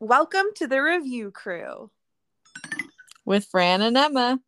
Welcome 0.00 0.46
to 0.56 0.66
the 0.66 0.80
review 0.80 1.30
crew. 1.30 1.90
with 3.24 3.46
Fran 3.46 3.82
and 3.82 3.96
Emma. 3.96 4.38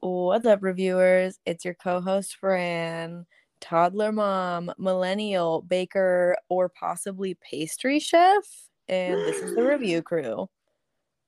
What's 0.00 0.46
up, 0.46 0.62
reviewers? 0.62 1.38
It's 1.44 1.64
your 1.64 1.74
co 1.74 2.00
host, 2.00 2.36
Fran, 2.36 3.26
toddler 3.60 4.12
mom, 4.12 4.72
millennial, 4.78 5.62
baker, 5.62 6.36
or 6.48 6.68
possibly 6.70 7.34
pastry 7.34 8.00
chef. 8.00 8.44
And 8.88 9.20
this 9.26 9.42
is 9.42 9.54
the 9.54 9.62
review 9.62 10.02
crew. 10.02 10.48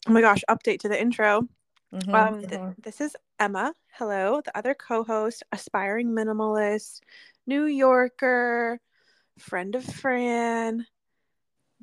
Oh 0.09 0.11
my 0.13 0.21
gosh, 0.23 0.43
update 0.49 0.81
to 0.81 0.89
the 0.89 1.01
intro. 1.01 1.47
Mhm, 1.95 2.15
Um, 2.15 2.41
th- 2.41 2.61
mhm. 2.61 2.75
this 2.83 3.01
is 3.01 3.15
Emma. 3.39 3.75
Hello, 3.93 4.41
the 4.43 4.57
other 4.57 4.75
co-host, 4.75 5.43
aspiring 5.53 6.09
minimalist, 6.09 7.01
New 7.47 7.67
Yorker, 7.67 8.81
friend 9.39 9.75
of 9.75 9.85
Fran, 9.85 10.87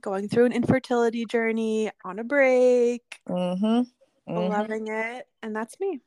going 0.02 0.30
through 0.30 0.46
an 0.46 0.52
infertility 0.54 1.26
journey 1.26 1.92
on 2.04 2.20
a 2.20 2.24
break, 2.24 3.22
Mm-hmm. 3.30 3.84
mhm. 4.28 4.50
loving 4.50 4.88
it, 4.88 5.28
and 5.44 5.56
that's 5.56 5.80
me. 5.80 6.02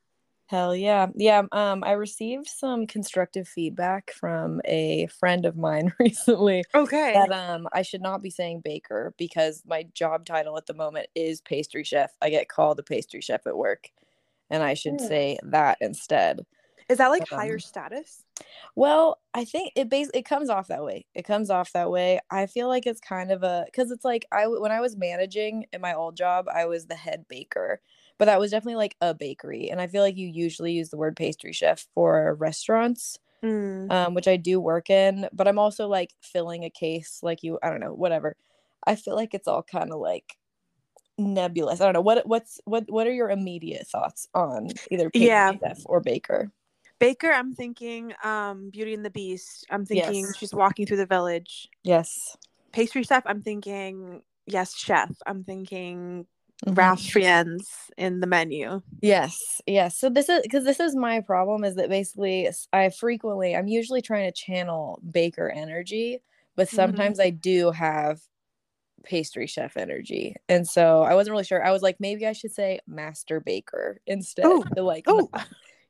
Hell 0.46 0.76
yeah. 0.76 1.06
Yeah. 1.14 1.44
Um, 1.52 1.82
I 1.82 1.92
received 1.92 2.46
some 2.46 2.86
constructive 2.86 3.48
feedback 3.48 4.12
from 4.12 4.60
a 4.66 5.06
friend 5.06 5.46
of 5.46 5.56
mine 5.56 5.94
recently 5.98 6.64
Okay. 6.74 7.14
that 7.14 7.32
um 7.32 7.68
I 7.72 7.82
should 7.82 8.02
not 8.02 8.22
be 8.22 8.28
saying 8.30 8.60
baker 8.64 9.14
because 9.16 9.62
my 9.66 9.84
job 9.94 10.26
title 10.26 10.58
at 10.58 10.66
the 10.66 10.74
moment 10.74 11.08
is 11.14 11.40
pastry 11.40 11.84
chef. 11.84 12.12
I 12.20 12.28
get 12.30 12.48
called 12.48 12.78
a 12.78 12.82
pastry 12.82 13.20
chef 13.22 13.46
at 13.46 13.56
work, 13.56 13.90
and 14.50 14.62
I 14.62 14.74
should 14.74 15.00
Hmm. 15.00 15.06
say 15.08 15.38
that 15.44 15.78
instead. 15.80 16.46
Is 16.88 16.98
that 16.98 17.08
like 17.08 17.28
higher 17.28 17.54
um, 17.54 17.60
status? 17.60 18.24
Well, 18.74 19.20
I 19.34 19.44
think 19.44 19.72
it 19.76 19.88
base 19.88 20.10
it 20.14 20.24
comes 20.24 20.48
off 20.50 20.68
that 20.68 20.84
way. 20.84 21.06
It 21.14 21.24
comes 21.24 21.50
off 21.50 21.72
that 21.72 21.90
way. 21.90 22.20
I 22.30 22.46
feel 22.46 22.68
like 22.68 22.86
it's 22.86 23.00
kind 23.00 23.30
of 23.30 23.42
a 23.42 23.64
because 23.66 23.90
it's 23.90 24.04
like 24.04 24.26
I 24.32 24.46
when 24.46 24.72
I 24.72 24.80
was 24.80 24.96
managing 24.96 25.66
in 25.72 25.80
my 25.80 25.94
old 25.94 26.16
job, 26.16 26.46
I 26.52 26.66
was 26.66 26.86
the 26.86 26.94
head 26.94 27.26
baker, 27.28 27.80
but 28.18 28.26
that 28.26 28.40
was 28.40 28.50
definitely 28.50 28.76
like 28.76 28.96
a 29.00 29.14
bakery, 29.14 29.70
and 29.70 29.80
I 29.80 29.86
feel 29.86 30.02
like 30.02 30.16
you 30.16 30.28
usually 30.28 30.72
use 30.72 30.90
the 30.90 30.96
word 30.96 31.16
pastry 31.16 31.52
chef 31.52 31.86
for 31.94 32.34
restaurants, 32.34 33.18
Mm. 33.44 33.90
um, 33.90 34.14
which 34.14 34.28
I 34.28 34.36
do 34.36 34.60
work 34.60 34.90
in. 34.90 35.28
But 35.32 35.48
I'm 35.48 35.58
also 35.58 35.88
like 35.88 36.10
filling 36.22 36.64
a 36.64 36.70
case, 36.70 37.20
like 37.22 37.42
you. 37.42 37.58
I 37.62 37.70
don't 37.70 37.80
know, 37.80 37.94
whatever. 37.94 38.36
I 38.86 38.96
feel 38.96 39.14
like 39.16 39.34
it's 39.34 39.48
all 39.48 39.62
kind 39.62 39.92
of 39.92 40.00
like 40.00 40.36
nebulous. 41.18 41.80
I 41.80 41.84
don't 41.84 41.94
know 41.94 42.00
what 42.00 42.26
what's 42.26 42.60
what 42.64 42.84
what 42.90 43.06
are 43.06 43.12
your 43.12 43.30
immediate 43.30 43.86
thoughts 43.86 44.28
on 44.34 44.68
either 44.90 45.10
pastry 45.10 45.26
Yeah. 45.26 45.52
chef 45.62 45.80
or 45.86 46.00
baker? 46.00 46.50
Baker, 47.02 47.32
I'm 47.32 47.52
thinking 47.52 48.12
um, 48.22 48.70
Beauty 48.70 48.94
and 48.94 49.04
the 49.04 49.10
Beast. 49.10 49.66
I'm 49.68 49.84
thinking 49.84 50.26
Yes. 50.26 50.36
she's 50.36 50.54
walking 50.54 50.86
through 50.86 50.98
the 50.98 51.06
village. 51.06 51.68
Yes. 51.82 52.36
Pastry 52.72 53.02
chef, 53.02 53.24
I'm 53.26 53.42
thinking 53.42 54.22
yes, 54.46 54.72
chef. 54.76 55.10
I'm 55.26 55.42
thinking 55.42 56.28
Mhm. 56.64 57.10
Friends 57.10 57.90
in 57.96 58.20
the 58.20 58.28
menu. 58.28 58.82
Yes, 59.00 59.60
yes. 59.66 59.98
So 59.98 60.08
this 60.10 60.28
is 60.28 60.42
because 60.42 60.62
this 60.64 60.78
is 60.78 60.94
my 60.94 61.20
problem 61.20 61.64
is 61.64 61.74
that 61.74 61.88
basically 61.88 62.48
I 62.72 62.90
frequently 62.90 63.56
I'm 63.56 63.66
usually 63.66 64.00
trying 64.00 64.30
to 64.32 64.40
channel 64.40 65.00
baker 65.10 65.50
energy, 65.50 66.22
but 66.54 66.68
Mhm. 66.68 66.74
sometimes 66.74 67.18
I 67.18 67.30
do 67.30 67.72
have 67.72 68.20
pastry 69.02 69.48
chef 69.48 69.76
energy. 69.76 70.36
And 70.48 70.68
so 70.68 71.02
I 71.02 71.16
wasn't 71.16 71.32
really 71.32 71.42
sure. 71.42 71.64
I 71.66 71.72
was 71.72 71.82
like 71.82 71.98
maybe 71.98 72.28
I 72.28 72.32
should 72.32 72.52
say 72.52 72.78
master 72.86 73.40
baker 73.40 74.00
instead 74.06 74.46
Oh, 74.46 74.64
like 74.76 75.04
Oh, 75.08 75.28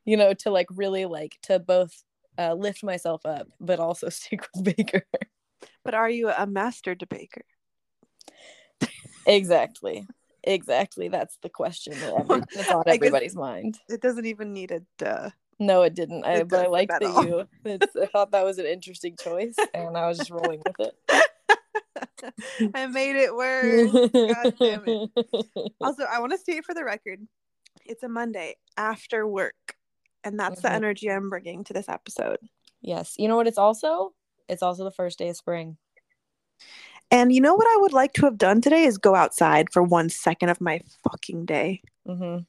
you 0.05 0.17
know 0.17 0.33
to 0.33 0.49
like 0.51 0.67
really 0.71 1.05
like 1.05 1.37
to 1.43 1.59
both 1.59 2.03
uh, 2.37 2.53
lift 2.53 2.83
myself 2.83 3.25
up 3.25 3.47
but 3.59 3.79
also 3.79 4.09
stick 4.09 4.47
with 4.55 4.75
baker. 4.75 5.03
but 5.83 5.93
are 5.93 6.09
you 6.09 6.29
a 6.29 6.47
master 6.47 6.95
debaker? 6.95 7.43
exactly. 9.25 10.07
Exactly. 10.43 11.07
That's 11.07 11.37
the 11.41 11.49
question 11.49 11.97
that 11.99 12.13
every, 12.19 12.41
that's 12.55 12.69
on 12.69 12.83
everybody's 12.87 13.35
mind. 13.35 13.79
It 13.89 14.01
doesn't 14.01 14.25
even 14.25 14.53
need 14.53 14.71
a 14.71 14.81
duh. 14.97 15.29
No, 15.59 15.83
it 15.83 15.93
didn't. 15.93 16.25
I, 16.25 16.37
It 16.37 16.49
but 16.49 16.65
I 16.65 16.67
liked 16.67 16.91
that 16.99 17.03
all. 17.03 17.23
you. 17.23 17.47
It's, 17.63 17.95
I 17.95 18.07
thought 18.07 18.31
that 18.31 18.43
was 18.43 18.57
an 18.57 18.65
interesting 18.65 19.15
choice, 19.15 19.55
and 19.73 19.95
I 19.97 20.07
was 20.07 20.17
just 20.17 20.31
rolling 20.31 20.61
with 20.65 20.79
it. 20.79 20.95
I 22.75 22.87
made 22.87 23.15
it 23.15 23.33
worse. 23.33 23.91
God 23.91 24.53
damn 24.59 24.83
it. 24.85 25.09
Also, 25.79 26.03
I 26.03 26.19
want 26.19 26.31
to 26.31 26.37
state 26.37 26.65
for 26.65 26.73
the 26.73 26.83
record, 26.83 27.19
it's 27.85 28.03
a 28.03 28.09
Monday 28.09 28.55
after 28.77 29.27
work, 29.27 29.75
and 30.23 30.39
that's 30.39 30.61
the 30.61 30.69
Mhm. 30.69 30.75
energy 30.75 31.11
I'm 31.11 31.29
bringing 31.29 31.63
to 31.65 31.73
this 31.73 31.89
episode. 31.89 32.39
yes, 32.81 33.15
you 33.17 33.27
know 33.27 33.35
what? 33.37 33.47
It's 33.47 33.57
also 33.57 34.13
it's 34.49 34.61
also 34.61 34.83
the 34.83 34.91
first 34.91 35.17
day 35.17 35.29
of 35.29 35.37
spring. 35.37 35.77
And 37.11 37.31
you 37.33 37.41
know 37.41 37.53
what 37.55 37.67
I 37.67 37.77
would 37.81 37.93
like 37.93 38.13
to 38.13 38.25
have 38.25 38.37
done 38.37 38.59
today 38.59 38.83
is 38.83 38.97
go 38.97 39.15
outside 39.15 39.71
for 39.71 39.83
one 39.83 40.09
second 40.09 40.49
of 40.49 40.59
my 40.59 40.81
fucking 41.03 41.45
day. 41.45 41.81
hmm 42.05 42.39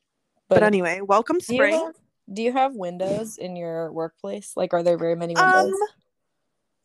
But, 0.49 0.63
anyway, 0.63 1.01
welcome 1.03 1.39
do 1.39 1.55
you, 1.55 1.63
spring. 1.63 1.73
have, 1.73 1.95
do 2.33 2.43
you 2.43 2.53
have 2.53 2.75
windows 2.75 3.39
in 3.39 3.57
your 3.57 3.93
workplace? 3.93 4.57
Like, 4.57 4.73
are 4.73 4.83
there 4.83 4.97
very 4.99 5.17
many 5.17 5.34
windows? 5.34 5.55
Um, 5.55 5.63
windows? 5.65 5.89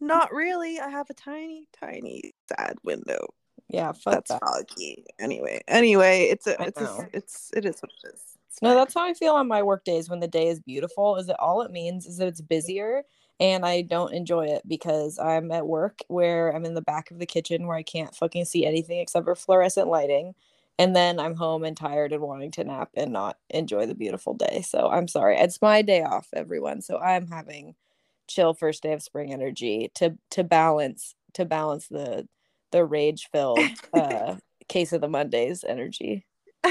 not 0.02 0.34
really. 0.34 0.80
I 0.80 0.90
have 0.90 1.10
a 1.10 1.14
tiny, 1.14 1.68
tiny 1.80 2.34
sad 2.48 2.76
window. 2.84 3.28
yeah, 3.70 3.92
fuck 3.94 4.14
That's 4.14 4.30
that. 4.30 4.42
foggy. 4.42 5.06
Anyway, 5.20 5.62
anyway, 5.68 6.24
it's 6.32 6.48
a, 6.48 6.62
I 6.62 6.66
it's 6.66 6.82
a, 6.82 7.08
it's, 7.14 7.52
it 7.56 7.66
is 7.66 7.82
what 7.82 7.92
it 8.04 8.14
is. 8.14 8.22
No, 8.62 8.74
that's 8.74 8.94
how 8.94 9.04
I 9.04 9.14
feel 9.14 9.34
on 9.34 9.48
my 9.48 9.64
work 9.64 9.84
days 9.86 10.10
when 10.10 10.20
the 10.20 10.28
day 10.28 10.48
is 10.48 10.60
beautiful. 10.60 11.16
Is 11.18 11.28
that 11.28 11.40
all 11.40 11.62
it 11.62 11.72
means 11.72 12.06
is 12.06 12.18
that 12.18 12.28
it's 12.28 12.42
busier 12.42 13.04
and 13.40 13.66
I 13.66 13.82
don't 13.84 14.14
enjoy 14.14 14.48
it 14.48 14.68
because 14.68 15.18
I'm 15.18 15.52
at 15.52 15.68
work 15.68 16.00
where 16.08 16.54
I'm 16.54 16.66
in 16.66 16.74
the 16.74 16.82
back 16.82 17.10
of 17.10 17.20
the 17.20 17.26
kitchen 17.26 17.68
where 17.68 17.78
I 17.78 17.84
can't 17.84 18.16
fucking 18.16 18.46
see 18.46 18.66
anything 18.66 19.00
except 19.00 19.26
for 19.26 19.36
fluorescent 19.36 19.88
lighting. 19.88 20.36
And 20.78 20.96
then 20.96 21.20
I'm 21.20 21.36
home 21.36 21.64
and 21.64 21.76
tired 21.76 22.14
and 22.14 22.22
wanting 22.22 22.52
to 22.52 22.64
nap 22.64 22.90
and 22.96 23.12
not 23.12 23.38
enjoy 23.50 23.86
the 23.86 23.96
beautiful 23.96 24.34
day. 24.34 24.62
So 24.62 24.90
I'm 24.90 25.08
sorry. 25.08 25.38
It's 25.38 25.62
my 25.62 25.82
day 25.82 26.04
off, 26.04 26.28
everyone. 26.34 26.82
So 26.82 26.98
I'm 27.00 27.28
having 27.28 27.76
chill 28.28 28.54
first 28.54 28.84
day 28.84 28.94
of 28.94 29.02
spring 29.02 29.34
energy 29.34 29.92
to 29.96 30.18
to 30.32 30.44
balance 30.44 31.16
to 31.34 31.46
balance 31.46 31.88
the 31.88 32.28
the 32.72 32.86
rage 32.86 33.28
filled 33.32 33.60
uh 33.94 34.36
case 34.68 34.94
of 34.94 35.02
the 35.02 35.08
Mondays 35.10 35.66
energy. 35.68 36.26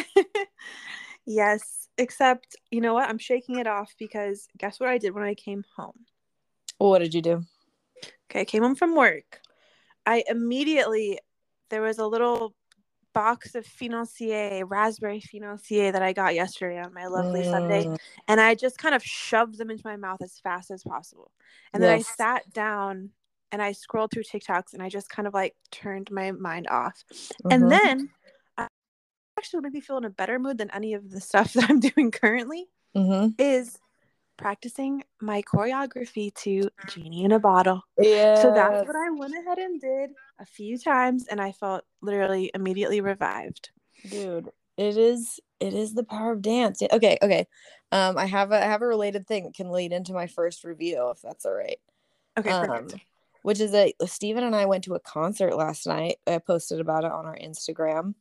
yes, 1.28 1.88
except 1.98 2.56
you 2.70 2.80
know 2.80 2.94
what? 2.94 3.08
I'm 3.08 3.18
shaking 3.18 3.58
it 3.58 3.66
off 3.66 3.94
because 3.98 4.48
guess 4.56 4.80
what 4.80 4.88
I 4.88 4.98
did 4.98 5.14
when 5.14 5.24
I 5.24 5.34
came 5.34 5.64
home? 5.76 6.06
What 6.78 7.00
did 7.00 7.14
you 7.14 7.22
do? 7.22 7.44
Okay, 8.30 8.40
I 8.40 8.44
came 8.44 8.62
home 8.62 8.74
from 8.74 8.96
work. 8.96 9.40
I 10.06 10.24
immediately 10.28 11.18
there 11.70 11.82
was 11.82 11.98
a 11.98 12.06
little 12.06 12.54
box 13.12 13.54
of 13.54 13.66
financier, 13.66 14.64
raspberry 14.64 15.20
financier 15.20 15.92
that 15.92 16.02
I 16.02 16.12
got 16.12 16.34
yesterday 16.34 16.80
on 16.80 16.94
my 16.94 17.06
lovely 17.06 17.42
Sunday, 17.42 17.84
Mm. 17.84 17.98
and 18.28 18.40
I 18.40 18.54
just 18.54 18.78
kind 18.78 18.94
of 18.94 19.02
shoved 19.02 19.58
them 19.58 19.70
into 19.70 19.86
my 19.86 19.96
mouth 19.96 20.22
as 20.22 20.38
fast 20.38 20.70
as 20.70 20.82
possible. 20.82 21.30
And 21.72 21.82
then 21.82 21.90
I 21.90 22.00
sat 22.00 22.52
down 22.52 23.10
and 23.50 23.60
I 23.60 23.72
scrolled 23.72 24.12
through 24.12 24.24
TikToks 24.24 24.72
and 24.72 24.82
I 24.82 24.88
just 24.88 25.08
kind 25.08 25.26
of 25.26 25.34
like 25.34 25.56
turned 25.70 26.10
my 26.10 26.30
mind 26.32 26.68
off. 26.68 27.04
And 27.50 27.64
Mhm. 27.64 27.70
then 27.70 28.10
actually 29.38 29.60
make 29.60 29.72
me 29.72 29.80
feel 29.80 29.96
in 29.98 30.04
a 30.04 30.10
better 30.10 30.38
mood 30.38 30.58
than 30.58 30.70
any 30.72 30.94
of 30.94 31.10
the 31.10 31.20
stuff 31.20 31.52
that 31.54 31.70
I'm 31.70 31.80
doing 31.80 32.10
currently 32.10 32.68
Mhm. 32.96 33.34
is 33.38 33.78
practicing 34.36 35.02
my 35.20 35.42
choreography 35.42 36.32
to 36.34 36.68
Genie 36.86 37.24
in 37.24 37.32
a 37.32 37.38
Bottle. 37.40 37.82
Yeah. 37.98 38.40
So 38.42 38.52
that's 38.52 38.86
what 38.86 38.96
I 38.96 39.10
went 39.10 39.34
ahead 39.34 39.58
and 39.58 39.80
did 39.80 40.10
a 40.38 40.44
few 40.46 40.78
times 40.78 41.26
and 41.26 41.40
I 41.40 41.52
felt 41.52 41.84
literally 42.00 42.50
immediately 42.54 43.00
revived. 43.00 43.70
dude. 44.08 44.50
It 44.76 44.96
is 44.96 45.40
it 45.58 45.74
is 45.74 45.94
the 45.94 46.04
power 46.04 46.30
of 46.32 46.40
dance. 46.42 46.80
Okay, 46.82 47.18
okay. 47.20 47.46
Um 47.90 48.16
I 48.16 48.26
have 48.26 48.52
a 48.52 48.56
I 48.62 48.66
have 48.66 48.82
a 48.82 48.86
related 48.86 49.26
thing 49.26 49.44
that 49.44 49.54
can 49.54 49.70
lead 49.72 49.92
into 49.92 50.12
my 50.12 50.28
first 50.28 50.62
review 50.62 51.10
if 51.10 51.20
that's 51.20 51.44
all 51.44 51.54
right. 51.54 51.80
Okay, 52.38 52.50
Um 52.50 52.68
perfect. 52.68 52.94
which 53.42 53.58
is 53.60 53.72
that 53.72 53.94
Steven 54.06 54.44
and 54.44 54.54
I 54.54 54.66
went 54.66 54.84
to 54.84 54.94
a 54.94 55.00
concert 55.00 55.56
last 55.56 55.86
night. 55.86 56.18
I 56.28 56.38
posted 56.38 56.78
about 56.80 57.04
it 57.04 57.10
on 57.10 57.26
our 57.26 57.36
Instagram. 57.36 58.14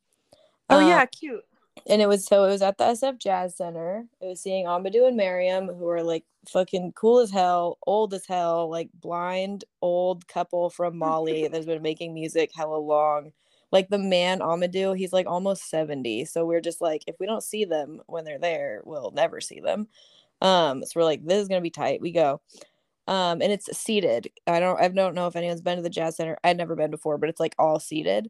Oh 0.69 0.80
Um, 0.80 0.81
yeah, 0.81 1.06
cute. 1.06 1.44
and 1.88 2.02
it 2.02 2.08
was 2.08 2.25
so 2.25 2.46
it 2.46 2.50
was 2.50 2.62
at 2.62 2.78
the 2.78 2.86
SF 2.86 3.18
Jazz 3.19 3.56
Center. 3.58 4.06
It 4.22 4.28
was 4.28 4.42
seeing 4.42 4.66
Amadou 4.66 5.08
and 5.08 5.18
Mariam, 5.18 5.68
who 5.68 5.88
are 5.90 6.04
like 6.04 6.25
fucking 6.50 6.94
cool 6.94 7.19
as 7.19 7.31
hell, 7.31 7.78
old 7.88 8.14
as 8.14 8.25
hell, 8.25 8.69
like 8.69 8.90
blind 8.94 9.66
old 9.81 10.28
couple 10.28 10.69
from 10.69 10.98
Mali 11.00 11.48
that's 11.48 11.66
been 11.66 11.81
making 11.81 12.14
music 12.14 12.52
hella 12.56 12.78
long. 12.78 13.34
Like 13.72 13.90
the 13.90 13.98
man 14.00 14.40
Amadou, 14.40 14.98
he's 14.98 15.14
like 15.14 15.28
almost 15.28 15.69
70. 15.69 16.25
So 16.25 16.46
we're 16.46 16.62
just 16.62 16.81
like, 16.81 17.04
if 17.08 17.16
we 17.19 17.25
don't 17.28 17.44
see 17.44 17.66
them 17.66 18.02
when 18.08 18.24
they're 18.25 18.40
there, 18.40 18.81
we'll 18.86 19.12
never 19.12 19.42
see 19.42 19.60
them. 19.60 19.88
Um, 20.42 20.84
so 20.86 20.94
we're 21.00 21.06
like, 21.06 21.25
this 21.25 21.42
is 21.42 21.48
gonna 21.50 21.62
be 21.62 21.69
tight. 21.72 22.02
We 22.02 22.12
go. 22.12 22.42
Um, 23.08 23.42
and 23.42 23.52
it's 23.54 23.75
seated. 23.78 24.30
I 24.48 24.60
don't 24.60 24.80
I 24.81 24.88
don't 24.90 25.16
know 25.16 25.28
if 25.28 25.36
anyone's 25.36 25.62
been 25.62 25.78
to 25.78 25.81
the 25.84 25.90
jazz 25.90 26.18
center. 26.18 26.38
I'd 26.44 26.58
never 26.58 26.75
been 26.75 26.92
before, 26.92 27.18
but 27.18 27.30
it's 27.30 27.40
like 27.40 27.56
all 27.60 27.80
seated. 27.80 28.30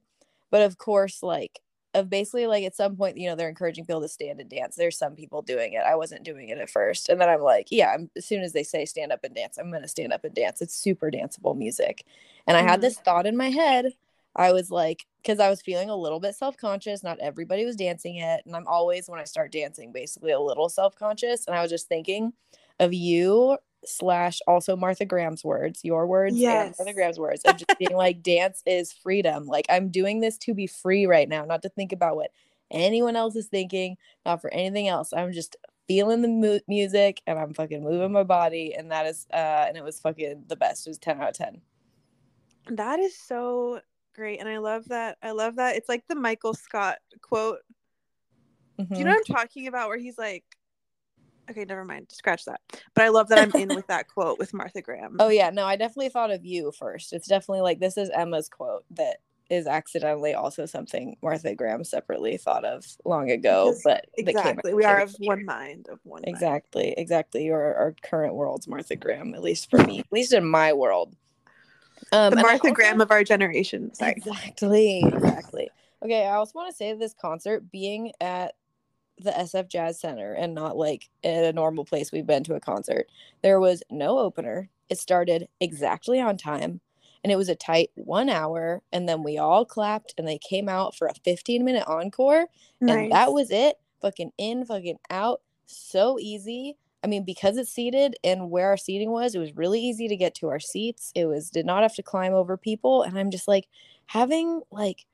But 0.52 0.62
of 0.64 0.78
course, 0.78 1.24
like 1.24 1.60
of 1.98 2.10
basically 2.10 2.48
like 2.48 2.64
at 2.64 2.76
some 2.76 2.96
point, 2.96 3.18
you 3.18 3.28
know, 3.30 3.36
they're 3.36 3.50
encouraging 3.50 3.86
people 3.86 4.02
to 4.02 4.08
stand 4.08 4.40
and 4.40 4.50
dance. 4.50 4.76
There's 4.76 4.98
some 4.98 5.16
people 5.16 5.42
doing 5.42 5.74
it. 5.74 5.84
I 5.86 5.96
wasn't 5.96 6.24
doing 6.24 6.50
it 6.50 6.58
at 6.58 6.70
first. 6.70 7.10
And 7.10 7.20
then 7.20 7.30
I'm 7.30 7.42
like, 7.42 7.68
yeah, 7.72 7.92
I'm, 7.94 8.10
as 8.16 8.26
soon 8.26 8.42
as 8.44 8.54
they 8.54 8.64
say 8.64 8.86
stand 8.86 9.12
up 9.12 9.24
and 9.24 9.36
dance, 9.36 9.58
I'm 9.58 9.70
going 9.72 9.82
to 9.82 9.88
stand 9.88 10.14
up 10.14 10.24
and 10.24 10.34
dance. 10.36 10.62
It's 10.62 10.76
super 10.76 11.12
danceable 11.12 11.58
music. 11.58 12.06
And 12.48 12.56
I 12.58 12.62
had 12.62 12.80
Mhm. 12.80 12.84
this 12.84 13.00
thought 13.00 13.26
in 13.28 13.36
my 13.38 13.50
head. 13.50 13.94
I 14.36 14.54
was 14.54 14.70
like, 14.70 15.06
because 15.24 15.40
I 15.40 15.50
was 15.50 15.62
feeling 15.62 15.90
a 15.90 15.96
little 15.96 16.20
bit 16.20 16.36
self 16.36 16.56
conscious. 16.58 17.04
Not 17.04 17.20
everybody 17.20 17.66
was 17.66 17.76
dancing 17.76 18.18
it. 18.18 18.44
And 18.46 18.56
I'm 18.56 18.68
always, 18.68 19.10
when 19.10 19.20
I 19.20 19.24
start 19.24 19.52
dancing, 19.52 19.92
basically 19.92 20.32
a 20.32 20.40
little 20.40 20.70
self 20.70 20.96
conscious. 20.96 21.48
And 21.48 21.56
I 21.56 21.62
was 21.62 21.72
just 21.72 21.88
thinking 21.88 22.34
of 22.80 22.94
you 22.94 23.58
slash 23.88 24.40
also 24.48 24.76
Martha 24.76 25.06
Graham's 25.06 25.44
words, 25.44 25.84
your 25.84 26.06
words, 26.08 26.36
Yes. 26.38 26.68
and 26.68 26.76
Martha 26.80 26.94
Graham's 26.94 27.20
words, 27.20 27.42
of 27.46 27.58
just 27.58 27.78
being 27.80 27.96
like, 27.96 28.22
dance 28.22 28.62
is 28.66 28.92
freedom. 28.92 29.46
Like, 29.48 29.66
I'm 29.70 29.90
doing 29.90 30.20
this 30.20 30.38
to 30.40 30.54
be 30.54 30.68
free 30.68 31.06
right 31.06 31.28
now, 31.28 31.46
not 31.46 31.62
to 31.64 31.70
think 31.70 31.92
about 31.92 32.16
what 32.16 32.32
anyone 32.72 33.16
else 33.16 33.36
is 33.36 33.48
thinking, 33.48 33.98
not 34.26 34.42
for 34.42 34.54
anything 34.54 34.88
else. 34.88 35.14
I'm 35.14 35.32
just 35.32 35.56
feeling 35.88 36.22
the 36.22 36.28
mu- 36.28 36.60
music 36.68 37.22
and 37.26 37.40
I'm 37.40 37.54
fucking 37.54 37.82
moving 37.82 38.12
my 38.12 38.24
body. 38.24 38.76
And 38.76 38.92
that 38.92 39.06
is, 39.06 39.26
uh, 39.34 39.66
and 39.68 39.78
it 39.78 39.84
was 39.84 40.00
fucking 40.02 40.44
the 40.48 40.56
best. 40.58 40.86
It 40.86 40.90
was 40.90 40.98
10 40.98 41.22
out 41.22 41.30
of 41.30 41.36
10. 41.36 41.62
That 42.72 43.00
is 43.00 43.18
so 43.18 43.80
great. 44.14 44.40
And 44.42 44.50
I 44.50 44.58
love 44.58 44.86
that. 44.90 45.18
I 45.24 45.32
love 45.32 45.56
that. 45.56 45.78
It's 45.78 45.88
like 45.88 46.04
the 46.10 46.16
Michael 46.16 46.54
Scott 46.54 46.98
quote. 47.22 47.60
Do 48.78 48.86
you 49.00 49.06
know 49.06 49.12
what 49.12 49.24
I'm 49.28 49.36
talking 49.36 49.68
about? 49.68 49.88
Where 49.88 49.98
he's 49.98 50.18
like, 50.18 50.44
okay, 51.50 51.66
never 51.66 51.86
mind. 51.86 52.08
Scratch 52.12 52.46
that. 52.46 52.62
But 52.94 53.04
I 53.06 53.10
love 53.10 53.30
that 53.30 53.40
I'm 53.40 53.62
in 53.62 53.76
with 53.76 53.88
that 53.88 54.08
quote 54.14 54.40
with 54.40 54.54
Martha 54.54 54.82
Graham. 54.82 55.18
Oh 55.20 55.30
yeah, 55.30 55.50
no, 55.50 55.66
I 55.66 55.76
definitely 55.76 56.10
thought 56.10 56.32
of 56.32 56.46
you 56.46 56.72
first. 56.72 57.14
It's 57.14 57.28
definitely 57.28 57.62
like 57.62 57.80
this 57.80 57.98
is 57.98 58.10
Emma's 58.10 58.50
quote 58.50 58.84
that 58.92 59.18
is 59.50 59.66
accidentally 59.66 60.34
also 60.34 60.66
something 60.66 61.16
Martha 61.22 61.56
Graham 61.56 61.84
separately 61.86 62.36
thought 62.36 62.66
of 62.66 62.86
long 63.06 63.32
ago, 63.32 63.68
Because- 63.70 63.82
but 63.84 64.06
exactly. 64.18 64.74
We 64.74 64.84
are 64.84 65.00
of 65.00 65.16
one 65.20 65.46
mind. 65.46 65.88
Of 65.90 66.00
one 66.04 66.22
mind. 66.26 66.36
exactly, 66.36 66.94
exactly. 66.98 67.46
You're 67.46 67.76
our 67.76 67.96
current 68.04 68.36
world's 68.36 68.68
Martha 68.68 68.98
Graham, 68.98 69.34
at 69.34 69.42
least 69.42 69.70
for 69.70 69.78
me, 69.78 70.00
at 70.00 70.12
least 70.12 70.34
in 70.34 70.44
my 70.46 70.74
world. 70.74 71.16
Um, 72.12 72.32
The 72.32 72.42
Martha 72.42 72.64
also- 72.64 72.74
Graham 72.74 73.00
of 73.00 73.10
our 73.10 73.24
generation. 73.24 73.94
Sorry. 73.94 74.12
Exactly, 74.12 75.02
exactly. 75.06 75.70
Okay, 76.04 76.26
I 76.26 76.34
also 76.36 76.52
want 76.56 76.70
to 76.70 76.76
say 76.76 76.94
this 76.94 77.14
concert 77.20 77.72
being 77.72 78.12
at 78.20 78.54
the 79.20 79.32
SF 79.32 79.68
Jazz 79.70 80.00
Center 80.00 80.34
and 80.34 80.54
not 80.54 80.78
like 80.78 81.10
at 81.24 81.44
a 81.44 81.54
normal 81.54 81.86
place 81.86 82.12
we've 82.12 82.28
been 82.28 82.44
to 82.46 82.56
a 82.56 82.60
concert. 82.60 83.08
There 83.42 83.60
was 83.60 83.84
no 83.90 84.20
opener. 84.20 84.70
It 84.90 85.00
started 85.00 85.48
exactly 85.60 86.20
on 86.20 86.38
time 86.38 86.82
and 87.24 87.32
it 87.32 87.36
was 87.36 87.50
a 87.50 87.56
tight 87.56 87.92
one 87.96 88.30
hour. 88.30 88.82
And 88.92 89.08
then 89.08 89.24
we 89.24 89.38
all 89.38 89.66
clapped 89.66 90.14
and 90.18 90.28
they 90.28 90.38
came 90.38 90.70
out 90.70 90.96
for 90.96 91.08
a 91.08 91.14
15 91.26 91.66
minute 91.66 91.84
encore. 91.88 92.46
And 92.80 93.12
that 93.12 93.34
was 93.34 93.52
it. 93.52 93.78
Fucking 94.02 94.32
in, 94.38 94.66
fucking 94.66 95.00
out. 95.10 95.42
So 95.66 96.18
easy. 96.20 96.78
I 97.04 97.08
mean, 97.08 97.24
because 97.24 97.58
it's 97.58 97.72
seated 97.72 98.16
and 98.24 98.50
where 98.50 98.70
our 98.70 98.78
seating 98.78 99.12
was, 99.12 99.36
it 99.36 99.40
was 99.40 99.56
really 99.56 99.82
easy 99.82 100.08
to 100.08 100.16
get 100.16 100.36
to 100.36 100.50
our 100.50 100.60
seats. 100.60 101.12
It 101.16 101.26
was 101.26 101.50
did 101.50 101.66
not 101.66 101.84
have 101.84 101.96
to 101.96 102.04
climb 102.04 102.34
over 102.34 102.58
people. 102.58 103.04
And 103.04 103.18
I'm 103.18 103.32
just 103.32 103.48
like 103.48 103.68
having 104.06 104.62
like 104.72 105.06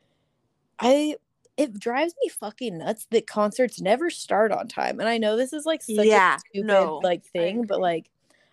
I 0.80 1.16
it 1.58 1.80
drives 1.80 2.14
me 2.24 2.30
fucking 2.30 2.80
nuts 2.80 3.08
that 3.12 3.28
concerts 3.28 3.82
never 3.82 4.10
start 4.10 4.52
on 4.52 4.68
time. 4.68 5.00
And 5.00 5.10
I 5.10 5.18
know 5.18 5.38
this 5.38 5.54
is 5.54 5.66
like 5.66 5.82
such 5.84 6.14
Yeah, 6.14 6.40
a 6.48 6.50
stupid 6.50 6.94
no, 6.94 7.02
like 7.02 7.24
thing, 7.26 7.66
but 7.66 7.80
like 7.80 8.10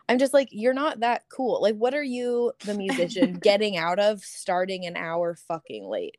I'm 0.09 0.19
just 0.19 0.35
like, 0.35 0.49
you're 0.51 0.75
not 0.75 1.01
that 1.01 1.25
cool. 1.31 1.63
Like, 1.63 1.77
what 1.77 1.95
are 1.95 2.03
you, 2.03 2.53
the 2.65 2.75
musician, 2.75 3.35
getting 3.41 3.77
out 3.77 4.01
of 4.01 4.23
starting 4.25 4.85
an 4.87 4.97
hour 4.97 5.37
fucking 5.37 5.87
late? 5.87 6.17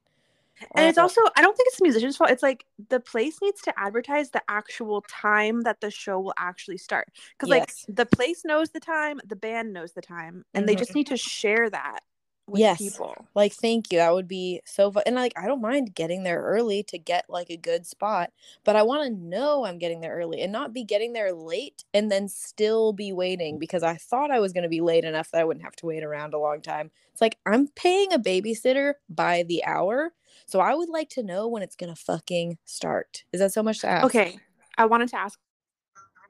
And 0.76 0.88
it's 0.88 0.98
also, 0.98 1.22
I 1.36 1.42
don't 1.42 1.56
think 1.56 1.68
it's 1.68 1.78
the 1.80 1.84
musician's 1.84 2.18
fault. 2.18 2.32
It's 2.32 2.44
like 2.44 2.66
the 2.90 3.00
place 3.00 3.42
needs 3.42 3.62
to 3.64 3.80
advertise 3.80 4.32
the 4.32 4.42
actual 4.48 5.02
time 5.10 5.62
that 5.62 5.82
the 5.82 5.92
show 5.92 6.20
will 6.20 6.34
actually 6.38 6.78
start. 6.78 7.10
Because, 7.32 7.50
like, 7.50 7.76
the 7.88 8.06
place 8.06 8.46
knows 8.46 8.70
the 8.72 8.80
time, 8.80 9.20
the 9.26 9.36
band 9.36 9.74
knows 9.74 9.94
the 9.94 10.02
time, 10.02 10.46
and 10.56 10.68
they 10.68 10.76
Mhm. 10.76 10.78
just 10.78 10.96
need 10.96 11.08
to 11.08 11.18
share 11.18 11.70
that 11.70 12.02
Yes. 12.60 12.78
people. 12.78 13.16
Like, 13.34 13.54
thank 13.54 13.92
you. 13.92 14.00
That 14.00 14.14
would 14.14 14.28
be 14.28 14.62
so 14.66 14.92
fun. 14.92 15.04
And 15.06 15.16
like, 15.16 15.34
I 15.38 15.48
don't 15.48 15.62
mind 15.62 15.96
getting 15.96 16.24
there 16.24 16.42
early 16.42 16.84
to 16.84 16.98
get 16.98 17.30
like 17.30 17.50
a 17.50 17.58
good 17.58 17.86
spot, 17.86 18.32
but 18.64 18.76
I 18.76 18.84
want 18.84 19.08
to 19.08 19.24
know 19.24 19.66
I'm 19.66 19.78
getting 19.78 20.02
there 20.02 20.16
early 20.16 20.42
and 20.42 20.52
not 20.52 20.74
be 20.74 20.84
getting 20.84 21.14
there 21.14 21.34
late 21.34 21.84
and 21.94 22.12
then 22.12 22.28
still 22.28 22.94
be 22.94 23.14
waiting 23.14 23.60
because 23.60 23.84
I 23.84 23.96
thought 23.96 24.32
I 24.32 24.40
was 24.40 24.54
going 24.54 24.64
to 24.64 24.70
be 24.70 24.82
late 24.82 25.06
enough 25.06 25.32
that 25.32 25.42
I 25.42 25.44
wouldn't 25.44 25.64
have 25.64 25.76
to 25.78 25.86
wait 25.86 26.04
around 26.04 26.34
a 26.34 26.40
long 26.40 26.62
time. 26.62 26.92
It's 27.12 27.22
like 27.22 27.38
I'm 27.46 27.68
paying 27.70 28.12
a 28.14 28.20
babysitter 28.20 28.96
by 29.10 29.44
the 29.44 29.64
hour. 29.64 30.14
So 30.46 30.60
I 30.60 30.76
would 30.76 30.90
like 30.90 31.10
to 31.12 31.24
know 31.24 31.48
when 31.48 31.64
it's 31.64 31.76
going 31.76 31.94
to 31.94 32.02
fucking 32.02 32.58
start. 32.66 33.24
Is 33.32 33.40
that 33.40 33.54
so 33.54 33.64
much 33.64 33.80
to 33.80 33.88
ask? 33.88 34.06
Okay. 34.06 34.40
I 34.78 34.86
wanted 34.86 35.10
to 35.10 35.20
ask, 35.20 35.40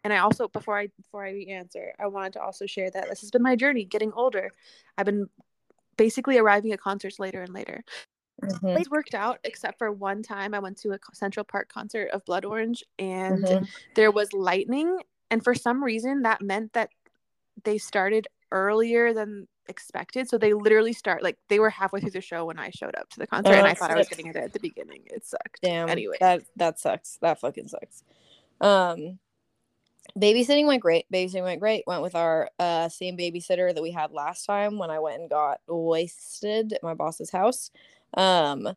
and 0.03 0.11
I 0.11 0.17
also, 0.17 0.47
before 0.47 0.77
I 0.77 0.87
before 0.97 1.25
I 1.25 1.45
answer, 1.49 1.93
I 1.99 2.07
wanted 2.07 2.33
to 2.33 2.41
also 2.41 2.65
share 2.65 2.89
that 2.91 3.09
this 3.09 3.21
has 3.21 3.31
been 3.31 3.43
my 3.43 3.55
journey 3.55 3.85
getting 3.85 4.11
older. 4.13 4.51
I've 4.97 5.05
been 5.05 5.29
basically 6.01 6.39
arriving 6.39 6.71
at 6.71 6.79
concerts 6.81 7.19
later 7.19 7.43
and 7.43 7.53
later. 7.53 7.83
Mhm. 8.41 8.79
It's 8.79 8.89
worked 8.89 9.13
out 9.13 9.37
except 9.43 9.77
for 9.77 9.91
one 9.91 10.23
time 10.23 10.55
I 10.55 10.59
went 10.59 10.77
to 10.79 10.93
a 10.93 10.99
Central 11.13 11.43
Park 11.43 11.69
concert 11.71 12.09
of 12.09 12.25
Blood 12.25 12.43
Orange 12.43 12.83
and 12.97 13.43
Mhm. 13.43 13.67
there 13.93 14.09
was 14.09 14.33
lightning 14.33 14.97
and 15.29 15.43
for 15.43 15.53
some 15.53 15.83
reason 15.83 16.23
that 16.23 16.41
meant 16.41 16.73
that 16.73 16.89
they 17.65 17.77
started 17.77 18.27
earlier 18.51 19.13
than 19.13 19.47
expected 19.69 20.27
so 20.27 20.39
they 20.39 20.53
literally 20.55 20.91
start 20.91 21.21
like 21.21 21.37
they 21.49 21.59
were 21.59 21.69
halfway 21.69 21.99
through 22.01 22.09
the 22.09 22.19
show 22.19 22.43
when 22.45 22.57
I 22.57 22.71
showed 22.71 22.95
up 22.95 23.07
to 23.09 23.19
the 23.19 23.27
concert 23.27 23.51
Oh, 23.53 23.57
and 23.59 23.67
I 23.67 23.75
thought 23.75 23.91
I 23.91 23.95
was 23.95 24.09
getting 24.09 24.25
it 24.25 24.35
at 24.35 24.53
the 24.53 24.59
beginning 24.59 25.03
it 25.05 25.23
sucked 25.23 25.61
Damn. 25.61 25.87
anyway 25.87 26.17
That 26.19 26.41
that 26.55 26.79
sucks. 26.79 27.17
That 27.21 27.39
fucking 27.39 27.67
sucks. 27.67 28.03
Um 28.59 29.19
babysitting 30.17 30.67
went 30.67 30.81
great. 30.81 31.05
Babysitting 31.11 31.43
went 31.43 31.59
great. 31.59 31.83
Went 31.87 32.01
with 32.01 32.15
our 32.15 32.49
uh 32.59 32.89
same 32.89 33.17
babysitter 33.17 33.73
that 33.73 33.83
we 33.83 33.91
had 33.91 34.11
last 34.11 34.45
time 34.45 34.77
when 34.77 34.89
I 34.89 34.99
went 34.99 35.21
and 35.21 35.29
got 35.29 35.59
wasted 35.67 36.73
at 36.73 36.83
my 36.83 36.93
boss's 36.93 37.31
house. 37.31 37.71
Um 38.15 38.69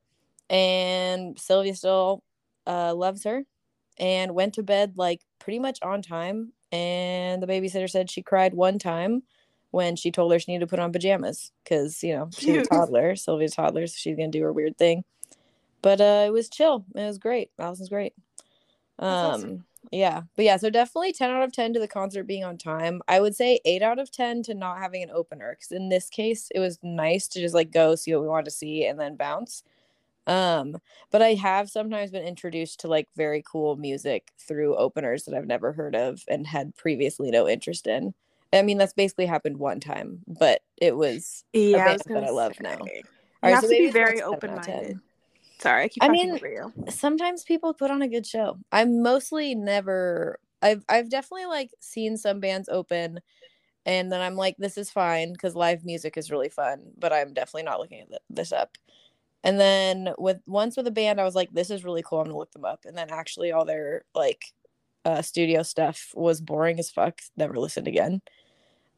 and 0.51 1.39
Sylvia 1.39 1.75
still 1.75 2.23
uh 2.67 2.95
loves 2.95 3.25
her 3.25 3.45
and 3.99 4.35
went 4.35 4.55
to 4.55 4.63
bed 4.63 4.95
like 4.97 5.21
pretty 5.39 5.59
much 5.59 5.79
on 5.83 6.03
time 6.03 6.53
and 6.73 7.43
the 7.43 7.47
babysitter 7.47 7.89
said 7.89 8.11
she 8.11 8.23
cried 8.23 8.55
one 8.55 8.79
time 8.79 9.23
when 9.71 9.97
she 9.97 10.11
told 10.11 10.33
her 10.33 10.39
she 10.39 10.53
needed 10.53 10.65
to 10.65 10.71
put 10.71 10.79
on 10.79 10.93
pajamas 10.93 11.53
because 11.63 12.03
you 12.03 12.15
know 12.15 12.29
she's 12.37 12.57
a 12.57 12.63
toddler 12.67 13.15
sylvia's 13.15 13.53
a 13.53 13.57
toddler 13.57 13.87
so 13.87 13.95
she's 13.97 14.17
gonna 14.17 14.29
do 14.29 14.43
her 14.43 14.53
weird 14.53 14.77
thing 14.77 15.05
but 15.83 16.01
uh 16.01 16.25
it 16.27 16.33
was 16.33 16.49
chill 16.49 16.85
it 16.95 17.03
was 17.03 17.19
great 17.19 17.51
allison's 17.59 17.89
great 17.89 18.15
um. 18.99 19.65
Yeah 19.95 20.23
but 20.35 20.45
yeah 20.45 20.57
so 20.57 20.69
definitely 20.69 21.13
10 21.13 21.31
out 21.31 21.43
of 21.43 21.53
10 21.53 21.73
to 21.73 21.81
the 21.81 21.87
concert 21.87 22.25
being 22.25 22.45
on 22.45 22.59
time 22.59 23.01
i 23.07 23.21
would 23.21 23.35
say 23.35 23.61
8 23.65 23.81
out 23.81 23.99
of 24.01 24.11
10 24.11 24.43
to 24.43 24.55
not 24.55 24.79
having 24.79 25.03
an 25.03 25.11
opener 25.11 25.53
because 25.57 25.71
in 25.71 25.89
this 25.89 26.11
case 26.11 26.49
it 26.55 26.59
was 26.59 26.79
nice 26.83 27.29
to 27.29 27.41
just 27.41 27.55
like 27.55 27.71
go 27.71 27.95
see 27.95 28.13
what 28.13 28.23
we 28.23 28.29
wanted 28.29 28.47
to 28.47 28.51
see 28.51 28.85
and 28.87 28.99
then 28.99 29.15
bounce 29.17 29.63
um 30.27 30.77
but 31.13 31.23
i 31.23 31.35
have 31.35 31.71
sometimes 31.71 32.11
been 32.11 32.27
introduced 32.27 32.81
to 32.81 32.89
like 32.89 33.09
very 33.15 33.43
cool 33.47 33.77
music 33.77 34.33
through 34.39 34.75
openers 34.77 35.25
that 35.25 35.35
i've 35.35 35.47
never 35.47 35.73
heard 35.73 35.95
of 35.95 36.23
and 36.29 36.47
had 36.47 36.75
previously 36.75 37.31
no 37.31 37.49
interest 37.49 37.87
in 37.87 38.13
i 38.53 38.63
mean 38.63 38.79
that's 38.79 38.95
basically 38.95 39.27
happened 39.27 39.59
one 39.59 39.79
time 39.79 40.19
but 40.27 40.63
it 40.77 40.97
was 40.97 41.45
yeah 41.53 41.85
I 41.85 41.85
band 41.85 41.99
was 41.99 42.03
that 42.07 42.25
I 42.25 42.31
love 42.31 42.61
now. 42.61 42.79
you 42.79 43.03
All 43.43 43.51
right, 43.51 43.55
have 43.55 43.63
so 43.63 43.69
to 43.69 43.77
be 43.77 43.85
it's 43.85 43.95
not 43.95 44.07
very 44.07 44.17
10 44.17 44.25
out 44.25 44.33
of 44.33 44.39
open-minded 44.39 44.87
10. 44.87 45.01
Sorry 45.65 45.85
I 45.85 45.89
keep 45.89 46.05
I 46.05 46.09
mean, 46.09 46.39
sometimes 46.91 47.43
people 47.43 47.73
put 47.73 47.91
on 47.91 48.03
a 48.03 48.09
good 48.09 48.27
show. 48.27 48.59
I'm 48.71 49.03
mostly 49.03 49.55
never 49.55 50.39
I've 50.61 50.85
I've 50.89 51.09
definitely 51.09 51.47
like 51.47 51.71
seen 51.81 52.17
some 52.19 52.39
bands 52.39 52.69
open 52.69 53.21
and 53.87 54.13
then 54.13 54.21
I'm 54.21 54.37
like 54.37 54.57
this 54.59 54.77
is 54.77 54.91
fine 54.91 55.33
because 55.33 55.57
live 55.57 55.85
music 55.85 56.17
is 56.19 56.31
really 56.31 56.51
fun, 56.51 56.93
but 56.99 57.13
I'm 57.13 57.33
definitely 57.33 57.63
not 57.65 57.81
looking 57.81 58.01
at 58.01 58.09
th- 58.09 58.21
this 58.29 58.53
up. 58.53 58.77
And 59.43 59.59
then 59.59 60.11
with 60.19 60.39
once 60.47 60.77
with 60.77 60.87
a 60.87 60.91
band 60.93 61.19
I 61.19 61.25
was 61.25 61.35
like 61.35 61.51
this 61.53 61.71
is 61.71 61.85
really 61.85 62.03
cool, 62.03 62.21
I'm 62.21 62.27
to 62.29 62.37
look 62.37 62.53
them 62.53 62.67
up 62.67 62.81
and 62.85 62.97
then 62.97 63.09
actually 63.11 63.51
all 63.53 63.65
their 63.65 64.05
like 64.15 64.45
uh 65.07 65.23
studio 65.23 65.63
stuff 65.63 66.11
was 66.15 66.43
boring 66.43 66.79
as 66.79 66.91
fuck. 66.91 67.21
Never 67.39 67.59
listened 67.59 67.89
again. 67.89 68.21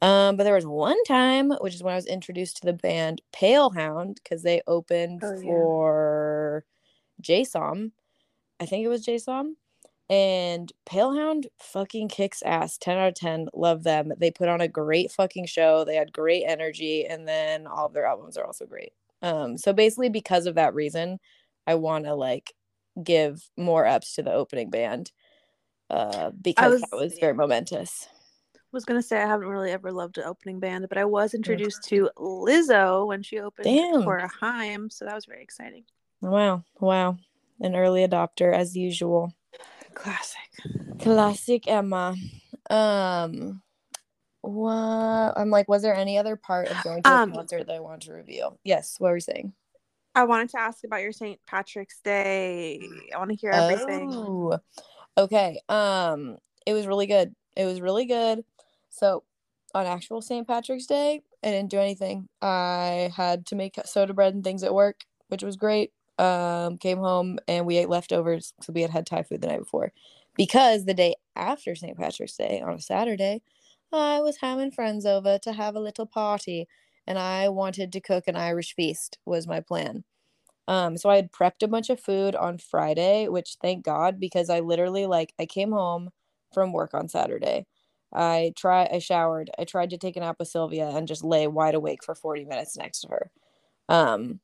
Um, 0.07 0.37
but 0.37 0.45
there 0.45 0.55
was 0.55 0.67
one 0.67 1.03
time, 1.05 1.51
which 1.61 1.75
is 1.75 1.83
when 1.83 1.93
I 1.93 1.97
was 1.97 2.07
introduced 2.07 2.59
to 2.59 2.67
the 2.67 2.73
band 2.73 3.23
Palehound, 3.35 4.17
because 4.23 4.43
they 4.43 4.63
opened 4.67 5.21
Oh, 5.25 5.33
yeah. 5.35 5.41
for 5.43 6.65
JSOM. 7.23 7.91
I 8.61 8.67
think 8.67 8.85
it 8.85 8.89
was 8.89 9.05
JSOM. 9.05 9.55
And 10.09 10.73
Palehound 10.89 11.47
fucking 11.59 12.09
kicks 12.09 12.41
ass. 12.43 12.79
10 12.79 12.97
out 12.99 13.09
of 13.09 13.15
10. 13.15 13.49
Love 13.53 13.83
them. 13.83 14.13
They 14.19 14.31
put 14.31 14.49
on 14.49 14.61
a 14.61 14.69
great 14.69 15.11
fucking 15.11 15.47
show. 15.47 15.85
They 15.85 15.97
had 15.97 16.13
great 16.13 16.45
energy. 16.47 17.05
And 17.05 17.27
then 17.27 17.67
all 17.67 17.87
of 17.87 17.93
their 17.93 18.07
albums 18.07 18.37
are 18.37 18.45
also 18.47 18.67
great. 18.67 18.93
Um, 19.23 19.59
so 19.59 19.73
basically, 19.73 20.09
because 20.09 20.47
of 20.47 20.55
that 20.55 20.75
reason, 20.75 21.19
I 21.67 21.75
want 21.75 22.05
to 22.05 22.15
like 22.15 22.53
give 23.03 23.43
more 23.57 23.85
ups 23.87 24.15
to 24.15 24.23
the 24.23 24.33
opening 24.33 24.71
band. 24.71 25.11
Uh, 25.91 26.31
because 26.41 26.73
was- 26.75 26.83
that 26.83 26.97
was 26.97 27.19
very 27.19 27.35
momentous. 27.35 28.09
Was 28.77 28.85
gonna 28.85 29.01
say 29.01 29.17
I 29.17 29.27
haven't 29.27 29.49
really 29.49 29.71
ever 29.71 29.91
loved 29.91 30.19
an 30.19 30.25
opening 30.25 30.61
band, 30.61 30.87
but 30.91 30.99
I 30.99 31.07
was 31.07 31.33
introduced 31.33 31.85
to 31.85 32.11
Lizzo 32.19 33.07
when 33.07 33.23
she 33.23 33.41
opened 33.41 33.65
Damn. 33.65 34.03
for 34.03 34.19
a 34.19 34.29
Haim, 34.29 34.91
so 34.91 35.07
that 35.07 35.15
was 35.15 35.25
very 35.25 35.43
exciting. 35.43 35.85
Wow. 36.21 36.63
Wow. 36.79 37.17
An 37.59 37.75
early 37.75 38.07
adopter 38.07 38.53
as 38.53 38.77
usual. 38.77 39.33
Classic. 39.95 40.51
Classic 40.99 41.67
Emma. 41.67 42.17
Um 42.69 43.63
what 44.43 45.33
I'm 45.39 45.49
like, 45.49 45.69
was 45.71 45.81
there 45.81 45.95
any 45.95 46.19
other 46.19 46.37
part 46.37 46.69
of 46.69 46.77
going 46.85 47.03
to 47.03 47.09
a 47.09 47.23
Um, 47.23 47.33
concert 47.33 47.69
that 47.69 47.77
I 47.77 47.81
want 47.81 48.03
to 48.03 48.13
reveal? 48.13 48.61
Yes, 48.63 48.97
what 48.99 49.09
were 49.09 49.17
you 49.17 49.21
saying? 49.23 49.55
I 50.15 50.25
wanted 50.25 50.51
to 50.51 50.61
ask 50.61 50.85
about 50.85 51.01
your 51.01 51.13
St. 51.13 51.41
Patrick's 51.47 52.01
Day. 52.01 52.79
I 53.15 53.17
want 53.17 53.31
to 53.31 53.37
hear 53.37 53.53
everything. 53.53 54.13
Oh, 54.13 54.59
okay. 55.17 55.63
Um, 55.71 56.37
it 56.67 56.75
was 56.75 56.87
really 56.87 57.07
good. 57.07 57.35
It 57.57 57.65
was 57.65 57.81
really 57.81 58.05
good. 58.05 58.45
So, 58.97 59.25
on 59.75 59.85
actual 59.85 60.23
St. 60.23 60.47
Patrick's 60.49 60.87
Day, 60.87 61.21
I 61.45 61.51
didn't 61.51 61.71
do 61.71 61.79
anything. 61.79 62.29
I 62.41 63.13
had 63.15 63.45
to 63.47 63.55
make 63.55 63.79
soda 63.85 64.15
bread 64.15 64.33
and 64.35 64.43
things 64.43 64.63
at 64.63 64.73
work, 64.75 65.05
which 65.29 65.43
was 65.43 65.57
great. 65.57 65.93
Um, 66.19 66.79
came 66.79 66.97
home 66.97 67.39
and 67.47 67.67
we 67.67 67.77
ate 67.77 67.91
leftovers 67.91 68.55
because 68.59 68.75
we 68.75 68.81
had 68.81 68.91
had 68.91 69.05
Thai 69.07 69.23
food 69.25 69.43
the 69.43 69.49
night 69.49 69.59
before. 69.59 69.93
Because 70.35 70.87
the 70.87 70.95
day 70.95 71.15
after 71.35 71.75
St. 71.75 71.97
Patrick's 71.99 72.37
Day 72.39 72.63
on 72.65 72.73
a 72.73 72.81
Saturday, 72.81 73.43
I 73.93 74.21
was 74.21 74.39
having 74.41 74.71
friends 74.71 75.05
over 75.05 75.39
to 75.41 75.53
have 75.53 75.77
a 75.77 75.81
little 75.81 76.07
party 76.07 76.67
and 77.07 77.19
I 77.19 77.51
wanted 77.51 77.93
to 77.93 78.01
cook 78.01 78.25
an 78.27 78.37
Irish 78.37 78.75
feast 78.75 79.19
was 79.27 79.47
my 79.47 79.61
plan. 79.61 80.05
Um, 80.69 80.97
so 80.97 81.11
I 81.11 81.17
had 81.17 81.33
prepped 81.33 81.63
a 81.63 81.69
bunch 81.69 81.91
of 81.91 82.01
food 82.01 82.35
on 82.35 82.59
Friday, 82.59 83.29
which 83.29 83.57
thank 83.63 83.85
God 83.85 84.19
because 84.19 84.51
I 84.51 84.61
literally 84.61 85.07
like 85.07 85.35
I 85.39 85.47
came 85.47 85.73
home 85.73 86.11
from 86.55 86.73
work 86.73 86.95
on 86.95 87.09
Saturday. 87.09 87.67
I 88.13 88.53
try 88.57 88.89
I 88.91 88.99
showered. 88.99 89.51
I 89.59 89.65
tried 89.65 89.91
to 89.91 89.99
take 89.99 90.17
a 90.17 90.21
nap 90.21 90.37
with 90.39 90.49
Sylvia 90.49 90.89
and 90.89 91.09
just 91.09 91.25
lay 91.25 91.47
wide 91.47 91.75
awake 91.75 92.05
for 92.05 92.15
40 92.15 92.45
minutes 92.45 92.77
next 92.77 93.01
to 93.01 93.09
her. 93.09 93.31
Um, 93.89 94.41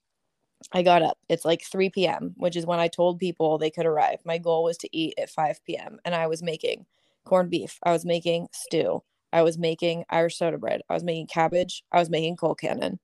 I 0.73 0.83
got 0.83 1.03
up. 1.03 1.19
It's 1.29 1.45
like 1.45 1.63
3 1.65 1.91
p.m., 1.91 2.35
which 2.37 2.57
is 2.57 2.67
when 2.67 2.79
I 2.79 2.89
told 2.89 3.19
people 3.19 3.59
they 3.59 3.71
could 3.71 3.87
arrive. 3.87 4.21
My 4.25 4.39
goal 4.39 4.65
was 4.65 4.77
to 4.79 4.97
eat 4.97 5.15
at 5.19 5.31
5 5.31 5.65
p.m. 5.65 5.99
and 6.05 6.15
I 6.15 6.27
was 6.27 6.43
making 6.43 6.87
corned 7.25 7.51
beef. 7.51 7.79
I 7.83 7.93
was 7.93 8.05
making 8.05 8.49
stew. 8.53 9.03
I 9.33 9.43
was 9.43 9.59
making 9.59 10.05
Irish 10.11 10.37
soda 10.37 10.59
bread. 10.59 10.83
I 10.89 10.95
was 10.95 11.05
making 11.05 11.29
cabbage. 11.29 11.85
I 11.91 11.99
was 11.99 12.11
making 12.11 12.37
colcannon. 12.37 12.99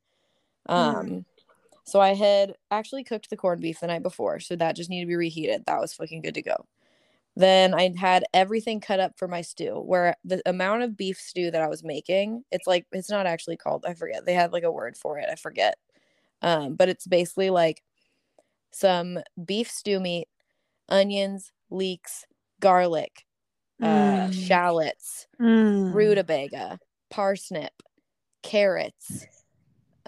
Um, 0.67 1.07
mm. 1.07 1.25
so 1.85 2.00
I 2.00 2.15
had 2.15 2.55
actually 2.71 3.05
cooked 3.05 3.31
the 3.31 3.37
corned 3.37 3.62
beef 3.62 3.81
the 3.81 3.87
night 3.87 4.03
before, 4.03 4.38
so 4.38 4.55
that 4.57 4.77
just 4.77 4.91
needed 4.91 5.07
to 5.07 5.09
be 5.09 5.17
reheated. 5.17 5.65
That 5.67 5.81
was 5.81 5.95
fucking 5.95 6.21
good 6.21 6.35
to 6.35 6.43
go. 6.43 6.67
Then 7.38 7.73
I 7.73 7.95
had 7.97 8.25
everything 8.35 8.80
cut 8.80 8.99
up 8.99 9.16
for 9.16 9.28
my 9.28 9.42
stew, 9.42 9.80
where 9.87 10.16
the 10.25 10.42
amount 10.45 10.83
of 10.83 10.97
beef 10.97 11.21
stew 11.21 11.52
that 11.52 11.62
I 11.62 11.68
was 11.68 11.85
making, 11.85 12.42
it's 12.50 12.66
like 12.66 12.85
it's 12.90 13.09
not 13.09 13.28
actually 13.28 13.57
called. 13.57 13.85
I 13.87 13.95
forget. 13.95 14.26
They 14.26 14.35
had 14.35 14.52
like 14.52 14.64
a 14.64 14.73
word 14.73 14.97
for 14.97 15.21
it. 15.21 15.28
I 15.30 15.37
forget. 15.37 15.76
Um, 16.42 16.75
but 16.75 16.88
it's 16.88 17.07
basically 17.07 17.50
like 17.50 17.85
some 18.73 19.21
beef 19.45 19.71
stew 19.71 20.00
meat, 20.00 20.26
onions, 20.88 21.52
leeks, 21.71 22.25
garlic, 22.59 23.25
uh, 23.80 23.87
mm. 23.87 24.35
shallots, 24.35 25.28
mm. 25.40 25.95
rutabaga, 25.95 26.80
parsnip, 27.09 27.71
carrots, 28.42 29.26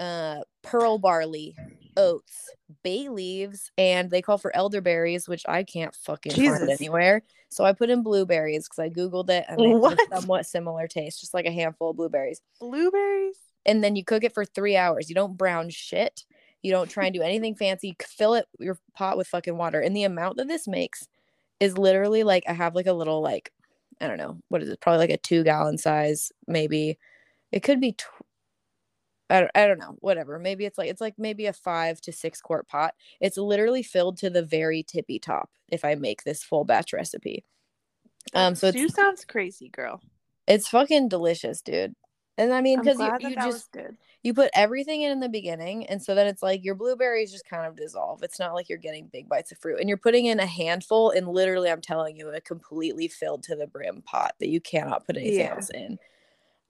uh, 0.01 0.41
pearl 0.63 0.99
barley, 0.99 1.55
oats, 1.97 2.51
bay 2.83 3.09
leaves, 3.09 3.71
and 3.77 4.11
they 4.11 4.23
call 4.23 4.39
for 4.39 4.55
elderberries, 4.57 5.29
which 5.29 5.45
I 5.47 5.63
can't 5.63 5.95
fucking 5.95 6.33
Jesus. 6.33 6.59
find 6.59 6.71
anywhere. 6.71 7.23
So 7.51 7.65
I 7.65 7.73
put 7.73 7.91
in 7.91 8.03
blueberries 8.03 8.67
because 8.69 8.79
I 8.79 8.89
googled 8.89 9.29
it 9.29 9.45
and 9.49 9.59
they 9.59 9.97
somewhat 10.13 10.47
similar 10.47 10.89
taste, 10.89 11.21
just 11.21 11.35
like 11.35 11.47
a 11.47 11.53
handful 11.53 11.91
of 11.91 11.97
blueberries. 11.97 12.41
Blueberries. 12.61 13.37
And 13.67 13.85
then 13.85 13.95
you 13.95 14.05
cook 14.05 14.25
it 14.25 14.33
for 14.33 14.45
three 14.45 14.77
hours. 14.77 15.09
You 15.09 15.15
don't 15.15 15.37
brown 15.37 15.69
shit. 15.69 16.25
You 16.63 16.73
don't 16.73 16.91
try 16.91 17.07
and 17.07 17.15
do 17.15 17.23
anything 17.23 17.55
fancy. 17.55 17.95
Fill 18.03 18.35
it 18.35 18.47
your 18.59 18.79
pot 18.95 19.19
with 19.19 19.27
fucking 19.27 19.57
water. 19.57 19.81
And 19.81 19.95
the 19.95 20.05
amount 20.05 20.39
that 20.39 20.49
this 20.49 20.67
makes 20.67 21.07
is 21.59 21.77
literally 21.77 22.23
like 22.23 22.45
I 22.49 22.55
have 22.55 22.75
like 22.75 22.87
a 22.87 22.93
little 22.93 23.21
like 23.21 23.53
I 24.01 24.09
don't 24.09 24.19
know 24.19 24.39
what 24.49 24.63
is 24.63 24.71
it? 24.71 24.81
Probably 24.81 24.99
like 24.99 25.11
a 25.11 25.19
two 25.19 25.45
gallon 25.45 25.77
size, 25.77 26.33
maybe. 26.47 26.99
It 27.53 27.63
could 27.63 27.81
be. 27.81 27.97
I 29.31 29.41
don't, 29.41 29.51
I 29.55 29.67
don't 29.67 29.79
know. 29.79 29.97
Whatever. 30.01 30.39
Maybe 30.39 30.65
it's 30.67 30.77
like 30.77 30.91
it's 30.91 31.01
like 31.01 31.15
maybe 31.19 31.47
a 31.47 31.53
five 31.53 32.01
to 32.03 32.13
six 32.13 32.41
quart 32.41 32.69
pot. 32.69 32.95
It's 33.21 33.37
literally 33.37 33.83
filled 33.83 34.19
to 34.19 34.31
the 34.31 34.43
very 34.43 34.83
tippy 34.83 35.19
top. 35.19 35.51
If 35.69 35.85
I 35.85 35.95
make 35.95 36.25
this 36.25 36.43
full 36.43 36.65
batch 36.65 36.93
recipe. 36.93 37.45
Um. 38.35 38.55
So 38.55 38.69
you 38.69 38.89
sounds 38.89 39.25
crazy, 39.25 39.69
girl. 39.69 40.03
It's 40.47 40.69
fucking 40.69 41.09
delicious, 41.09 41.63
dude. 41.63 41.95
And 42.37 42.53
I 42.55 42.61
mean, 42.61 42.81
because 42.81 42.99
you, 42.99 43.29
you 43.29 43.37
just 43.37 43.77
you 44.23 44.35
put 44.35 44.51
everything 44.55 45.03
in 45.03 45.13
in 45.13 45.21
the 45.21 45.29
beginning, 45.29 45.87
and 45.87 46.03
so 46.03 46.15
then 46.15 46.27
it's 46.27 46.43
like 46.43 46.65
your 46.65 46.75
blueberries 46.75 47.31
just 47.31 47.47
kind 47.47 47.67
of 47.67 47.77
dissolve. 47.77 48.23
It's 48.23 48.39
not 48.39 48.55
like 48.55 48.69
you're 48.69 48.79
getting 48.79 49.09
big 49.13 49.29
bites 49.29 49.53
of 49.53 49.59
fruit, 49.59 49.79
and 49.79 49.89
you're 49.89 49.99
putting 49.99 50.27
in 50.27 50.41
a 50.41 50.47
handful, 50.47 51.11
and 51.11 51.29
literally, 51.29 51.71
I'm 51.71 51.83
telling 51.83 52.17
you, 52.17 52.31
a 52.31 52.41
completely 52.41 53.09
filled 53.09 53.43
to 53.45 53.57
the 53.57 53.67
brim 53.67 54.03
pot 54.03 54.35
that 54.41 54.49
you 54.49 54.61
cannot 54.61 55.07
put 55.07 55.17
anything 55.17 55.41
yeah. 55.41 55.55
else 55.55 55.71
in. 55.71 55.99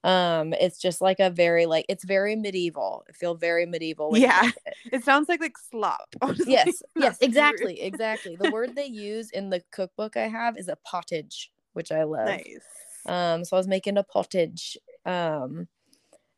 Um, 0.02 0.54
it's 0.54 0.78
just 0.78 1.00
like 1.00 1.21
a 1.21 1.28
very 1.28 1.66
like 1.66 1.85
it's 1.88 2.04
very 2.04 2.35
medieval. 2.35 3.04
I 3.09 3.12
feel 3.12 3.35
very 3.35 3.66
medieval. 3.66 4.16
Yeah, 4.16 4.50
it. 4.66 4.75
it. 4.92 5.04
sounds 5.04 5.28
like 5.28 5.40
like 5.40 5.59
slop. 5.59 6.14
Honestly. 6.23 6.52
Yes, 6.52 6.83
yes, 6.97 7.19
exactly, 7.21 7.80
exactly. 7.83 8.37
The 8.37 8.50
word 8.50 8.75
they 8.75 8.87
use 8.87 9.30
in 9.30 9.50
the 9.50 9.62
cookbook 9.71 10.16
I 10.16 10.28
have 10.28 10.57
is 10.57 10.69
a 10.69 10.76
pottage, 10.85 11.52
which 11.75 11.92
I 11.92 12.04
love. 12.04 12.26
Nice. 12.26 12.64
Um, 13.07 13.45
so 13.45 13.57
I 13.57 13.61
was 13.61 13.69
making 13.69 13.99
a 13.99 14.02
pottage. 14.02 14.78
Um, 15.04 15.69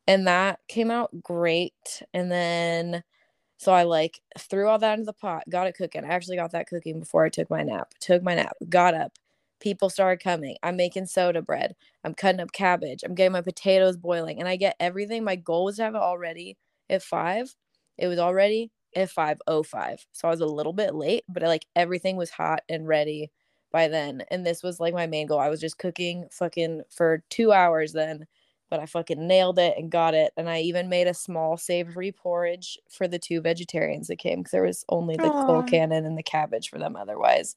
and 0.06 0.26
that 0.26 0.60
came 0.68 0.90
out 0.90 1.10
great. 1.22 2.02
And 2.12 2.30
then 2.30 3.04
so 3.58 3.72
I 3.72 3.84
like 3.84 4.20
threw 4.38 4.68
all 4.68 4.78
that 4.78 4.94
into 4.94 5.06
the 5.06 5.12
pot, 5.12 5.44
got 5.48 5.68
it 5.68 5.76
cooking. 5.76 6.04
I 6.04 6.08
actually 6.08 6.36
got 6.36 6.50
that 6.52 6.66
cooking 6.66 6.98
before 6.98 7.24
I 7.24 7.28
took 7.28 7.48
my 7.48 7.62
nap. 7.62 7.94
Took 8.00 8.22
my 8.22 8.34
nap, 8.34 8.56
got 8.68 8.94
up. 8.94 9.12
People 9.62 9.90
started 9.90 10.22
coming. 10.22 10.56
I'm 10.62 10.76
making 10.76 11.06
soda 11.06 11.42
bread. 11.42 11.74
I'm 12.04 12.14
cutting 12.14 12.40
up 12.40 12.52
cabbage. 12.52 13.02
I'm 13.04 13.14
getting 13.14 13.32
my 13.32 13.42
potatoes 13.42 13.96
boiling, 13.96 14.40
and 14.40 14.48
I 14.48 14.56
get 14.56 14.76
everything. 14.80 15.24
My 15.24 15.36
goal 15.36 15.64
was 15.66 15.76
to 15.76 15.84
have 15.84 15.94
it 15.94 16.02
all 16.02 16.18
ready 16.18 16.58
at 16.90 17.02
five. 17.02 17.54
It 17.98 18.08
was 18.08 18.18
already 18.18 18.72
at 18.96 19.10
five 19.10 19.40
oh 19.46 19.62
five, 19.62 20.06
so 20.12 20.28
I 20.28 20.30
was 20.30 20.40
a 20.40 20.46
little 20.46 20.74
bit 20.74 20.94
late, 20.94 21.24
but 21.28 21.44
I, 21.44 21.48
like 21.48 21.66
everything 21.76 22.16
was 22.16 22.30
hot 22.30 22.62
and 22.68 22.86
ready 22.88 23.30
by 23.72 23.88
then. 23.88 24.24
And 24.30 24.44
this 24.44 24.62
was 24.62 24.80
like 24.80 24.94
my 24.94 25.06
main 25.06 25.26
goal. 25.26 25.38
I 25.38 25.48
was 25.48 25.60
just 25.60 25.78
cooking 25.78 26.26
fucking 26.30 26.82
for 26.90 27.24
two 27.30 27.52
hours 27.52 27.92
then 27.92 28.26
but 28.72 28.80
I 28.80 28.86
fucking 28.86 29.26
nailed 29.26 29.58
it 29.58 29.74
and 29.76 29.90
got 29.90 30.14
it. 30.14 30.32
And 30.34 30.48
I 30.48 30.60
even 30.60 30.88
made 30.88 31.06
a 31.06 31.12
small 31.12 31.58
savory 31.58 32.10
porridge 32.10 32.78
for 32.88 33.06
the 33.06 33.18
two 33.18 33.42
vegetarians 33.42 34.08
that 34.08 34.16
came 34.16 34.38
because 34.38 34.52
there 34.52 34.62
was 34.62 34.82
only 34.88 35.18
the 35.18 35.28
colcannon 35.28 36.06
and 36.06 36.16
the 36.16 36.22
cabbage 36.22 36.70
for 36.70 36.78
them 36.78 36.96
otherwise. 36.96 37.54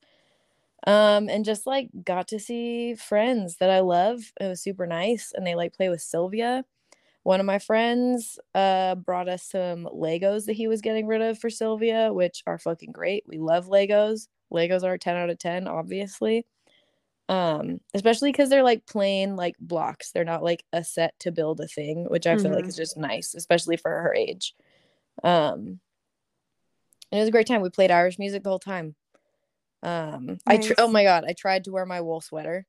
Um, 0.87 1.29
and 1.29 1.45
just 1.45 1.65
like 1.65 1.89
got 2.03 2.27
to 2.29 2.39
see 2.39 2.95
friends 2.95 3.57
that 3.57 3.69
I 3.69 3.79
love. 3.79 4.19
It 4.39 4.47
was 4.47 4.61
super 4.61 4.85
nice. 4.85 5.31
And 5.33 5.45
they 5.45 5.55
like 5.55 5.73
play 5.73 5.89
with 5.89 6.01
Sylvia. 6.01 6.63
One 7.23 7.39
of 7.39 7.45
my 7.47 7.57
friends 7.57 8.37
uh 8.53 8.95
brought 8.95 9.29
us 9.29 9.43
some 9.49 9.85
Legos 9.85 10.45
that 10.45 10.53
he 10.53 10.67
was 10.67 10.81
getting 10.81 11.07
rid 11.07 11.21
of 11.21 11.39
for 11.39 11.49
Sylvia, 11.49 12.13
which 12.13 12.43
are 12.45 12.59
fucking 12.59 12.91
great. 12.91 13.23
We 13.27 13.39
love 13.39 13.67
Legos. 13.67 14.27
Legos 14.53 14.83
are 14.83 14.97
10 14.97 15.15
out 15.15 15.29
of 15.31 15.39
10, 15.39 15.67
obviously 15.67 16.45
um 17.27 17.79
especially 17.95 18.31
because 18.31 18.49
they're 18.49 18.63
like 18.63 18.85
plain 18.85 19.35
like 19.35 19.55
blocks 19.59 20.11
they're 20.11 20.23
not 20.23 20.43
like 20.43 20.63
a 20.73 20.83
set 20.83 21.17
to 21.19 21.31
build 21.31 21.59
a 21.59 21.67
thing 21.67 22.05
which 22.09 22.27
i 22.27 22.33
mm-hmm. 22.33 22.43
feel 22.43 22.51
like 22.51 22.61
mm-hmm. 22.61 22.69
is 22.69 22.75
just 22.75 22.97
nice 22.97 23.33
especially 23.33 23.77
for 23.77 23.89
her 23.89 24.13
age 24.13 24.53
um 25.23 25.79
it 27.11 27.17
was 27.17 27.27
a 27.27 27.31
great 27.31 27.47
time 27.47 27.61
we 27.61 27.69
played 27.69 27.89
irish 27.89 28.19
music 28.19 28.43
the 28.43 28.49
whole 28.49 28.59
time 28.59 28.93
um 29.85 30.25
nice. 30.25 30.39
i 30.47 30.57
tr- 30.57 30.73
oh 30.77 30.87
my 30.87 31.03
god 31.03 31.23
i 31.27 31.33
tried 31.33 31.63
to 31.63 31.71
wear 31.71 31.85
my 31.85 32.01
wool 32.01 32.21
sweater 32.21 32.65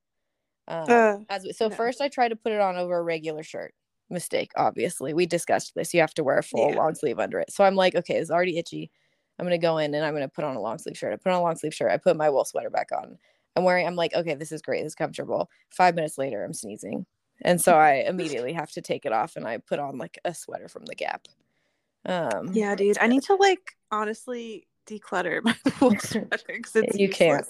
um 0.68 0.86
uh, 0.88 1.16
as 1.28 1.42
we, 1.44 1.52
so 1.52 1.68
no. 1.68 1.74
first 1.74 2.00
i 2.00 2.08
tried 2.08 2.28
to 2.28 2.36
put 2.36 2.52
it 2.52 2.60
on 2.60 2.76
over 2.76 2.98
a 2.98 3.02
regular 3.02 3.42
shirt 3.42 3.74
mistake 4.08 4.50
obviously 4.56 5.14
we 5.14 5.26
discussed 5.26 5.72
this 5.74 5.92
you 5.92 6.00
have 6.00 6.14
to 6.14 6.22
wear 6.22 6.38
a 6.38 6.42
full 6.42 6.70
yeah. 6.70 6.76
long 6.76 6.94
sleeve 6.94 7.18
under 7.18 7.40
it 7.40 7.50
so 7.50 7.64
i'm 7.64 7.74
like 7.74 7.94
okay 7.94 8.14
it's 8.16 8.30
already 8.30 8.58
itchy 8.58 8.90
i'm 9.38 9.46
gonna 9.46 9.58
go 9.58 9.78
in 9.78 9.94
and 9.94 10.04
i'm 10.04 10.14
gonna 10.14 10.28
put 10.28 10.44
on 10.44 10.54
a 10.54 10.60
long 10.60 10.78
sleeve 10.78 10.96
shirt 10.96 11.12
i 11.12 11.16
put 11.16 11.32
on 11.32 11.40
a 11.40 11.42
long 11.42 11.56
sleeve 11.56 11.74
shirt 11.74 11.90
i 11.90 11.96
put 11.96 12.16
my 12.16 12.30
wool 12.30 12.44
sweater 12.44 12.70
back 12.70 12.90
on 12.92 13.18
I'm 13.56 13.64
wearing, 13.64 13.86
I'm 13.86 13.96
like, 13.96 14.14
okay, 14.14 14.34
this 14.34 14.52
is 14.52 14.62
great. 14.62 14.82
This 14.82 14.92
is 14.92 14.94
comfortable. 14.94 15.50
Five 15.70 15.96
minutes 15.96 16.18
later, 16.18 16.44
I'm 16.44 16.52
sneezing. 16.52 17.06
And 17.42 17.60
so 17.60 17.74
I 17.74 17.94
immediately 18.06 18.52
have 18.52 18.70
to 18.72 18.82
take 18.82 19.06
it 19.06 19.12
off 19.12 19.36
and 19.36 19.46
I 19.46 19.58
put 19.58 19.78
on 19.78 19.98
like 19.98 20.18
a 20.24 20.34
sweater 20.34 20.68
from 20.68 20.84
the 20.84 20.94
Gap. 20.94 21.26
Um, 22.04 22.50
yeah, 22.52 22.74
dude. 22.76 22.98
I 23.00 23.08
need 23.08 23.24
to 23.24 23.34
like 23.34 23.72
honestly 23.90 24.68
declutter 24.86 25.42
my 25.44 25.54
sweater 25.98 26.38
because 26.46 26.76
it's 26.76 26.98
you 26.98 27.08
can't. 27.08 27.46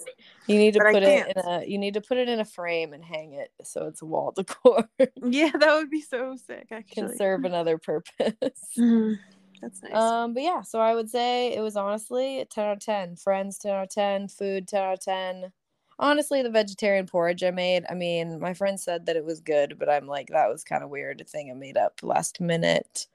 You 0.47 0.59
need 0.59 0.75
to 0.75 0.81
but 0.81 0.93
put 0.93 1.02
it 1.02 1.37
in 1.37 1.43
a 1.45 1.64
you 1.64 1.78
need 1.78 1.95
to 1.95 2.00
put 2.00 2.19
it 2.19 2.28
in 2.28 2.40
a 2.40 2.45
frame 2.45 2.93
and 2.93 3.05
hang 3.05 3.35
it 3.35 3.52
so 3.62 3.87
it's 3.87 4.02
wall 4.02 4.33
decor. 4.37 4.88
yeah, 5.23 5.50
that 5.59 5.75
would 5.75 5.90
be 5.90 6.00
so 6.00 6.37
sick. 6.37 6.69
Actually, 6.71 7.09
can 7.09 7.16
serve 7.16 7.45
another 7.45 7.78
purpose. 7.78 8.33
Mm-hmm. 8.78 9.14
That's 9.62 9.83
nice. 9.83 9.95
Um, 9.95 10.35
but 10.35 10.43
yeah, 10.43 10.62
so 10.62 10.81
I 10.81 10.95
would 10.95 11.09
say 11.09 11.55
it 11.55 11.61
was 11.61 11.76
honestly 11.76 12.40
a 12.40 12.45
10 12.45 12.64
out 12.64 12.73
of 12.73 12.81
10. 12.81 13.16
Friends 13.16 13.59
10 13.59 13.73
out 13.73 13.85
of 13.85 13.88
10, 13.88 14.28
food 14.28 14.69
10 14.69 14.83
out 14.83 14.93
of 14.95 15.00
10 15.00 15.52
honestly 15.99 16.43
the 16.43 16.50
vegetarian 16.50 17.07
porridge 17.07 17.43
i 17.43 17.50
made 17.50 17.85
i 17.88 17.95
mean 17.95 18.38
my 18.38 18.52
friend 18.52 18.78
said 18.78 19.07
that 19.07 19.16
it 19.16 19.25
was 19.25 19.40
good 19.40 19.78
but 19.78 19.88
i'm 19.88 20.07
like 20.07 20.28
that 20.28 20.49
was 20.49 20.62
kind 20.62 20.85
of 20.85 20.90
weird 20.90 21.25
thing 21.28 21.50
i 21.50 21.55
made 21.55 21.76
up 21.76 21.99
last 22.02 22.40
minute 22.40 23.07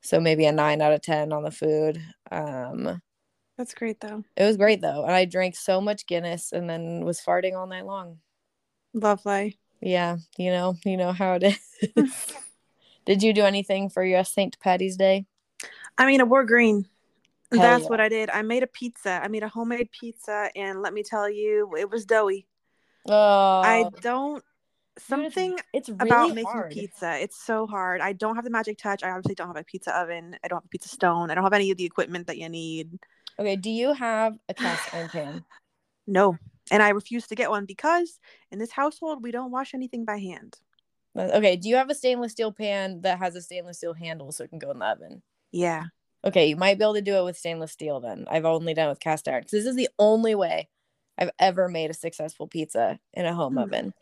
so 0.00 0.18
maybe 0.18 0.46
a 0.46 0.52
9 0.52 0.80
out 0.80 0.92
of 0.92 1.02
10 1.02 1.32
on 1.32 1.42
the 1.42 1.50
food 1.50 2.02
um 2.30 3.02
that's 3.56 3.74
great 3.74 4.00
though 4.00 4.24
it 4.36 4.44
was 4.44 4.56
great 4.56 4.80
though 4.80 5.04
and 5.04 5.12
i 5.12 5.24
drank 5.24 5.54
so 5.54 5.80
much 5.80 6.06
guinness 6.06 6.52
and 6.52 6.68
then 6.68 7.04
was 7.04 7.20
farting 7.20 7.56
all 7.56 7.66
night 7.66 7.86
long 7.86 8.18
lovely 8.94 9.58
yeah 9.80 10.16
you 10.36 10.50
know 10.50 10.76
you 10.84 10.96
know 10.96 11.12
how 11.12 11.34
it 11.34 11.42
is 11.96 12.34
did 13.04 13.22
you 13.22 13.32
do 13.32 13.42
anything 13.42 13.88
for 13.88 14.04
your 14.04 14.24
st 14.24 14.58
patty's 14.60 14.96
day 14.96 15.26
i 15.98 16.06
mean 16.06 16.20
i 16.20 16.24
wore 16.24 16.44
green 16.44 16.86
Hell 17.52 17.60
That's 17.60 17.82
yeah. 17.84 17.88
what 17.90 18.00
I 18.00 18.08
did. 18.08 18.30
I 18.30 18.42
made 18.42 18.62
a 18.62 18.66
pizza. 18.66 19.20
I 19.22 19.28
made 19.28 19.42
a 19.42 19.48
homemade 19.48 19.90
pizza, 19.90 20.48
and 20.56 20.80
let 20.80 20.94
me 20.94 21.02
tell 21.02 21.28
you, 21.28 21.74
it 21.78 21.90
was 21.90 22.06
doughy. 22.06 22.46
Oh, 23.08 23.60
I 23.62 23.90
don't 24.00 24.42
something 24.98 25.58
it's 25.72 25.88
really 25.88 26.10
about 26.10 26.28
making 26.30 26.44
hard. 26.44 26.70
pizza. 26.70 27.20
It's 27.20 27.42
so 27.42 27.66
hard. 27.66 28.00
I 28.00 28.12
don't 28.12 28.36
have 28.36 28.44
the 28.44 28.50
magic 28.50 28.78
touch. 28.78 29.02
I 29.02 29.10
obviously 29.10 29.34
don't 29.34 29.48
have 29.48 29.56
a 29.56 29.64
pizza 29.64 29.94
oven. 29.96 30.36
I 30.42 30.48
don't 30.48 30.58
have 30.58 30.64
a 30.64 30.68
pizza 30.68 30.88
stone. 30.88 31.30
I 31.30 31.34
don't 31.34 31.44
have 31.44 31.52
any 31.52 31.70
of 31.70 31.76
the 31.76 31.84
equipment 31.84 32.26
that 32.28 32.38
you 32.38 32.48
need. 32.48 32.98
Okay, 33.38 33.56
do 33.56 33.70
you 33.70 33.92
have 33.92 34.36
a 34.48 34.54
cast 34.54 34.94
iron 34.94 35.08
pan? 35.08 35.44
No. 36.06 36.36
And 36.70 36.82
I 36.82 36.90
refuse 36.90 37.26
to 37.28 37.34
get 37.34 37.50
one 37.50 37.66
because 37.66 38.18
in 38.50 38.58
this 38.58 38.70
household 38.72 39.22
we 39.22 39.30
don't 39.30 39.50
wash 39.50 39.74
anything 39.74 40.04
by 40.04 40.18
hand. 40.18 40.56
Uh, 41.16 41.30
Okay, 41.34 41.56
do 41.56 41.68
you 41.68 41.76
have 41.76 41.90
a 41.90 41.94
stainless 41.94 42.32
steel 42.32 42.52
pan 42.52 43.00
that 43.02 43.18
has 43.18 43.34
a 43.36 43.42
stainless 43.42 43.78
steel 43.78 43.94
handle 43.94 44.32
so 44.32 44.44
it 44.44 44.50
can 44.50 44.58
go 44.58 44.70
in 44.70 44.78
the 44.78 44.86
oven? 44.86 45.22
Yeah. 45.50 45.84
Okay, 46.24 46.46
you 46.46 46.56
might 46.56 46.78
be 46.78 46.84
able 46.84 46.94
to 46.94 47.02
do 47.02 47.16
it 47.16 47.24
with 47.24 47.36
stainless 47.36 47.72
steel 47.72 48.00
then. 48.00 48.26
I've 48.30 48.44
only 48.44 48.74
done 48.74 48.86
it 48.86 48.90
with 48.90 49.00
cast 49.00 49.26
iron 49.28 49.44
this 49.50 49.66
is 49.66 49.76
the 49.76 49.88
only 49.98 50.34
way 50.34 50.68
I've 51.18 51.30
ever 51.38 51.68
made 51.68 51.90
a 51.90 51.94
successful 51.94 52.46
pizza 52.46 52.98
in 53.12 53.26
a 53.26 53.34
home 53.34 53.54
Hmm. 53.54 53.58
oven, 53.58 53.94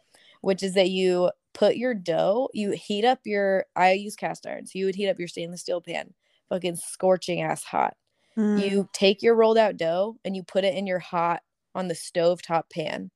which 0.42 0.62
is 0.62 0.75
that 0.75 0.90
you 0.90 1.30
put 1.54 1.76
your 1.76 1.94
dough, 1.94 2.49
you 2.52 2.70
heat 2.72 3.04
up 3.04 3.20
your, 3.25 3.66
I 3.75 3.92
use 3.92 4.14
cast 4.16 4.46
iron, 4.46 4.66
so 4.66 4.78
you 4.78 4.84
would 4.87 4.94
heat 4.94 5.08
up 5.08 5.18
your 5.18 5.28
stainless 5.28 5.62
steel 5.62 5.80
pan, 5.80 6.14
fucking 6.49 6.76
scorching 6.76 7.40
ass 7.42 7.64
hot. 7.64 7.96
Mm. 8.40 8.70
You 8.70 8.88
take 8.92 9.23
your 9.23 9.35
rolled 9.35 9.59
out 9.59 9.76
dough 9.76 10.16
and 10.25 10.35
you 10.35 10.42
put 10.42 10.64
it 10.64 10.75
in 10.75 10.87
your 10.87 10.99
hot 10.99 11.42
on 11.75 11.88
the 11.88 11.94
stovetop 11.94 12.70
pan. 12.70 13.11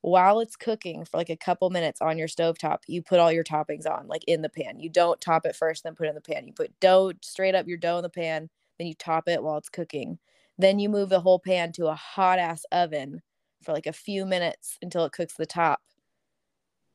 While 0.00 0.40
it's 0.40 0.54
cooking 0.56 1.04
for 1.04 1.16
like 1.16 1.30
a 1.30 1.36
couple 1.36 1.70
minutes 1.70 2.00
on 2.00 2.18
your 2.18 2.28
stovetop, 2.28 2.78
you 2.86 3.02
put 3.02 3.18
all 3.18 3.32
your 3.32 3.42
toppings 3.42 3.86
on, 3.86 4.06
like 4.06 4.22
in 4.24 4.42
the 4.42 4.50
pan. 4.50 4.78
You 4.78 4.90
don't 4.90 5.20
top 5.20 5.46
it 5.46 5.56
first, 5.56 5.82
then 5.82 5.94
put 5.94 6.06
it 6.06 6.10
in 6.10 6.14
the 6.14 6.20
pan. 6.20 6.46
You 6.46 6.52
put 6.52 6.78
dough 6.78 7.12
straight 7.22 7.54
up 7.54 7.66
your 7.66 7.78
dough 7.78 7.96
in 7.96 8.02
the 8.02 8.10
pan, 8.10 8.50
then 8.78 8.86
you 8.86 8.94
top 8.94 9.28
it 9.28 9.42
while 9.42 9.56
it's 9.56 9.70
cooking. 9.70 10.18
Then 10.58 10.78
you 10.78 10.88
move 10.88 11.08
the 11.08 11.20
whole 11.20 11.38
pan 11.38 11.72
to 11.72 11.86
a 11.86 11.94
hot 11.94 12.38
ass 12.38 12.64
oven 12.70 13.22
for 13.62 13.72
like 13.72 13.86
a 13.86 13.92
few 13.92 14.26
minutes 14.26 14.78
until 14.82 15.04
it 15.04 15.12
cooks 15.12 15.34
the 15.34 15.46
top. 15.46 15.80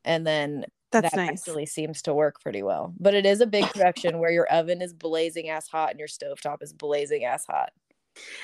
And 0.05 0.25
then 0.25 0.65
That's 0.91 1.11
that 1.11 1.17
nice. 1.17 1.29
actually 1.47 1.65
seems 1.67 2.01
to 2.03 2.13
work 2.13 2.41
pretty 2.41 2.63
well. 2.63 2.93
But 2.99 3.13
it 3.13 3.25
is 3.25 3.41
a 3.41 3.45
big 3.47 3.65
production 3.65 4.19
where 4.19 4.31
your 4.31 4.47
oven 4.47 4.81
is 4.81 4.93
blazing 4.93 5.49
ass 5.49 5.67
hot 5.67 5.91
and 5.91 5.99
your 5.99 6.07
stovetop 6.07 6.63
is 6.63 6.73
blazing 6.73 7.25
ass 7.25 7.45
hot. 7.45 7.71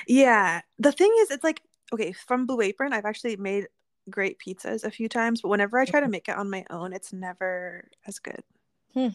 Yeah. 0.07 0.61
The 0.77 0.91
thing 0.91 1.11
is, 1.21 1.31
it's 1.31 1.43
like, 1.43 1.61
okay, 1.93 2.11
from 2.11 2.45
Blue 2.45 2.61
Apron, 2.61 2.93
I've 2.93 3.05
actually 3.05 3.35
made 3.37 3.67
great 4.09 4.37
pizzas 4.39 4.83
a 4.83 4.91
few 4.91 5.09
times, 5.09 5.41
but 5.41 5.49
whenever 5.49 5.79
I 5.79 5.85
try 5.85 5.99
to 5.99 6.07
make 6.07 6.27
it 6.29 6.37
on 6.37 6.49
my 6.51 6.63
own, 6.69 6.93
it's 6.93 7.11
never 7.11 7.87
as 8.05 8.19
good. 8.19 8.43
Hmm. 8.93 9.09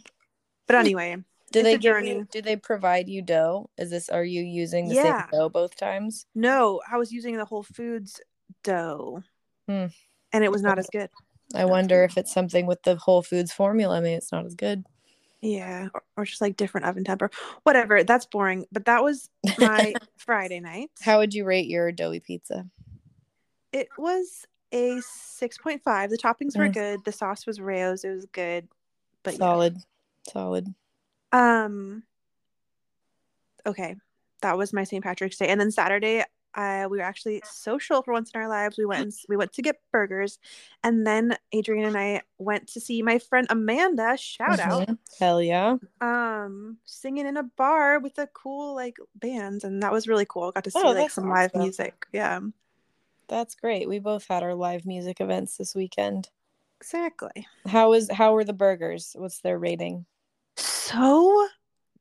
But 0.66 0.74
Hmm. 0.76 0.80
anyway, 0.80 1.16
Do 1.52 1.62
they 1.62 1.72
give 1.74 1.82
journey. 1.82 2.10
you, 2.14 2.28
do 2.32 2.42
they 2.42 2.56
provide 2.56 3.08
you 3.08 3.22
dough? 3.22 3.70
Is 3.78 3.90
this 3.90 4.08
are 4.08 4.24
you 4.24 4.42
using 4.42 4.88
the 4.88 4.96
Yeah. 4.96 5.22
same 5.22 5.30
dough 5.32 5.48
both 5.48 5.76
times? 5.76 6.26
no, 6.34 6.80
I 6.90 6.96
was 6.96 7.12
using 7.12 7.36
the 7.36 7.44
Whole 7.44 7.62
Foods 7.62 8.20
dough 8.64 9.22
Hmm. 9.68 9.86
and 10.32 10.44
it 10.44 10.50
was 10.50 10.62
not 10.62 10.78
as 10.80 10.88
good. 10.90 11.10
I 11.54 11.64
wonder 11.64 12.04
if 12.04 12.16
it's 12.16 12.32
something 12.32 12.66
with 12.66 12.82
the 12.82 12.96
Whole 12.96 13.22
Foods 13.22 13.52
formula. 13.52 13.96
I 13.96 14.00
mean, 14.00 14.14
it's 14.16 14.32
not 14.32 14.46
as 14.46 14.54
good. 14.54 14.84
Yeah. 15.40 15.88
Or, 15.94 16.02
or 16.16 16.24
just 16.24 16.40
like 16.40 16.56
different 16.56 16.86
oven 16.86 17.02
temper. 17.04 17.30
Whatever. 17.62 18.04
That's 18.04 18.26
boring. 18.26 18.66
But 18.70 18.84
that 18.84 19.02
was 19.02 19.30
my 19.58 19.94
Friday 20.16 20.60
night. 20.60 20.90
How 21.00 21.18
would 21.18 21.34
you 21.34 21.44
rate 21.44 21.66
your 21.66 21.90
doughy 21.92 22.20
pizza? 22.20 22.66
It 23.72 23.88
was 23.98 24.44
a 24.72 24.96
6.5. 24.96 25.82
The 26.10 26.18
toppings 26.18 26.56
were 26.56 26.68
Mm. 26.68 26.74
good. 26.74 27.04
The 27.04 27.12
sauce 27.12 27.46
was 27.46 27.60
Rao's. 27.60 28.04
It 28.04 28.10
was 28.10 28.26
good. 28.26 28.68
But 29.22 29.34
yeah. 29.34 29.38
Solid. 29.38 29.76
Solid. 30.30 30.74
Um. 31.32 32.02
Okay, 33.66 33.96
that 34.42 34.56
was 34.56 34.72
my 34.72 34.84
St. 34.84 35.04
Patrick's 35.04 35.36
Day, 35.36 35.48
and 35.48 35.60
then 35.60 35.70
Saturday, 35.70 36.24
uh, 36.54 36.86
we 36.90 36.98
were 36.98 37.04
actually 37.04 37.42
social 37.44 38.02
for 38.02 38.12
once 38.12 38.30
in 38.34 38.40
our 38.40 38.48
lives. 38.48 38.76
We 38.78 38.84
went 38.86 39.02
and 39.02 39.12
we 39.28 39.36
went 39.36 39.52
to 39.54 39.62
get 39.62 39.80
burgers, 39.92 40.38
and 40.82 41.06
then 41.06 41.36
Adrian 41.52 41.86
and 41.86 41.96
I 41.96 42.22
went 42.38 42.66
to 42.68 42.80
see 42.80 43.02
my 43.02 43.18
friend 43.18 43.46
Amanda. 43.50 44.16
Shout 44.16 44.58
out, 44.60 44.88
Mhm. 44.88 44.98
Hell 45.18 45.42
yeah. 45.42 45.76
um, 46.00 46.78
singing 46.84 47.26
in 47.26 47.36
a 47.36 47.42
bar 47.44 47.98
with 48.00 48.18
a 48.18 48.26
cool 48.28 48.74
like 48.74 48.98
band, 49.14 49.64
and 49.64 49.82
that 49.82 49.92
was 49.92 50.08
really 50.08 50.26
cool. 50.26 50.52
Got 50.52 50.64
to 50.64 50.70
see 50.70 50.80
Oh, 50.82 50.92
like 50.92 51.10
some 51.10 51.28
live 51.28 51.54
music. 51.54 52.06
Yeah, 52.12 52.40
That's 53.28 53.54
great. 53.54 53.88
We 53.88 54.00
both 54.00 54.26
had 54.28 54.42
our 54.42 54.54
live 54.54 54.84
music 54.86 55.20
events 55.20 55.56
this 55.56 55.74
weekend. 55.74 56.30
exactly. 56.80 57.46
How 57.66 57.90
was 57.90 58.10
how 58.10 58.32
were 58.32 58.44
the 58.44 58.52
burgers? 58.52 59.14
What's 59.16 59.40
their 59.40 59.58
rating? 59.58 60.06
So 60.56 61.46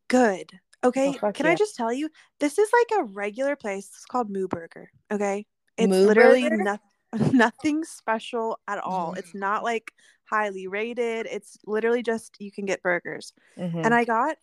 good. 0.08 0.52
Okay, 0.84 1.12
fuck 1.12 1.36
can 1.36 1.46
yeah. 1.46 1.52
I 1.52 1.56
just 1.56 1.76
tell 1.76 1.92
you, 1.92 2.10
this 2.39 2.58
is 2.58 2.70
like 2.72 3.00
a 3.02 3.04
regular 3.04 3.56
place. 3.56 3.88
It's 3.88 4.06
called 4.06 4.30
Moo 4.30 4.48
Burger. 4.48 4.92
Okay, 5.12 5.46
it's 5.78 5.89
Moo 5.89 6.06
literally 6.06 6.50
nothing, 6.50 6.89
nothing 7.34 7.84
special 7.84 8.60
at 8.68 8.80
all. 8.80 9.13
It's 9.18 9.34
not 9.34 9.63
like 9.63 9.92
highly 10.26 10.68
rated. 10.68 11.28
It's 11.30 11.58
literally 11.65 12.04
just 12.04 12.36
you 12.39 12.52
can 12.52 12.65
get 12.65 12.82
burgers, 12.82 13.34
Mhm. 13.58 13.84
and 13.84 13.94
I 13.94 14.06
got 14.06 14.38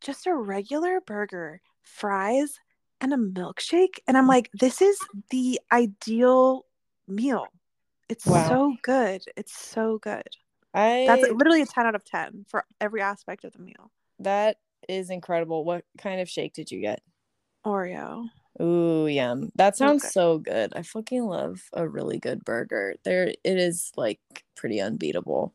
just 0.00 0.26
a 0.26 0.34
regular 0.34 1.00
burger, 1.00 1.62
fries, 1.82 2.60
and 3.00 3.12
a 3.12 3.16
milkshake, 3.16 4.00
and 4.06 4.18
I'm 4.18 4.26
like, 4.28 4.50
this 4.54 4.82
is 4.82 4.98
the 5.30 5.60
ideal 5.72 6.66
meal. 7.08 7.48
It's 8.08 8.26
Wow. 8.26 8.48
so 8.48 8.76
good. 8.82 9.22
It's 9.36 9.54
so 9.56 9.98
good. 9.98 10.28
I 10.74 11.06
That's 11.06 11.30
literally 11.30 11.62
a 11.62 11.66
10 11.66 11.86
out 11.86 11.94
of 11.94 12.04
10 12.04 12.44
for 12.48 12.64
every 12.80 13.02
aspect 13.02 13.44
of 13.44 13.52
the 13.52 13.60
meal. 13.60 13.90
that 14.18 14.58
is 14.88 15.10
incredible. 15.10 15.64
What 15.64 15.84
kind 15.98 16.20
of 16.20 16.28
shake 16.28 16.54
did 16.54 16.70
you 16.70 16.80
get? 16.80 17.02
Oreo. 17.64 18.28
Ooh, 18.60 19.06
yum. 19.06 19.50
That 19.54 19.76
sounds 19.76 20.04
Okay. 20.04 20.10
so 20.10 20.38
good. 20.38 20.72
I 20.76 20.82
fucking 20.82 21.24
love 21.24 21.62
a 21.72 21.88
really 21.88 22.18
good 22.18 22.44
burger. 22.44 22.96
There 23.04 23.28
it 23.28 23.38
is 23.44 23.92
like 23.96 24.20
pretty 24.56 24.80
unbeatable. 24.80 25.54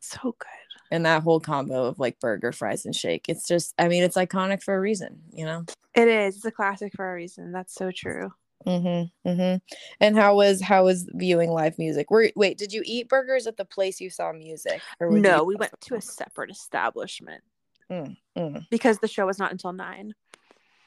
So 0.00 0.34
good. 0.38 0.46
And 0.92 1.06
that 1.06 1.22
whole 1.22 1.40
combo 1.40 1.84
of 1.84 1.98
like 1.98 2.18
burger, 2.20 2.52
fries, 2.52 2.84
and 2.84 2.94
shake. 2.94 3.28
It's 3.28 3.46
just 3.46 3.74
I 3.78 3.88
mean, 3.88 4.02
it's 4.02 4.16
iconic 4.16 4.62
for 4.62 4.74
a 4.74 4.80
reason, 4.80 5.22
you 5.32 5.44
know? 5.44 5.64
It 5.94 6.08
is. 6.08 6.36
It's 6.36 6.44
a 6.44 6.50
classic 6.52 6.92
for 6.94 7.10
a 7.10 7.14
reason. 7.14 7.52
That's 7.52 7.74
so 7.74 7.90
true. 7.90 8.32
Mm-hmm. 8.66 9.28
Mm-hmm. 9.28 9.56
And 10.00 10.16
how 10.16 10.36
was 10.36 10.60
how 10.60 10.84
was 10.84 11.08
viewing 11.14 11.50
live 11.50 11.78
music? 11.78 12.10
Were 12.10 12.30
wait, 12.36 12.58
did 12.58 12.72
you 12.72 12.82
eat 12.84 13.08
burgers 13.08 13.46
at 13.46 13.56
the 13.56 13.64
place 13.64 14.00
you 14.00 14.10
saw 14.10 14.32
music? 14.32 14.82
Or 15.00 15.10
No, 15.10 15.44
we 15.44 15.56
went 15.56 15.72
to 15.80 15.94
a 15.96 16.00
separate 16.00 16.50
establishment 16.50 17.42
Mm, 17.90 18.16
mm. 18.36 18.66
because 18.70 18.98
the 18.98 19.08
show 19.08 19.26
was 19.26 19.38
not 19.38 19.50
until 19.52 19.72
nine. 19.72 20.14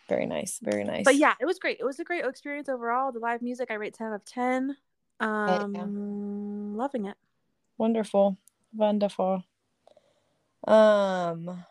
very 0.07 0.25
nice, 0.25 0.59
very 0.61 0.83
nice. 0.83 1.03
But 1.05 1.15
yeah, 1.17 1.33
it 1.39 1.45
was 1.45 1.59
great. 1.59 1.77
It 1.79 1.85
was 1.85 1.99
a 1.99 2.03
great 2.03 2.23
experience 2.25 2.69
overall. 2.69 3.11
The 3.11 3.19
live 3.19 3.41
music, 3.41 3.69
I 3.71 3.75
rate 3.75 3.93
10 3.93 4.07
out 4.07 4.13
of 4.15 4.25
10. 4.25 4.77
yeah. 5.21 5.27
Um, 5.65 6.75
loving 6.77 7.05
it. 7.05 7.15
Wonderful. 7.77 8.37
Wonderful. 8.75 9.43
Um 10.67 11.65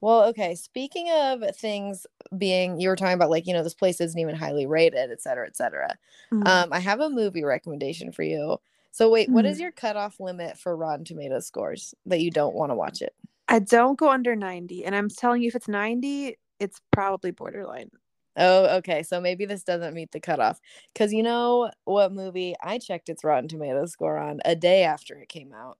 well, 0.00 0.24
okay. 0.28 0.54
Speaking 0.54 1.10
of 1.10 1.42
things 1.56 2.06
being 2.36 2.80
you 2.80 2.88
were 2.88 2.96
talking 2.96 3.14
about 3.14 3.30
like, 3.30 3.46
you 3.46 3.52
know, 3.52 3.64
this 3.64 3.74
place 3.74 4.00
isn't 4.00 4.18
even 4.18 4.36
highly 4.36 4.64
rated, 4.66 5.10
et 5.10 5.20
cetera, 5.20 5.46
et 5.46 5.56
cetera. 5.56 5.98
Mhm. 6.32 6.46
Um, 6.46 6.72
I 6.72 6.78
have 6.78 7.00
a 7.00 7.10
movie 7.10 7.44
recommendation 7.44 8.12
for 8.12 8.22
you. 8.22 8.58
So 8.92 9.10
wait, 9.10 9.28
what 9.30 9.44
Mm. 9.44 9.48
is 9.48 9.60
your 9.60 9.72
cutoff 9.72 10.20
limit 10.20 10.56
for 10.56 10.76
Rotten 10.76 11.04
Tomatoes 11.04 11.46
scores 11.46 11.94
that 12.06 12.20
you 12.20 12.30
don't 12.30 12.54
want 12.54 12.70
to 12.70 12.76
watch 12.76 13.02
it? 13.02 13.14
I 13.48 13.58
don't 13.60 13.98
go 13.98 14.10
under 14.10 14.36
90. 14.36 14.84
And 14.84 14.94
I'm 14.94 15.08
telling 15.08 15.42
you, 15.42 15.48
if 15.48 15.54
it's 15.56 15.68
90, 15.68 16.36
it's 16.60 16.80
probably 16.92 17.30
borderline. 17.30 17.90
Oh, 18.36 18.76
okay. 18.76 19.02
So 19.02 19.20
maybe 19.20 19.46
this 19.46 19.64
doesn't 19.64 19.94
meet 19.94 20.12
the 20.12 20.20
cutoff. 20.20 20.60
Because 20.92 21.12
you 21.12 21.22
know 21.22 21.70
what 21.84 22.12
movie 22.12 22.54
I 22.62 22.78
checked 22.78 23.08
its 23.08 23.24
Rotten 23.24 23.48
Tomatoes 23.48 23.92
score 23.92 24.16
on 24.18 24.40
a 24.44 24.54
day 24.54 24.84
after 24.84 25.18
it 25.18 25.28
came 25.28 25.52
out? 25.52 25.78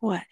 What? 0.00 0.22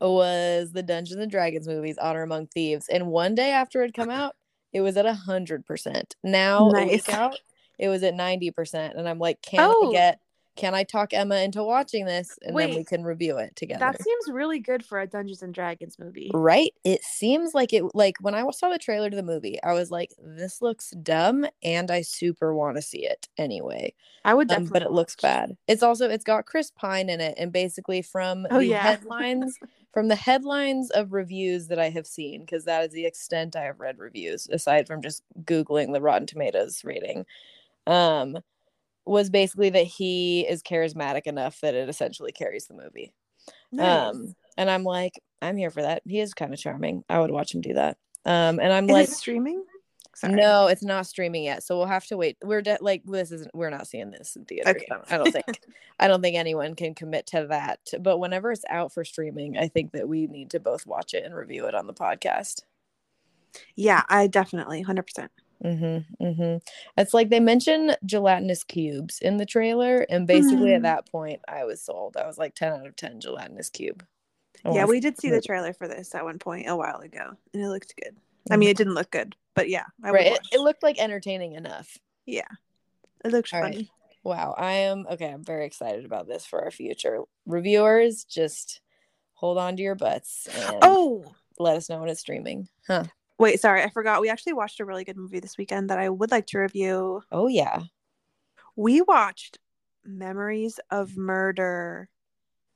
was 0.00 0.72
the 0.72 0.82
Dungeons 0.82 1.20
and 1.20 1.30
Dragons 1.30 1.66
movies 1.66 1.98
Honor 1.98 2.22
Among 2.22 2.46
Thieves. 2.46 2.88
And 2.88 3.08
one 3.08 3.34
day 3.34 3.50
after 3.50 3.82
it 3.82 3.94
come 3.94 4.10
out, 4.10 4.36
it 4.72 4.80
was 4.80 4.96
at 4.96 5.06
a 5.06 5.14
hundred 5.14 5.66
percent. 5.66 6.14
Now 6.22 6.68
Nice. 6.72 7.08
out, 7.08 7.36
it 7.78 7.88
was 7.88 8.02
at 8.04 8.14
ninety 8.14 8.50
percent. 8.50 8.94
And 8.96 9.08
I'm 9.08 9.18
like, 9.18 9.42
can 9.42 9.60
Oh. 9.60 9.90
I 9.90 9.92
get 9.92 10.20
can 10.58 10.74
I 10.74 10.82
talk 10.82 11.14
Emma 11.14 11.36
into 11.36 11.62
watching 11.62 12.04
this 12.04 12.36
and 12.42 12.58
then 12.58 12.74
we 12.74 12.82
can 12.82 13.04
review 13.04 13.38
it 13.38 13.54
together? 13.54 13.78
That 13.78 14.02
seems 14.02 14.28
really 14.28 14.58
good 14.58 14.84
for 14.84 15.00
a 15.00 15.06
Dungeons 15.06 15.40
and 15.40 15.54
Dragons 15.54 15.98
movie. 16.00 16.32
right? 16.34 16.74
It 16.82 17.04
seems 17.04 17.54
like 17.54 17.72
it 17.72 17.84
like 17.94 18.16
when 18.20 18.34
I 18.34 18.44
saw 18.50 18.68
the 18.68 18.78
trailer 18.78 19.08
to 19.08 19.14
the 19.16 19.22
movie, 19.22 19.62
I 19.62 19.72
was 19.72 19.92
like, 19.92 20.10
this 20.20 20.60
looks 20.60 20.90
dumb 21.02 21.46
and 21.62 21.92
I 21.92 22.02
super 22.02 22.52
want 22.54 22.76
to 22.76 22.82
see 22.82 23.06
it 23.06 23.28
anyway. 23.38 23.94
I 24.24 24.34
would 24.34 24.50
Um, 24.50 24.64
but 24.64 24.82
it 24.82 24.90
looks 24.90 25.14
bad. 25.14 25.56
It's 25.68 25.84
also 25.84 26.10
it's 26.10 26.24
got 26.24 26.46
Chris 26.46 26.72
Pine 26.72 27.08
in 27.08 27.20
it, 27.20 27.34
and 27.38 27.52
basically 27.52 28.02
from 28.02 28.44
Oh, 28.50 28.58
the 28.58 28.66
yeah. 28.66 28.82
headlines, 28.82 29.56
from 29.94 30.08
the 30.08 30.16
headlines 30.16 30.90
of 30.90 31.12
reviews 31.12 31.68
that 31.68 31.78
I 31.78 31.90
have 31.90 32.06
seen, 32.06 32.40
because 32.40 32.64
that 32.64 32.84
is 32.84 32.92
the 32.92 33.06
extent 33.06 33.54
I 33.54 33.62
have 33.62 33.78
read 33.78 33.98
reviews, 33.98 34.48
aside 34.48 34.88
from 34.88 35.02
just 35.02 35.22
googling 35.44 35.92
the 35.92 36.00
Rotten 36.00 36.26
Tomatoes 36.26 36.82
rating, 36.84 37.26
um, 37.86 38.38
was 39.08 39.30
basically 39.30 39.70
that 39.70 39.86
he 39.86 40.40
is 40.48 40.62
charismatic 40.62 41.22
enough 41.26 41.60
that 41.60 41.74
it 41.74 41.88
essentially 41.88 42.32
carries 42.32 42.66
the 42.66 42.74
movie. 42.74 43.12
Nice. 43.72 44.14
Um, 44.14 44.34
and 44.56 44.70
I'm 44.70 44.84
like, 44.84 45.12
I'm 45.40 45.56
here 45.56 45.70
for 45.70 45.82
that. 45.82 46.02
He 46.06 46.20
is 46.20 46.34
kind 46.34 46.52
of 46.52 46.60
charming. 46.60 47.04
I 47.08 47.20
would 47.20 47.30
watch 47.30 47.54
him 47.54 47.60
do 47.60 47.74
that. 47.74 47.96
Um, 48.24 48.58
and 48.60 48.72
I'm 48.72 48.84
Is 48.84 48.90
like, 48.90 49.08
it 49.08 49.12
streaming? 49.12 49.64
Sorry. 50.14 50.34
No, 50.34 50.66
it's 50.66 50.82
not 50.82 51.06
streaming 51.06 51.44
yet, 51.44 51.62
so 51.62 51.76
we'll 51.76 51.86
have 51.86 52.04
to 52.06 52.16
wait. 52.16 52.38
We're 52.42 52.60
de- 52.60 52.78
like 52.80 53.04
this 53.04 53.30
isn't. 53.30 53.54
We're 53.54 53.70
not 53.70 53.86
seeing 53.86 54.10
this 54.10 54.34
in 54.34 54.44
theaters. 54.46 54.74
Okay. 54.74 54.86
I 55.08 55.16
don't- 55.16 55.32
think. 55.32 55.60
I 56.00 56.08
don't 56.08 56.20
think 56.22 56.36
anyone 56.36 56.74
can 56.74 56.94
commit 56.94 57.26
to 57.28 57.46
that. 57.50 57.78
But 58.00 58.18
whenever 58.18 58.50
it's 58.50 58.64
out 58.68 58.92
for 58.92 59.04
streaming, 59.04 59.56
I 59.56 59.68
think 59.68 59.92
that 59.92 60.08
we 60.08 60.26
need 60.26 60.50
to 60.50 60.60
both 60.60 60.86
watch 60.86 61.14
it 61.14 61.24
and 61.24 61.34
review 61.34 61.66
it 61.66 61.74
on 61.74 61.86
the 61.86 61.94
podcast. 61.94 62.62
Yeah, 63.76 64.02
I 64.08 64.26
definitely 64.26 64.84
100%. 64.84 65.28
Mm-hmm. 65.64 66.24
Mm-hmm. 66.24 66.56
It's 67.00 67.14
like 67.14 67.30
they 67.30 67.40
mention 67.40 67.92
gelatinous 68.06 68.62
cubes 68.64 69.18
in 69.20 69.36
the 69.38 69.46
trailer, 69.46 70.06
and 70.08 70.26
basically 70.26 70.72
at 70.74 70.80
Mhm. 70.80 70.84
that 70.84 71.10
point, 71.10 71.40
I 71.48 71.64
was 71.64 71.82
sold. 71.82 72.16
I 72.16 72.26
was 72.26 72.38
like 72.38 72.54
ten 72.54 72.72
out 72.72 72.86
of 72.86 72.96
ten 72.96 73.20
gelatinous 73.20 73.70
cube. 73.70 74.04
I 74.64 74.72
Yeah, 74.72 74.84
we 74.86 75.00
did 75.00 75.18
see 75.20 75.30
the 75.30 75.40
trailer 75.40 75.72
for 75.72 75.88
this 75.88 76.14
at 76.14 76.24
one 76.24 76.38
point 76.38 76.68
a 76.68 76.76
while 76.76 77.00
ago, 77.00 77.36
and 77.52 77.62
it 77.62 77.68
looked 77.68 77.94
good. 78.02 78.16
I 78.50 78.56
mean, 78.56 78.68
it 78.68 78.76
didn't 78.76 78.94
look 78.94 79.10
good, 79.10 79.34
but 79.54 79.68
yeah, 79.68 79.84
I 80.02 80.06
Mm-hmm. 80.08 80.14
right. 80.14 80.26
It, 80.26 80.40
it 80.52 80.60
looked 80.60 80.82
like 80.82 80.98
entertaining 81.00 81.52
enough. 81.52 81.98
yeah, 82.26 82.48
it 83.24 83.32
looks 83.32 83.52
All 83.52 83.60
right. 83.60 83.74
funny. 83.74 83.90
Wow, 84.24 84.54
I 84.58 84.72
am 84.72 85.06
okay. 85.10 85.30
I'm 85.30 85.44
very 85.44 85.64
excited 85.66 86.04
about 86.04 86.26
this 86.26 86.44
for 86.44 86.62
our 86.62 86.70
future 86.70 87.20
reviewers. 87.46 88.24
Just 88.24 88.80
hold 89.34 89.58
on 89.58 89.76
to 89.76 89.82
your 89.82 89.94
butts 89.94 90.48
and 90.52 90.80
Oh, 90.82 91.24
let 91.58 91.76
us 91.76 91.88
know 91.88 92.00
when 92.00 92.08
it's 92.08 92.20
streaming. 92.20 92.68
Huh? 92.86 93.04
Wait, 93.38 93.60
sorry, 93.60 93.82
I 93.82 93.90
forgot. 93.90 94.20
We 94.20 94.28
actually 94.28 94.52
watched 94.54 94.80
a 94.80 94.84
really 94.84 95.04
good 95.04 95.16
movie 95.16 95.40
this 95.40 95.56
weekend 95.58 95.90
that 95.90 95.98
I 95.98 96.08
would 96.08 96.30
like 96.30 96.46
to 96.48 96.58
review. 96.58 97.22
Oh 97.32 97.46
yeah. 97.48 97.82
We 98.76 99.00
watched 99.02 99.58
Memories 100.04 100.78
of 100.90 101.16
Murder. 101.16 102.08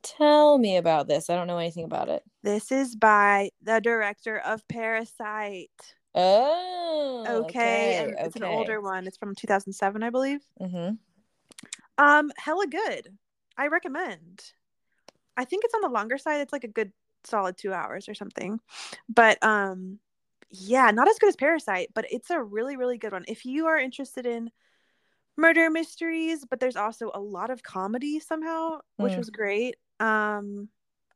Tell 0.03 0.59
me 0.59 0.77
about 0.77 1.07
this. 1.07 1.31
I 1.31 1.37
don't 1.37 1.47
know 1.47 1.59
anything 1.59 1.85
about 1.85 2.09
it. 2.09 2.23
This 2.43 2.73
is 2.73 2.97
by 2.97 3.51
the 3.63 3.81
director 3.81 4.39
of 4.39 4.67
Parasite. 4.69 5.71
Oh. 6.15 7.25
Okay, 7.29 8.03
Okay. 8.05 8.15
it's 8.19 8.37
an 8.37 8.43
older 8.45 8.81
one. 8.81 9.07
It's 9.07 9.17
from 9.17 9.35
2007, 9.35 10.03
I 10.03 10.11
believe. 10.11 10.41
Mm-hmm. 10.61 10.95
Um, 12.05 12.33
hella 12.37 12.67
good. 12.67 13.17
I 13.57 13.69
recommend. 13.69 14.43
I 15.37 15.45
think 15.45 15.65
it's 15.65 15.75
on 15.75 15.83
the 15.83 15.89
longer 15.89 16.19
side. 16.19 16.41
It's 16.41 16.53
like 16.53 16.65
a 16.65 16.69
good 16.69 16.93
solid 17.25 17.57
two 17.57 17.73
hours 17.73 18.09
or 18.09 18.15
something. 18.15 18.59
But 19.09 19.43
um 19.43 20.01
yeah, 20.53 20.91
not 20.93 21.09
as 21.09 21.19
good 21.19 21.29
as 21.31 21.37
Parasite, 21.37 21.91
but 21.95 22.07
it's 22.11 22.31
a 22.31 22.43
really, 22.43 22.77
really 22.77 22.99
good 22.99 23.13
one. 23.13 23.25
If 23.29 23.45
you 23.47 23.67
are 23.67 23.79
interested 23.79 24.27
in 24.27 24.51
murder 25.37 25.71
mysteries, 25.71 26.45
but 26.49 26.61
there's 26.61 26.77
also 26.77 27.11
a 27.15 27.21
lot 27.21 27.51
of 27.51 27.63
comedy 27.63 28.21
somehow, 28.21 28.81
which 28.99 29.17
Mm. 29.17 29.19
was 29.19 29.31
great. 29.31 29.77
Um 30.01 30.69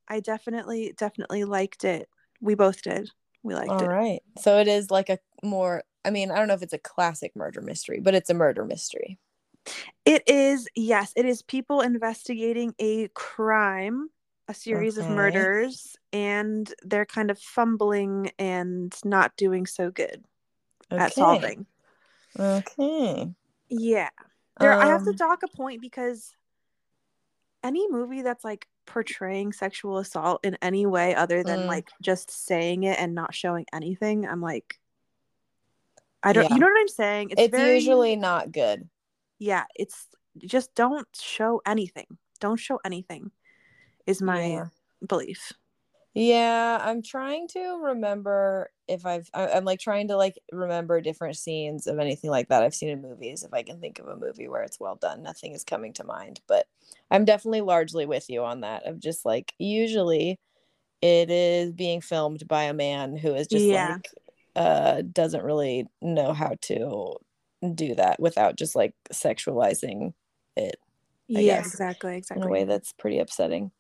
I 0.09 0.21
definitely, 0.21 0.95
definitely 0.99 1.45
liked 1.45 1.85
it. 1.85 2.09
We 2.41 2.55
both 2.57 2.83
did. 2.83 3.11
We 3.43 3.55
liked 3.55 3.71
All 3.71 3.83
it. 3.83 3.91
right. 3.91 4.21
So 4.39 4.59
it 4.59 4.69
is 4.69 4.91
like 4.91 5.09
a 5.09 5.19
more. 5.43 5.83
I 6.05 6.11
mean, 6.11 6.31
I 6.31 6.37
don't 6.37 6.47
know 6.49 6.55
if 6.55 6.63
it's 6.63 6.73
a 6.73 6.79
classic 6.79 7.35
murder 7.35 7.61
mystery, 7.61 8.01
but 8.01 8.15
it's 8.15 8.31
a 8.31 8.35
murder 8.35 8.65
mystery. 8.65 9.19
It 10.05 10.23
is, 10.29 10.69
yes, 10.77 11.13
it 11.17 11.25
is 11.27 11.43
people 11.43 11.81
investigating 11.81 12.75
a 12.79 13.09
crime, 13.09 14.09
a 14.49 14.55
series 14.55 14.97
of 14.99 15.09
murders, 15.09 15.97
and 16.13 16.73
they're 16.83 17.07
kind 17.07 17.31
of 17.31 17.39
fumbling 17.39 18.31
and 18.39 18.95
not 19.05 19.37
doing 19.37 19.67
so 19.67 19.91
good 19.91 20.25
Okay. 20.93 21.03
at 21.03 21.13
solving. 21.13 21.67
Okay. 22.39 23.33
Yeah. 23.69 24.11
There 24.61 24.73
I 24.73 24.87
have 24.87 25.03
to 25.05 25.11
Um, 25.11 25.17
dock 25.17 25.43
a 25.43 25.49
point 25.49 25.81
because 25.81 26.35
any 27.63 27.91
movie 27.91 28.23
that's 28.23 28.45
like 28.45 28.69
portraying 28.87 29.53
sexual 29.53 29.99
assault 29.99 30.45
in 30.45 30.57
any 30.63 30.87
way 30.87 31.15
other 31.15 31.43
than 31.43 31.61
Mm. 31.61 31.67
like 31.67 31.91
just 32.01 32.31
saying 32.31 32.85
it 32.85 32.99
and 33.01 33.15
not 33.15 33.35
showing 33.35 33.67
anything, 33.73 34.27
I'm 34.27 34.41
like 34.41 34.79
I 36.23 36.33
don't 36.33 36.45
Yeah. 36.45 36.55
you 36.55 36.61
know 36.61 36.67
what 36.67 36.81
I'm 36.81 36.89
saying? 36.89 37.31
It's, 37.37 37.51
very 37.51 37.75
usually 37.75 38.17
not 38.17 38.51
good. 38.53 38.89
yeah, 39.39 39.65
it's 39.75 40.09
just 40.39 40.75
don't 40.75 41.07
show 41.15 41.61
anything. 41.67 42.19
Don't 42.41 42.57
show 42.57 42.81
anything 42.85 43.31
is 44.07 44.23
my 44.23 44.63
Yeah. 44.63 44.69
belief. 45.07 45.53
Yeah, 46.15 46.79
I'm 46.83 47.03
trying 47.03 47.47
to 47.49 47.61
remember 47.83 48.71
if 48.89 49.05
I've 49.05 49.29
I'm 49.35 49.65
like 49.65 49.81
trying 49.81 50.09
to 50.09 50.17
like 50.17 50.39
remember 50.51 51.01
different 51.03 51.37
scenes 51.37 51.87
of 51.87 51.99
anything 51.99 52.31
like 52.31 52.49
that 52.49 52.63
I've 52.63 52.75
seen 52.75 52.89
in 52.89 53.03
movies 53.03 53.43
if 53.45 53.53
I 53.53 53.63
can 53.63 53.81
think 53.81 53.99
of 53.99 54.09
a 54.09 54.17
movie 54.17 54.49
where 54.49 54.63
it's 54.63 54.81
well 54.81 54.97
done. 54.97 55.23
Nothing 55.23 55.53
is 55.53 55.63
coming 55.65 55.93
to 55.95 56.05
mind, 56.05 56.41
but 56.47 56.67
I'm 57.11 57.27
definitely 57.27 57.61
largely 57.61 58.07
with 58.07 58.31
you 58.31 58.45
on 58.45 58.61
that 58.63 58.87
of 58.87 58.99
just 58.99 59.27
like 59.27 59.53
usually 59.59 60.41
it 61.03 61.31
is 61.31 61.73
being 61.73 62.01
filmed 62.03 62.49
by 62.49 62.65
a 62.65 62.75
man 62.75 63.17
who 63.17 63.35
is 63.35 63.49
just 63.49 63.71
Yeah. 63.71 63.73
like 63.73 64.11
uh 64.57 65.03
doesn't 65.13 65.45
really 65.45 65.87
know 66.03 66.33
how 66.35 66.55
to 66.63 67.15
do 67.75 67.95
that 67.97 68.21
without 68.21 68.57
just 68.57 68.77
like 68.77 68.95
sexualizing 69.13 70.15
it 70.57 70.77
I 71.35 71.43
yeah, 71.43 71.65
guess, 71.65 71.67
exactly, 71.67 72.17
in 72.35 72.43
exactly. 72.43 72.45
a 72.45 72.49
way 72.49 72.65
that's 72.65 72.93
pretty 72.93 73.19
upsetting. 73.21 73.73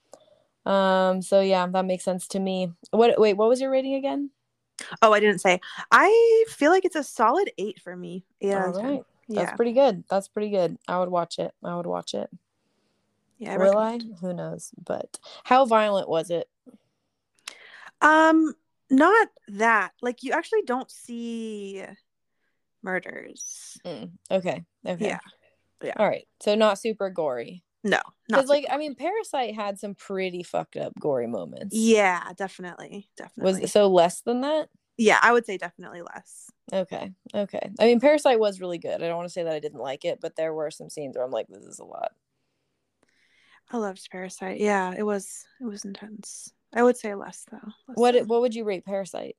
Um 0.66 1.22
so 1.22 1.40
yeah, 1.40 1.66
that 1.66 1.84
makes 1.84 2.04
sense 2.04 2.26
to 2.28 2.40
me. 2.40 2.72
What 2.90 3.18
wait, 3.18 3.34
what 3.34 3.48
was 3.48 3.60
your 3.60 3.70
rating 3.70 3.94
again? 3.94 4.30
oh, 5.02 5.12
I 5.12 5.20
didn't 5.20 5.40
say. 5.40 5.60
I 5.90 6.44
feel 6.48 6.70
like 6.70 6.84
it's 6.84 6.96
a 6.96 7.04
solid 7.04 7.50
eight 7.58 7.80
for 7.80 7.96
me. 7.96 8.24
Yeah. 8.40 8.66
All 8.66 8.72
right. 8.72 9.02
That's 9.28 9.50
Yeah, 9.50 9.56
pretty 9.56 9.72
good. 9.72 10.04
That's 10.08 10.28
pretty 10.28 10.50
good. 10.50 10.78
I 10.86 10.98
would 11.00 11.08
watch 11.08 11.38
it. 11.38 11.52
I 11.64 11.76
would 11.76 11.86
watch 11.86 12.14
it. 12.14 12.28
yeah. 13.38 13.54
I 13.54 13.58
Will 13.58 13.76
I? 13.76 13.98
Who 14.20 14.32
knows? 14.32 14.70
But 14.84 15.18
how 15.44 15.64
violent 15.64 16.08
was 16.08 16.30
it? 16.30 16.48
Um, 18.00 18.54
not 18.90 19.28
that. 19.48 19.92
Like 20.00 20.22
you 20.22 20.32
actually 20.32 20.62
don't 20.62 20.90
see 20.90 21.82
murders. 22.82 23.78
Mm, 23.84 24.10
okay. 24.30 24.64
Okay. 24.86 25.06
Yeah, 25.06 25.18
yeah. 25.82 25.94
All 25.96 26.08
right. 26.08 26.26
So 26.40 26.54
not 26.54 26.78
super 26.78 27.10
gory. 27.10 27.64
No, 27.86 27.98
not 28.28 28.38
Because 28.38 28.48
like 28.48 28.66
I 28.70 28.76
mean, 28.76 28.94
Parasite 28.94 29.54
had 29.54 29.78
some 29.78 29.94
pretty 29.94 30.42
fucked 30.42 30.76
up 30.76 30.92
gory 30.98 31.26
moments. 31.26 31.74
yeah, 31.76 32.32
definitely, 32.36 33.08
definitely. 33.16 33.52
Was 33.52 33.60
it 33.62 33.70
so 33.70 33.86
less 33.88 34.20
than 34.22 34.40
that? 34.42 34.68
yeah, 34.98 35.18
I 35.22 35.32
would 35.32 35.44
say 35.46 35.56
definitely 35.58 36.00
less. 36.02 36.50
Okay. 36.72 37.12
Okay. 37.34 37.70
I 37.78 37.84
mean, 37.86 38.00
Parasite 38.00 38.40
was 38.40 38.60
really 38.60 38.78
good. 38.78 39.02
I 39.02 39.06
don't 39.06 39.16
want 39.16 39.28
to 39.28 39.32
say 39.32 39.42
that 39.44 39.52
I 39.52 39.60
didn't 39.60 39.80
like 39.80 40.04
it, 40.04 40.20
but 40.20 40.36
there 40.36 40.52
were 40.54 40.70
some 40.70 40.88
scenes 40.90 41.16
where 41.16 41.24
I'm 41.24 41.30
like, 41.30 41.46
this 41.48 41.64
is 41.64 41.78
a 41.78 41.84
lot. 41.84 42.12
I 43.70 43.76
loved 43.76 44.08
Parasite. 44.10 44.58
Yeah, 44.58 44.94
it 44.96 45.02
was 45.02 45.44
it 45.60 45.64
was 45.64 45.84
intense. 45.84 46.52
I 46.74 46.82
would 46.82 46.96
say 46.96 47.14
less 47.14 47.44
though. 47.50 47.58
less 47.88 47.96
What 47.96 48.12
than- 48.14 48.26
what 48.26 48.40
would 48.40 48.54
you 48.54 48.64
rate 48.64 48.84
Parasite? 48.84 49.36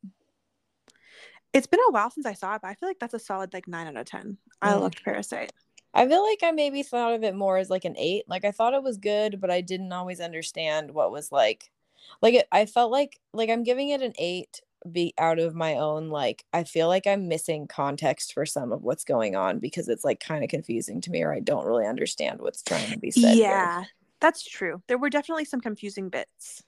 It's 1.54 1.68
been 1.68 1.80
a 1.88 1.92
while 1.92 2.12
since 2.12 2.26
I 2.26 2.34
saw 2.34 2.56
it, 2.56 2.62
but 2.62 2.68
I 2.68 2.76
feel 2.76 2.90
like 2.90 3.00
that's 3.00 3.14
a 3.14 3.20
solid 3.20 3.54
like 3.54 3.68
nine 3.68 3.88
out 3.88 3.98
of 3.98 4.06
ten. 4.06 4.38
I 4.62 4.72
Mm. 4.74 4.82
loved 4.82 5.04
Parasite. 5.04 5.52
I 5.98 6.08
feel 6.08 6.24
like 6.24 6.44
I 6.44 6.52
maybe 6.52 6.84
thought 6.84 7.16
of 7.16 7.24
it 7.24 7.34
more 7.34 7.58
as 7.58 7.72
like 7.72 7.84
an 7.84 7.96
eight. 7.98 8.26
Like 8.28 8.46
I 8.46 8.52
thought 8.52 8.76
it 8.76 8.84
was 8.84 8.98
good, 8.98 9.42
but 9.42 9.50
I 9.50 9.62
didn't 9.62 9.92
always 9.92 10.22
understand 10.22 10.92
what 10.92 11.12
was 11.12 11.32
like. 11.32 11.72
Like 12.22 12.36
it, 12.36 12.48
I 12.52 12.68
felt 12.68 12.92
like 12.92 13.20
like 13.34 13.50
I'm 13.50 13.64
giving 13.64 13.90
it 13.90 14.04
an 14.04 14.14
eight 14.20 14.62
be 14.92 15.16
out 15.18 15.40
of 15.40 15.56
my 15.56 15.76
own 15.76 16.10
like 16.10 16.46
I 16.54 16.64
feel 16.64 16.88
like 16.88 17.08
I'm 17.08 17.28
missing 17.28 17.68
context 17.68 18.34
for 18.34 18.46
some 18.46 18.72
of 18.72 18.84
what's 18.84 19.04
going 19.04 19.36
on 19.36 19.58
because 19.58 19.90
it's 19.90 20.06
like 20.06 20.20
kind 20.20 20.44
of 20.44 20.52
confusing 20.52 21.02
to 21.02 21.10
me 21.10 21.24
or 21.24 21.34
I 21.34 21.40
don't 21.40 21.66
really 21.66 21.88
understand 21.88 22.42
what's 22.42 22.62
trying 22.62 22.92
to 22.92 23.00
be 23.00 23.10
said. 23.10 23.34
here. 23.34 23.50
Yeah, 23.50 23.84
that's 24.20 24.48
true. 24.48 24.84
There 24.88 25.00
were 25.00 25.10
definitely 25.10 25.46
some 25.46 25.62
confusing 25.62 26.10
bits. 26.10 26.64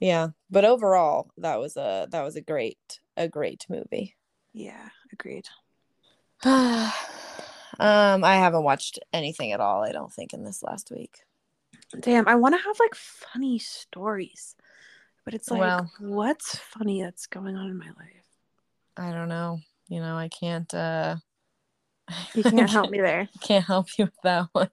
Yeah. 0.00 0.28
But 0.50 0.66
overall, 0.66 1.30
that 1.38 1.58
was 1.58 1.78
a 1.78 2.08
that 2.10 2.22
was 2.22 2.36
a 2.36 2.42
great 2.42 3.00
a 3.16 3.26
great 3.26 3.64
movie. 3.70 4.16
Yeah, 4.52 4.90
agreed. 5.10 5.46
um 7.78 8.24
I 8.24 8.36
haven't 8.36 8.64
watched 8.64 8.98
anything 9.12 9.52
at 9.52 9.60
all, 9.60 9.82
I 9.84 9.92
don't 9.92 10.12
think, 10.12 10.32
in 10.32 10.44
this 10.44 10.62
last 10.62 10.90
week. 10.90 11.18
Damn, 12.00 12.26
I 12.28 12.34
want 12.34 12.54
to 12.56 12.62
have 12.62 12.78
like 12.80 12.94
funny 12.94 13.58
stories, 13.58 14.54
but 15.24 15.34
it's 15.34 15.50
like, 15.50 15.60
Well- 15.60 15.90
what's 16.00 16.56
funny 16.56 17.02
that's 17.02 17.26
going 17.26 17.56
on 17.56 17.68
in 17.70 17.78
my 17.78 17.86
life? 17.88 18.24
I 18.96 19.12
don't 19.12 19.28
know. 19.28 19.60
You 19.88 20.00
know, 20.00 20.16
I 20.16 20.28
can't 20.28 20.72
uh 20.74 21.16
You 22.34 22.42
can't 22.42 22.70
help 22.70 22.90
me 22.90 22.98
there. 23.00 23.28
can't 23.40 23.64
help 23.64 23.88
you 23.98 24.06
with 24.06 24.20
that 24.22 24.46
one. 24.52 24.70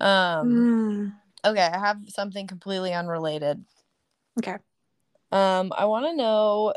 Um 0.00 0.48
Mm, 0.48 1.12
okay, 1.44 1.62
I 1.72 1.78
have 1.78 1.98
something 2.08 2.46
completely 2.46 2.92
unrelated. 2.92 3.64
okay. 4.40 4.56
Um 5.30 5.72
I 5.76 5.84
want 5.86 6.06
to 6.06 6.16
know 6.16 6.74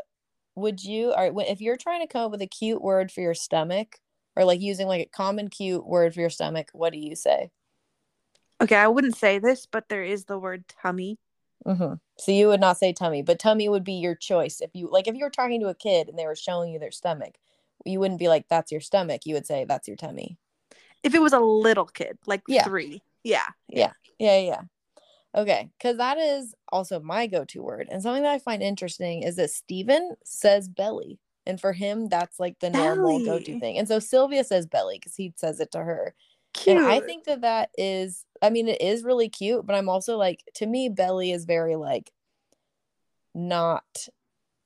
would 0.54 0.82
you 0.82 1.12
all 1.12 1.30
right 1.30 1.48
if 1.48 1.60
you're 1.60 1.76
trying 1.76 2.00
to 2.00 2.06
come 2.12 2.22
up 2.26 2.30
with 2.30 2.42
a 2.42 2.46
cute 2.46 2.82
word 2.82 3.10
for 3.12 3.20
your 3.20 3.34
stomach 3.34 3.96
or 4.38 4.44
like 4.44 4.60
using 4.60 4.86
like 4.86 5.00
a 5.00 5.10
common 5.10 5.48
cute 5.48 5.84
word 5.84 6.14
for 6.14 6.20
your 6.20 6.30
stomach, 6.30 6.68
what 6.72 6.92
do 6.92 6.98
you 6.98 7.16
say? 7.16 7.50
Okay, 8.62 8.76
I 8.76 8.86
wouldn't 8.86 9.16
say 9.16 9.40
this, 9.40 9.66
but 9.66 9.88
there 9.88 10.04
is 10.04 10.24
the 10.24 10.38
word 10.38 10.64
tummy. 10.80 11.18
Mm-hmm. 11.66 11.94
So 12.18 12.32
you 12.32 12.46
would 12.46 12.60
not 12.60 12.78
say 12.78 12.92
tummy, 12.92 13.22
but 13.22 13.40
tummy 13.40 13.68
would 13.68 13.82
be 13.82 13.94
your 13.94 14.14
choice. 14.14 14.60
If 14.60 14.70
you 14.74 14.88
like 14.90 15.08
if 15.08 15.16
you 15.16 15.24
were 15.24 15.30
talking 15.30 15.60
to 15.60 15.68
a 15.68 15.74
kid 15.74 16.08
and 16.08 16.16
they 16.16 16.26
were 16.26 16.36
showing 16.36 16.72
you 16.72 16.78
their 16.78 16.92
stomach, 16.92 17.34
you 17.84 17.98
wouldn't 17.98 18.20
be 18.20 18.28
like 18.28 18.46
that's 18.48 18.70
your 18.70 18.80
stomach. 18.80 19.22
You 19.24 19.34
would 19.34 19.46
say 19.46 19.64
that's 19.64 19.88
your 19.88 19.96
tummy. 19.96 20.38
If 21.02 21.14
it 21.14 21.22
was 21.22 21.32
a 21.32 21.40
little 21.40 21.86
kid, 21.86 22.16
like 22.26 22.42
Yeah. 22.46 22.62
three. 22.62 23.02
Yeah. 23.24 23.46
Yeah. 23.68 23.92
Yeah, 24.20 24.38
yeah. 24.38 24.60
Okay, 25.34 25.68
because 25.76 25.98
that 25.98 26.16
is 26.16 26.54
also 26.70 27.00
my 27.00 27.26
go-to 27.26 27.62
word, 27.62 27.88
and 27.90 28.02
something 28.02 28.22
that 28.22 28.32
I 28.32 28.38
find 28.38 28.62
interesting 28.62 29.22
is 29.22 29.36
that 29.36 29.50
Steven 29.50 30.16
says 30.24 30.68
belly 30.68 31.18
And 31.48 31.58
for 31.58 31.72
him, 31.72 32.08
that's 32.08 32.38
like 32.38 32.60
the 32.60 32.68
normal 32.68 33.24
go 33.24 33.40
to 33.40 33.58
thing. 33.58 33.78
And 33.78 33.88
so 33.88 33.98
Sylvia 33.98 34.44
says 34.44 34.66
belly 34.66 34.98
because 34.98 35.16
he 35.16 35.32
says 35.34 35.58
it 35.60 35.72
to 35.72 35.78
her. 35.78 36.14
Cute. 36.52 36.76
And 36.76 36.86
I 36.86 37.00
think 37.00 37.24
that 37.24 37.40
that 37.40 37.70
is, 37.78 38.26
I 38.42 38.50
mean, 38.50 38.68
it 38.68 38.82
is 38.82 39.02
really 39.02 39.30
cute, 39.30 39.66
but 39.66 39.74
I'm 39.74 39.88
also 39.88 40.18
like, 40.18 40.44
to 40.56 40.66
me, 40.66 40.90
belly 40.90 41.32
is 41.32 41.46
very 41.46 41.74
like 41.74 42.12
not, 43.34 44.08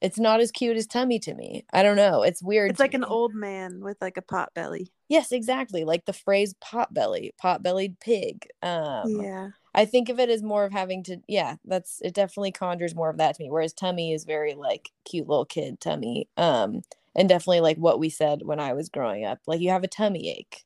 it's 0.01 0.19
not 0.19 0.41
as 0.41 0.51
cute 0.51 0.77
as 0.77 0.89
tummy 0.89 1.21
to 1.21 1.35
me. 1.35 1.65
I 1.73 1.85
don't 1.85 1.97
know. 1.97 2.23
It's 2.25 2.43
weird. 2.43 2.73
it's 2.73 2.81
like 2.81 2.95
an 2.95 3.05
old 3.05 3.33
man 3.33 3.81
with 3.81 3.99
like 4.01 4.17
a 4.17 4.23
pot 4.23 4.51
belly. 4.53 4.93
Yes, 5.09 5.31
exactly. 5.31 5.85
Like 5.85 6.05
the 6.05 6.13
phrase 6.13 6.55
pot 6.61 6.93
belly, 6.93 7.33
pot 7.39 7.63
bellied 7.63 8.01
pig. 8.01 8.45
Um, 8.61 9.23
yeah. 9.23 9.49
I 9.75 9.85
think 9.87 10.09
of 10.09 10.21
it 10.21 10.29
as 10.31 10.43
more 10.43 10.65
of 10.65 10.73
having 10.73 11.03
to, 11.05 11.19
yeah, 11.29 11.57
that's 11.65 12.01
it 12.03 12.15
definitely 12.15 12.53
conjures 12.53 12.95
more 12.95 13.11
of 13.11 13.19
that 13.19 13.37
to 13.37 13.43
me. 13.43 13.51
Whereas 13.51 13.73
tummy 13.73 14.13
is 14.13 14.25
very 14.25 14.55
like 14.55 14.91
cute 15.05 15.29
little 15.29 15.47
kid 15.47 15.81
tummy. 15.81 16.29
Um, 16.37 16.83
and 17.15 17.29
definitely 17.29 17.61
like 17.61 17.79
what 17.79 17.99
we 17.99 18.09
said 18.11 18.43
when 18.45 18.61
I 18.61 18.73
was 18.75 18.89
growing 18.89 19.25
up, 19.25 19.41
like 19.47 19.61
you 19.61 19.71
have 19.71 19.85
a 19.85 19.89
tummy 19.89 20.31
ache 20.31 20.65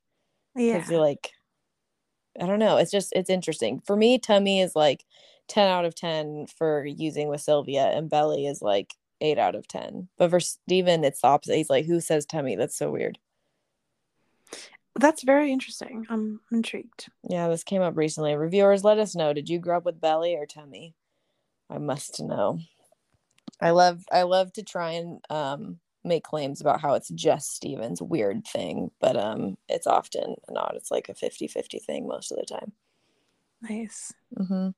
Yeah. 0.56 0.78
because 0.78 0.90
you're 0.90 1.00
like, 1.00 1.32
I 2.40 2.46
don't 2.46 2.58
know. 2.58 2.76
It's 2.76 2.90
just 2.90 3.12
it's 3.14 3.30
interesting 3.30 3.80
for 3.86 3.96
me. 3.96 4.18
Tummy 4.18 4.60
is 4.60 4.76
like 4.76 5.04
ten 5.48 5.68
out 5.68 5.84
of 5.84 5.94
ten 5.94 6.46
for 6.46 6.84
using 6.84 7.28
with 7.28 7.40
Sylvia, 7.40 7.86
and 7.86 8.10
belly 8.10 8.46
is 8.46 8.60
like 8.62 8.94
eight 9.20 9.38
out 9.38 9.54
of 9.54 9.66
ten. 9.68 10.08
But 10.18 10.30
for 10.30 10.40
Steven, 10.40 11.04
it's 11.04 11.20
the 11.22 11.28
opposite. 11.28 11.56
He's 11.56 11.70
like, 11.70 11.86
who 11.86 12.00
says 12.00 12.26
tummy? 12.26 12.56
That's 12.56 12.76
so 12.76 12.90
weird. 12.90 13.18
That's 14.98 15.22
very 15.22 15.52
interesting. 15.52 16.06
I'm 16.08 16.40
intrigued. 16.50 17.08
Yeah, 17.28 17.48
this 17.48 17.64
came 17.64 17.82
up 17.82 17.96
recently. 17.96 18.34
Reviewers, 18.34 18.84
let 18.84 18.98
us 18.98 19.14
know. 19.14 19.32
Did 19.32 19.48
you 19.48 19.58
grow 19.58 19.78
up 19.78 19.84
with 19.84 20.00
belly 20.00 20.34
or 20.36 20.46
tummy? 20.46 20.94
I 21.70 21.78
must 21.78 22.22
know. 22.22 22.60
I 23.60 23.70
love 23.70 24.04
I 24.12 24.22
love 24.22 24.52
to 24.54 24.62
try 24.62 24.92
and 24.92 25.20
um 25.30 25.80
make 26.04 26.22
claims 26.22 26.60
about 26.60 26.80
how 26.80 26.94
it's 26.94 27.08
just 27.08 27.54
Steven's 27.56 28.00
weird 28.00 28.46
thing, 28.46 28.90
but 29.00 29.16
um 29.16 29.56
it's 29.68 29.86
often 29.86 30.36
not. 30.50 30.74
It's 30.76 30.90
like 30.90 31.08
a 31.08 31.14
50-50 31.14 31.82
thing 31.82 32.06
most 32.06 32.30
of 32.32 32.38
the 32.38 32.44
time. 32.44 32.72
Nice. 33.62 34.12
Mm-hmm. 34.38 34.68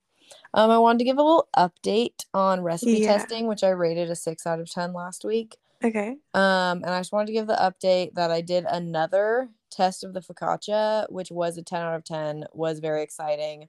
Um, 0.54 0.70
I 0.70 0.78
wanted 0.78 0.98
to 0.98 1.04
give 1.04 1.18
a 1.18 1.22
little 1.22 1.48
update 1.56 2.24
on 2.34 2.62
recipe 2.62 2.98
Yeah. 2.98 3.16
testing, 3.18 3.46
which 3.46 3.64
I 3.64 3.70
rated 3.70 4.10
a 4.10 4.16
six 4.16 4.46
out 4.46 4.60
of 4.60 4.70
ten 4.70 4.92
last 4.92 5.24
week. 5.24 5.56
Okay. 5.82 6.16
Um, 6.34 6.82
and 6.82 6.90
I 6.90 7.00
just 7.00 7.12
wanted 7.12 7.26
to 7.28 7.32
give 7.32 7.46
the 7.46 7.54
update 7.54 8.14
that 8.14 8.30
I 8.30 8.40
did 8.40 8.64
another 8.64 9.48
test 9.70 10.04
of 10.04 10.14
the 10.14 10.20
focaccia, 10.20 11.10
which 11.10 11.30
was 11.30 11.56
a 11.58 11.62
10 11.62 11.80
out 11.80 11.94
of 11.94 12.04
10, 12.04 12.44
was 12.52 12.80
very 12.80 13.02
exciting. 13.02 13.68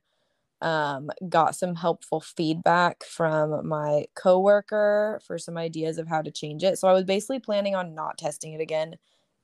Um, 0.62 1.10
got 1.30 1.56
some 1.56 1.76
helpful 1.76 2.20
feedback 2.20 3.04
from 3.06 3.68
my 3.68 4.06
coworker 4.16 5.22
for 5.26 5.38
some 5.38 5.58
ideas 5.58 5.98
of 5.98 6.08
how 6.08 6.22
to 6.22 6.32
change 6.32 6.64
it. 6.64 6.78
So 6.78 6.88
I 6.88 6.94
was 6.94 7.06
basically 7.06 7.40
planning 7.40 7.76
on 7.76 7.96
not 7.96 8.18
testing 8.18 8.54
it 8.54 8.62
again 8.62 8.96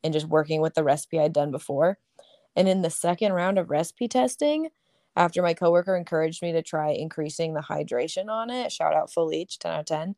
and 0.04 0.14
just 0.14 0.28
working 0.28 0.62
with 0.62 0.74
the 0.74 0.84
recipe 0.84 1.20
I'd 1.20 1.34
done 1.34 1.52
before. 1.52 1.98
And 2.56 2.68
in 2.68 2.82
the 2.82 2.90
second 2.90 3.34
round 3.34 3.58
of 3.58 3.70
recipe 3.70 4.08
testing, 4.08 4.70
after 5.16 5.42
my 5.42 5.54
coworker 5.54 5.96
encouraged 5.96 6.42
me 6.42 6.52
to 6.52 6.62
try 6.62 6.92
increasing 6.92 7.54
the 7.54 7.62
hydration 7.62 8.30
on 8.30 8.50
it, 8.50 8.72
shout 8.72 8.94
out 8.94 9.12
Felice, 9.12 9.58
10 9.58 9.72
out 9.72 9.80
of 9.80 9.86
10. 9.86 10.16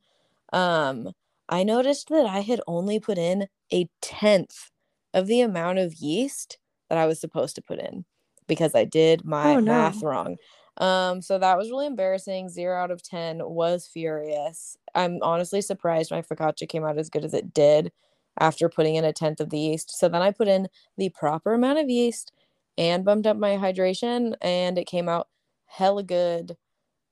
Um, 0.54 1.12
I 1.50 1.64
noticed 1.64 2.10
that 2.10 2.26
I 2.26 2.42
had 2.42 2.62
only 2.68 3.00
put 3.00 3.18
in 3.18 3.48
a 3.72 3.90
tenth 4.02 4.72
of 5.14 5.28
the 5.28 5.42
amount 5.42 5.80
of 5.80 5.96
yeast 5.96 6.58
that 6.90 6.98
I 6.98 7.06
was 7.06 7.20
supposed 7.20 7.56
to 7.56 7.62
put 7.62 7.80
in 7.80 8.06
because 8.48 8.76
I 8.76 8.86
did 8.86 9.26
my 9.26 9.56
Oh, 9.56 9.60
no. 9.60 9.72
math 9.72 10.02
wrong. 10.04 10.38
Um, 10.78 11.22
so 11.22 11.40
that 11.40 11.58
was 11.58 11.70
really 11.72 11.88
embarrassing. 11.88 12.50
Zero 12.50 12.78
out 12.82 12.92
of 12.92 13.02
10 13.04 13.42
was 13.44 13.88
furious. 13.88 14.78
I'm 14.96 15.20
honestly 15.22 15.62
surprised 15.62 16.12
my 16.12 16.22
focaccia 16.22 16.70
came 16.70 16.86
out 16.86 16.98
as 17.00 17.10
good 17.10 17.26
as 17.26 17.34
it 17.34 17.54
did 17.54 17.92
after 18.40 18.70
putting 18.70 18.96
in 18.96 19.04
a 19.04 19.12
tenth 19.12 19.40
of 19.40 19.50
the 19.50 19.58
yeast. 19.60 19.98
So 19.98 20.08
then 20.08 20.22
I 20.22 20.32
put 20.32 20.48
in 20.48 20.68
the 20.98 21.10
proper 21.10 21.54
amount 21.56 21.80
of 21.80 21.90
yeast 21.90 22.32
and 22.78 23.04
bumped 23.04 23.26
up 23.26 23.38
my 23.38 23.56
hydration, 23.58 24.36
and 24.40 24.78
it 24.78 24.86
came 24.86 25.10
out 25.10 25.30
hella 25.66 26.04
good. 26.04 26.56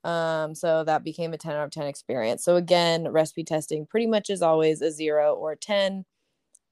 Um, 0.03 0.53
so 0.53 0.83
that 0.83 1.03
became 1.03 1.33
a 1.33 1.37
10 1.37 1.55
out 1.55 1.65
of 1.65 1.71
10 1.71 1.87
experience. 1.87 2.43
So 2.43 2.55
again, 2.57 3.07
recipe 3.09 3.43
testing 3.43 3.87
pretty 3.87 4.07
much 4.07 4.29
is 4.29 4.41
always 4.43 4.81
a 4.81 4.91
zero 4.91 5.33
or 5.33 5.53
a 5.53 5.57
10. 5.57 6.05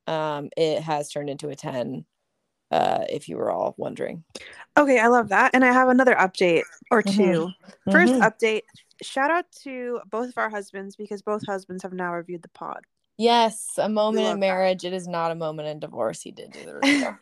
Um, 0.07 0.49
it 0.57 0.81
has 0.81 1.09
turned 1.11 1.29
into 1.29 1.49
a 1.49 1.55
10, 1.55 2.05
uh, 2.71 3.05
if 3.09 3.29
you 3.29 3.37
were 3.37 3.51
all 3.51 3.75
wondering. 3.77 4.23
Okay, 4.77 4.99
I 4.99 5.07
love 5.07 5.29
that. 5.29 5.51
And 5.53 5.63
I 5.63 5.71
have 5.73 5.89
another 5.89 6.15
update 6.15 6.63
or 6.91 7.03
Mhm. 7.03 7.15
2 7.15 7.51
First 7.91 8.13
Mhm. 8.15 8.21
update, 8.21 8.63
shout 9.01 9.31
out 9.31 9.51
to 9.63 10.01
both 10.09 10.29
of 10.29 10.37
our 10.37 10.49
husbands 10.49 10.95
because 10.95 11.21
both 11.21 11.45
husbands 11.45 11.83
have 11.83 11.93
now 11.93 12.13
reviewed 12.15 12.41
the 12.43 12.49
pod. 12.49 12.85
Yes, 13.17 13.73
a 13.77 13.89
moment 13.89 14.25
in 14.25 14.33
that. 14.33 14.39
marriage. 14.39 14.85
It 14.85 14.93
is 14.93 15.07
not 15.07 15.31
a 15.31 15.35
moment 15.35 15.67
in 15.67 15.79
divorce. 15.79 16.21
He 16.21 16.31
did 16.31 16.51
do 16.51 16.65
the 16.65 16.75
review. 16.83 17.17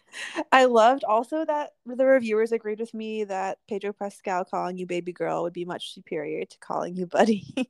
I 0.52 0.66
loved 0.66 1.04
also 1.04 1.46
that 1.46 1.72
the 1.86 2.06
reviewers 2.06 2.52
agreed 2.52 2.80
with 2.80 2.94
me 2.94 3.24
that 3.26 3.60
Pedro 3.68 3.94
Pascal 3.94 4.46
calling 4.46 4.78
you 4.78 4.86
baby 4.86 5.12
girl 5.12 5.44
would 5.44 5.54
be 5.54 5.66
much 5.66 5.94
superior 5.94 6.46
to 6.46 6.58
calling 6.60 6.96
you 6.96 7.08
buddy. 7.08 7.46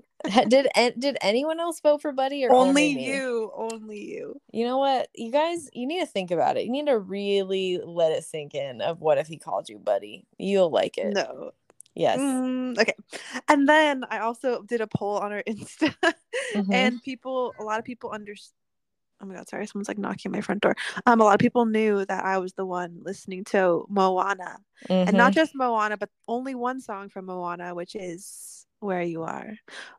Did 0.47 0.67
did 0.99 1.17
anyone 1.21 1.60
else 1.60 1.79
vote 1.79 2.01
for 2.01 2.12
Buddy 2.12 2.45
or 2.45 2.53
only, 2.53 2.91
only 2.91 3.05
you, 3.05 3.51
only 3.55 3.99
you. 4.05 4.39
You 4.51 4.65
know 4.65 4.77
what? 4.77 5.10
You 5.15 5.31
guys, 5.31 5.67
you 5.73 5.88
need 5.88 6.01
to 6.01 6.05
think 6.05 6.29
about 6.29 6.57
it. 6.57 6.65
You 6.65 6.71
need 6.71 6.86
to 6.86 6.99
really 6.99 7.81
let 7.84 8.12
it 8.12 8.23
sink 8.23 8.53
in 8.53 8.81
of 8.81 9.01
what 9.01 9.17
if 9.17 9.25
he 9.25 9.38
called 9.38 9.67
you 9.67 9.79
Buddy. 9.79 10.27
You'll 10.38 10.69
like 10.69 10.99
it. 10.99 11.13
No. 11.13 11.53
Yes. 11.95 12.19
Mm, 12.19 12.80
okay. 12.80 12.93
And 13.47 13.67
then 13.67 14.04
I 14.10 14.19
also 14.19 14.63
did 14.63 14.82
a 14.82 14.88
poll 14.88 15.17
on 15.17 15.32
our 15.32 15.43
Insta 15.47 15.93
Mhm. 16.56 16.73
and 16.73 17.01
people 17.04 17.54
a 17.60 17.63
lot 17.63 17.80
of 17.80 17.86
people 17.86 18.12
under 18.13 18.34
Oh 19.21 19.27
my 19.27 19.36
god, 19.36 19.47
sorry, 19.49 19.67
someone's 19.67 19.88
like 19.88 19.99
knocking 19.99 20.30
on 20.30 20.38
my 20.38 20.41
front 20.41 20.62
door. 20.62 20.75
Um 21.06 21.21
a 21.21 21.23
lot 21.23 21.34
of 21.36 21.39
people 21.39 21.65
knew 21.65 22.06
that 22.06 22.25
I 22.25 22.38
was 22.39 22.54
the 22.54 22.65
one 22.65 22.99
listening 23.04 23.43
to 23.45 23.86
Moana. 23.89 24.58
And 24.89 25.15
not 25.17 25.32
Mhm. 25.32 25.36
just 25.36 25.56
Moana, 25.56 25.97
but 25.97 26.10
only 26.27 26.56
one 26.56 26.82
song 26.82 27.10
from 27.10 27.25
Moana, 27.25 27.75
which 27.75 27.95
is 27.95 28.65
Where 28.80 29.04
You 29.04 29.23
Are. 29.23 29.54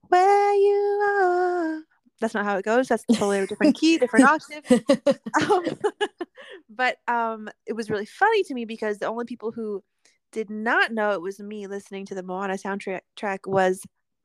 Where 0.08 0.54
You 0.54 1.00
Are. 1.04 1.82
That's 2.20 2.34
not 2.34 2.44
how 2.44 2.56
it 2.56 2.64
goes. 2.64 2.88
That's 2.88 3.04
totally 3.04 3.40
a 3.40 3.46
different 3.46 3.76
key, 3.76 3.98
different 3.98 4.26
octave. 4.26 4.64
Um, 5.40 5.64
but 6.68 6.98
um, 7.08 7.48
it 7.64 7.72
was 7.72 7.88
really 7.88 8.04
funny 8.04 8.42
to 8.44 8.54
me 8.54 8.66
because 8.66 8.98
the 8.98 9.06
only 9.06 9.24
people 9.24 9.50
who 9.50 9.82
did 10.32 10.50
not 10.50 10.92
know 10.92 11.12
it 11.12 11.20
was 11.22 11.38
me 11.40 11.66
listening 11.66 12.06
to 12.06 12.14
the 12.14 12.22
Moana 12.22 12.54
soundtrack 12.54 13.00
track 13.16 13.46
was 13.46 13.82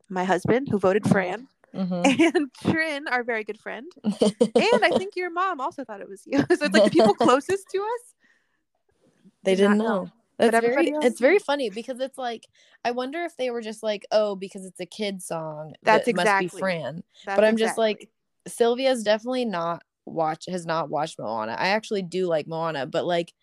my 0.08 0.24
husband, 0.24 0.68
who 0.70 0.78
voted 0.78 1.06
Fran, 1.08 1.46
Mhm. 1.74 2.34
and 2.34 2.50
Trin, 2.62 3.06
our 3.08 3.22
very 3.22 3.44
good 3.44 3.58
friend, 3.60 3.86
and 4.02 4.84
I 4.84 4.90
think 4.96 5.12
your 5.16 5.30
mom 5.30 5.60
also 5.60 5.84
thought 5.84 6.00
it 6.00 6.08
was 6.08 6.22
you. 6.26 6.38
so 6.40 6.44
it's 6.50 6.60
like 6.62 6.84
the 6.84 6.90
people 6.90 7.14
closest 7.14 7.66
to 7.72 7.78
us. 7.78 8.14
they 9.44 9.52
did 9.54 9.62
didn't 9.62 9.78
know. 9.78 9.84
know. 10.04 10.10
That's 10.38 10.64
very 10.64 10.92
else 10.92 11.04
it's 11.04 11.20
very 11.20 11.38
funny 11.40 11.68
because 11.68 11.98
it's 12.00 12.16
like 12.16 12.46
I 12.84 12.92
wonder 12.92 13.24
if 13.24 13.36
they 13.36 13.50
were 13.50 13.60
just 13.60 13.82
like, 13.82 14.06
oh, 14.12 14.36
because 14.36 14.64
it's 14.64 14.78
a 14.80 14.86
kid 14.86 15.20
song. 15.20 15.74
That's 15.82 16.06
that 16.06 16.14
must 16.14 16.22
exactly- 16.26 16.46
be 16.48 16.58
Fran. 16.60 17.02
That's 17.26 17.36
But 17.36 17.44
I'm 17.44 17.56
just 17.56 17.76
like, 17.76 18.08
Sylvia's 18.46 19.02
definitely 19.02 19.44
not 19.44 19.82
watch 20.06 20.46
has 20.46 20.64
not 20.64 20.88
watched 20.90 21.18
Moana. 21.18 21.56
I 21.58 21.68
actually 21.68 22.02
do 22.02 22.26
like 22.28 22.46
Moana, 22.46 22.86
but 22.86 23.04
like 23.04 23.34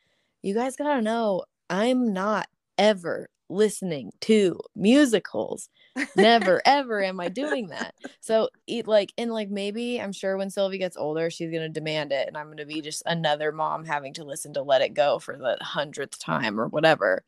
you 0.41 0.53
guys 0.55 0.75
gotta 0.77 1.01
know, 1.01 1.43
I'm 1.69 2.13
not 2.13 2.47
ever 2.77 3.29
listening 3.49 4.11
to 4.21 4.59
musicals. 4.75 5.69
Never 6.15 6.61
ever 6.65 7.03
am 7.03 7.19
I 7.19 7.29
doing 7.29 7.67
that. 7.67 7.95
So 8.19 8.49
eat 8.67 8.87
like 8.87 9.13
and 9.17 9.31
like 9.31 9.49
maybe 9.49 10.01
I'm 10.01 10.11
sure 10.11 10.37
when 10.37 10.49
Sylvia 10.49 10.79
gets 10.79 10.97
older, 10.97 11.29
she's 11.29 11.51
gonna 11.51 11.69
demand 11.69 12.11
it, 12.11 12.27
and 12.27 12.37
I'm 12.37 12.49
gonna 12.49 12.65
be 12.65 12.81
just 12.81 13.03
another 13.05 13.51
mom 13.51 13.85
having 13.85 14.13
to 14.15 14.23
listen 14.23 14.53
to 14.53 14.61
Let 14.61 14.81
It 14.81 14.93
Go 14.93 15.19
for 15.19 15.37
the 15.37 15.57
hundredth 15.61 16.19
time 16.19 16.59
or 16.59 16.67
whatever. 16.67 17.23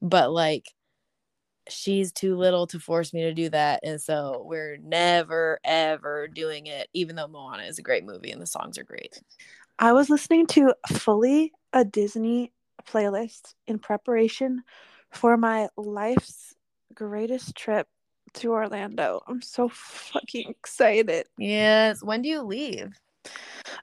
But 0.00 0.30
like 0.30 0.72
she's 1.68 2.12
too 2.12 2.36
little 2.36 2.66
to 2.68 2.78
force 2.78 3.12
me 3.12 3.22
to 3.22 3.34
do 3.34 3.48
that. 3.50 3.80
And 3.82 4.00
so 4.00 4.44
we're 4.46 4.76
never 4.78 5.58
ever 5.64 6.28
doing 6.28 6.66
it, 6.66 6.88
even 6.94 7.16
though 7.16 7.28
Moana 7.28 7.64
is 7.64 7.78
a 7.78 7.82
great 7.82 8.04
movie 8.04 8.30
and 8.30 8.40
the 8.40 8.46
songs 8.46 8.78
are 8.78 8.84
great. 8.84 9.20
I 9.78 9.92
was 9.92 10.08
listening 10.08 10.46
to 10.48 10.74
fully 10.90 11.52
a 11.72 11.84
Disney 11.84 12.52
playlist 12.84 13.54
in 13.66 13.78
preparation 13.78 14.62
for 15.10 15.36
my 15.36 15.68
life's 15.76 16.54
greatest 16.94 17.54
trip 17.54 17.86
to 18.34 18.52
Orlando. 18.52 19.22
I'm 19.26 19.42
so 19.42 19.68
fucking 19.68 20.50
excited. 20.50 21.26
Yes. 21.38 22.02
When 22.02 22.22
do 22.22 22.28
you 22.28 22.42
leave? 22.42 22.90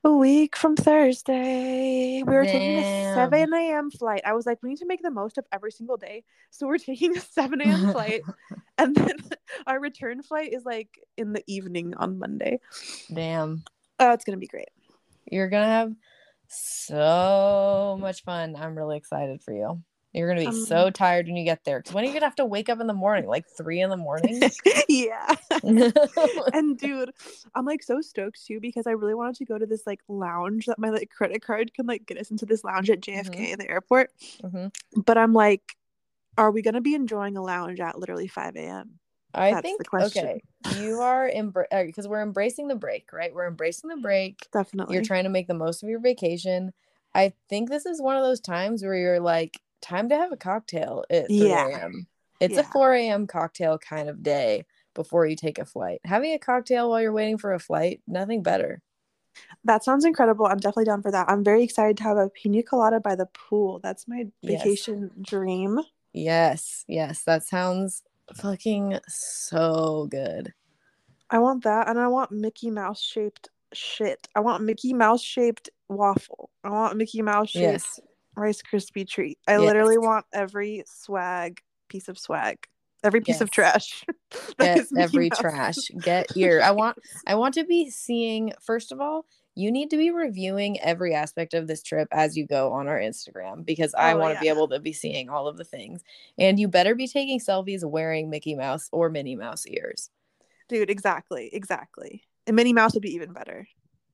A 0.03 0.11
week 0.11 0.55
from 0.55 0.75
Thursday. 0.75 2.23
We 2.23 2.33
were 2.33 2.45
taking 2.45 2.79
a 2.79 3.13
7 3.15 3.53
a.m. 3.53 3.91
flight. 3.91 4.21
I 4.25 4.33
was 4.33 4.45
like, 4.45 4.59
we 4.61 4.69
need 4.69 4.79
to 4.79 4.85
make 4.85 5.01
the 5.01 5.11
most 5.11 5.37
of 5.37 5.45
every 5.51 5.71
single 5.71 5.97
day. 5.97 6.23
So 6.49 6.67
we're 6.67 6.77
taking 6.77 7.17
a 7.17 7.21
7 7.21 7.59
a.m. 7.61 7.91
flight. 7.91 8.21
And 8.77 8.95
then 8.95 9.15
our 9.67 9.79
return 9.79 10.21
flight 10.21 10.53
is 10.53 10.65
like 10.65 10.89
in 11.17 11.33
the 11.33 11.43
evening 11.47 11.93
on 11.95 12.19
Monday. 12.19 12.59
Damn. 13.13 13.63
Oh, 13.99 14.11
it's 14.11 14.23
going 14.23 14.37
to 14.37 14.41
be 14.41 14.47
great. 14.47 14.69
You're 15.31 15.49
gonna 15.49 15.65
have 15.65 15.93
so 16.53 17.97
much 17.99 18.23
fun. 18.23 18.55
I'm 18.55 18.77
really 18.77 18.97
excited 18.97 19.41
for 19.41 19.53
you. 19.53 19.81
You're 20.13 20.27
gonna 20.27 20.41
be 20.41 20.47
Um, 20.47 20.65
so 20.65 20.89
tired 20.91 21.25
when 21.25 21.35
you 21.35 21.43
get 21.43 21.63
there. 21.63 21.79
Because 21.79 21.93
when 21.93 22.03
are 22.03 22.07
you 22.07 22.13
gonna 22.13 22.25
have 22.25 22.35
to 22.35 22.45
wake 22.45 22.69
up 22.69 22.79
in 22.79 22.85
the 22.85 22.93
morning? 22.93 23.27
Like 23.27 23.45
three 23.47 23.81
in 23.81 23.89
the 23.89 23.97
morning? 23.97 24.41
yeah. 24.87 25.33
and 26.53 26.77
dude, 26.77 27.11
I'm 27.55 27.65
like 27.65 27.81
so 27.81 27.99
stoked 27.99 28.45
too 28.45 28.59
because 28.59 28.85
I 28.85 28.91
really 28.91 29.15
wanted 29.15 29.35
to 29.37 29.45
go 29.45 29.57
to 29.57 29.65
this 29.65 29.87
like 29.87 30.01
lounge 30.07 30.67
that 30.67 30.77
my 30.77 30.89
like 30.89 31.09
credit 31.09 31.41
card 31.41 31.73
can 31.73 31.87
like 31.87 32.05
get 32.05 32.19
us 32.19 32.29
into 32.29 32.45
this 32.45 32.63
lounge 32.63 32.91
at 32.91 33.01
JFK 33.01 33.53
in 33.53 33.59
the 33.59 33.69
airport. 33.69 34.11
Mhm. 34.43 34.71
But 35.03 35.17
I'm 35.17 35.33
like, 35.33 35.75
are 36.37 36.51
we 36.51 36.61
gonna 36.61 36.81
be 36.81 36.93
enjoying 36.93 37.35
a 37.35 37.41
lounge 37.41 37.79
at 37.79 37.97
literally 37.97 38.27
5 38.27 38.55
a.m.? 38.55 38.99
I 39.33 39.51
That's 39.51 39.61
think 39.63 39.81
okay. 39.93 40.43
You 40.75 40.99
are 40.99 41.29
because 41.29 42.05
uh, 42.05 42.09
we're 42.09 42.21
embracing 42.21 42.67
the 42.67 42.75
break, 42.75 43.11
right? 43.11 43.33
We're 43.33 43.47
embracing 43.47 43.89
the 43.89 43.97
break. 43.97 44.47
Definitely. 44.51 44.95
You're 44.95 45.03
trying 45.03 45.23
to 45.23 45.29
make 45.29 45.47
the 45.47 45.53
most 45.53 45.83
of 45.83 45.89
your 45.89 45.99
vacation. 45.99 46.71
I 47.15 47.33
think 47.49 47.69
this 47.69 47.85
is 47.85 48.01
one 48.01 48.15
of 48.15 48.23
those 48.23 48.39
times 48.39 48.83
where 48.83 48.95
you're 48.95 49.19
like, 49.19 49.59
time 49.81 50.09
to 50.09 50.15
have 50.15 50.31
a 50.31 50.37
cocktail 50.37 51.03
at 51.09 51.27
3 51.27 51.49
Yeah. 51.49 51.67
a.m. 51.67 52.07
It's 52.39 52.57
a 52.57 52.63
4 52.63 52.93
a.m. 52.93 53.27
cocktail 53.27 53.77
kind 53.77 54.09
of 54.09 54.23
day 54.23 54.65
before 54.93 55.25
you 55.25 55.35
take 55.35 55.59
a 55.59 55.65
flight. 55.65 55.99
Having 56.05 56.33
a 56.33 56.39
cocktail 56.39 56.89
while 56.89 57.01
you're 57.01 57.11
waiting 57.13 57.37
for 57.37 57.53
a 57.53 57.59
flight, 57.59 58.01
nothing 58.07 58.43
better. 58.43 58.81
That 59.65 59.83
sounds 59.83 60.05
incredible. 60.05 60.45
I'm 60.45 60.57
definitely 60.57 60.85
down 60.85 61.01
for 61.01 61.11
that. 61.11 61.29
I'm 61.29 61.43
very 61.43 61.63
excited 61.63 61.97
to 61.97 62.03
have 62.03 62.17
a 62.17 62.29
pina 62.29 62.63
colada 62.63 62.99
by 62.99 63.15
the 63.15 63.27
pool. 63.27 63.79
That's 63.81 64.07
my 64.07 64.27
Yes. 64.41 64.59
vacation 64.59 65.11
dream. 65.21 65.79
Yes, 66.11 66.85
yes, 66.87 67.23
that 67.23 67.43
sounds 67.43 68.03
fucking 68.35 68.99
so 69.07 70.07
good. 70.09 70.53
I 71.29 71.39
want 71.39 71.63
that, 71.63 71.87
and 71.89 71.99
I 71.99 72.07
want 72.07 72.31
Mickey 72.31 72.69
Mouse 72.69 73.01
shaped 73.01 73.49
shit. 73.73 74.27
I 74.35 74.39
want 74.39 74.63
Mickey 74.63 74.93
Mouse 74.93 75.21
shaped 75.21 75.69
waffle. 75.89 76.49
I 76.63 76.69
want 76.69 76.95
Mickey 76.97 77.21
Mouse 77.21 77.49
shaped 77.49 77.61
Yes. 77.63 77.99
Rice 78.35 78.61
Krispie 78.61 79.07
treat. 79.07 79.37
I 79.47 79.53
Yes. 79.53 79.61
literally 79.61 79.97
want 79.97 80.25
every 80.33 80.83
swag 80.85 81.61
piece 81.87 82.07
of 82.07 82.17
swag, 82.19 82.57
every 83.03 83.21
piece 83.21 83.41
of 83.41 83.49
trash. 83.51 84.03
Get 84.59 84.85
every 84.97 85.29
Mouse. 85.29 85.39
trash. 85.39 85.75
Get 86.01 86.35
your 86.35 86.61
I 86.61 86.71
want 86.71 86.97
I 87.27 87.35
want 87.35 87.55
to 87.55 87.63
be 87.63 87.89
seeing 87.89 88.53
first 88.61 88.91
of 88.91 89.01
all, 89.01 89.25
you 89.55 89.71
need 89.71 89.89
to 89.91 89.97
be 89.97 90.11
reviewing 90.11 90.79
every 90.81 91.13
aspect 91.13 91.53
of 91.53 91.67
this 91.67 91.83
trip 91.83 92.07
as 92.11 92.35
you 92.35 92.47
go 92.47 92.71
on 92.73 92.87
our 92.87 92.99
Instagram 92.99 93.65
because 93.65 93.93
I 93.93 94.13
Oh, 94.13 94.17
want 94.17 94.35
to 94.35 94.41
be 94.41 94.49
able 94.49 94.67
to 94.69 94.79
be 94.79 94.93
seeing 94.93 95.29
all 95.29 95.47
of 95.47 95.57
the 95.57 95.63
things. 95.63 96.01
And 96.37 96.59
you 96.59 96.67
better 96.67 96.95
be 96.95 97.07
taking 97.07 97.39
selfies 97.39 97.83
wearing 97.83 98.29
Mickey 98.29 98.55
Mouse 98.55 98.89
or 98.91 99.09
Minnie 99.09 99.35
Mouse 99.35 99.65
ears. 99.67 100.09
Dude, 100.69 100.89
exactly, 100.89 101.49
exactly. 101.53 102.23
And 102.47 102.55
Minnie 102.55 102.73
Mouse 102.73 102.93
would 102.93 103.03
be 103.03 103.13
even 103.15 103.33
better. 103.33 103.67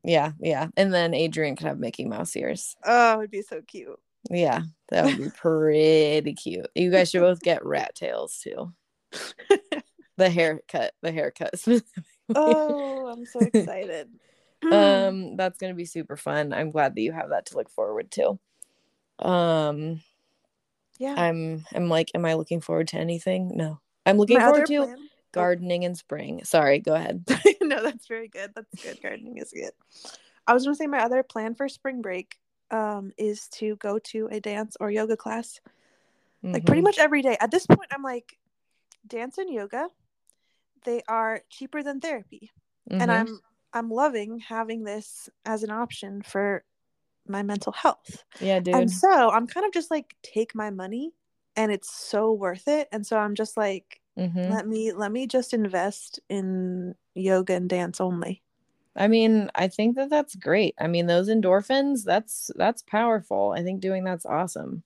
Yeah, 0.03 0.31
yeah. 0.39 0.67
And 0.77 0.93
then 0.93 1.13
Adrian 1.13 1.55
could 1.55 1.67
have 1.67 1.79
Mickey 1.79 2.05
Mouse 2.05 2.35
ears. 2.35 2.75
Oh, 2.83 3.13
it 3.13 3.17
would 3.17 3.31
be 3.31 3.41
so 3.41 3.61
cute. 3.61 3.99
Yeah, 4.29 4.63
that 4.89 5.05
would 5.05 5.17
be 5.17 5.29
pretty 5.35 6.33
cute. 6.33 6.67
You 6.75 6.91
guys 6.91 7.09
should 7.09 7.21
both 7.21 7.41
get 7.41 7.65
rat 7.65 7.95
tails 7.95 8.39
too. 8.43 8.73
The 10.17 10.29
haircut, 10.29 10.93
the 11.01 11.13
haircut. 11.13 11.53
oh, 12.35 13.07
I'm 13.07 13.25
so 13.25 13.39
excited. 13.39 14.09
Um 14.71 15.35
that's 15.37 15.57
gonna 15.57 15.73
be 15.73 15.85
super 15.85 16.17
fun 16.17 16.53
i'm 16.53 16.69
glad 16.69 16.93
that 16.95 17.01
you 17.01 17.11
have 17.11 17.29
that 17.29 17.45
to 17.45 17.55
look 17.55 17.69
forward 17.69 18.11
to 18.11 18.37
um 19.19 20.01
yeah. 20.97 21.13
i'm 21.17 21.65
i'm 21.73 21.87
like 21.89 22.11
am 22.13 22.25
i 22.25 22.33
looking 22.33 22.61
forward 22.61 22.87
to 22.87 22.97
anything 22.97 23.55
no 23.55 23.79
i'm 24.05 24.17
looking 24.17 24.37
My 24.37 24.45
forward 24.45 24.65
to 24.67 24.85
plan- 24.85 25.09
gardening 25.31 25.83
in 25.83 25.95
spring 25.95 26.43
sorry 26.43 26.79
go 26.79 26.93
ahead 26.93 27.23
no, 27.61 27.83
that's 27.83 28.07
very 28.07 28.27
good. 28.27 28.51
That's 28.55 28.81
good. 28.81 28.99
Gardening 29.01 29.37
is 29.37 29.51
good. 29.53 29.71
I 30.47 30.53
was 30.53 30.63
gonna 30.63 30.75
say 30.75 30.87
my 30.87 31.03
other 31.03 31.21
plan 31.21 31.53
for 31.53 31.69
spring 31.69 32.01
break 32.01 32.39
um 32.71 33.11
is 33.17 33.47
to 33.49 33.75
go 33.75 33.99
to 33.99 34.27
a 34.31 34.39
dance 34.39 34.75
or 34.79 34.89
yoga 34.89 35.15
class 35.15 35.59
like 36.41 36.65
pretty 36.65 36.81
Mhm. 36.81 36.85
much 36.85 36.97
every 36.97 37.21
day. 37.21 37.37
At 37.39 37.51
this 37.51 37.67
point, 37.67 37.91
I'm 37.91 38.01
like, 38.01 38.39
dance 39.05 39.37
and 39.37 39.53
yoga, 39.53 39.87
they 40.85 41.03
are 41.07 41.41
cheaper 41.49 41.83
than 41.83 41.99
therapy, 41.99 42.49
and 42.89 43.01
Mhm. 43.01 43.13
I'm 43.13 43.39
I'm 43.73 43.89
loving 43.89 44.39
having 44.39 44.83
this 44.83 45.29
as 45.45 45.63
an 45.63 45.71
option 45.71 46.21
for 46.21 46.63
my 47.27 47.43
mental 47.43 47.73
health. 47.73 48.23
yeah 48.39 48.59
dude 48.59 48.75
And 48.75 48.91
so 48.91 49.29
I'm 49.31 49.47
kind 49.47 49.65
of 49.65 49.73
just 49.73 49.91
like 49.91 50.15
take 50.23 50.55
my 50.55 50.69
money, 50.71 51.13
and 51.55 51.71
it's 51.71 51.91
so 51.91 52.31
worth 52.33 52.67
it. 52.67 52.87
And 52.91 53.05
so 53.05 53.17
I'm 53.17 53.35
just 53.35 53.57
like, 53.57 54.01
Mhm. 54.17 54.49
let 54.51 54.67
me 54.67 54.93
let 54.93 55.11
me 55.11 55.27
just 55.27 55.53
invest 55.53 56.19
in 56.29 56.95
yoga 57.15 57.53
and 57.55 57.69
dance 57.69 58.01
only. 58.01 58.43
i 58.95 59.07
mean 59.07 59.49
i 59.55 59.67
think 59.67 59.95
that 59.95 60.09
that's 60.09 60.35
great 60.35 60.73
i 60.79 60.87
mean 60.87 61.05
those 61.07 61.29
endorphins 61.29 62.03
that's 62.03 62.51
that's 62.55 62.81
powerful 62.83 63.53
i 63.57 63.63
think 63.63 63.81
doing 63.81 64.03
that's 64.03 64.25
awesome 64.25 64.83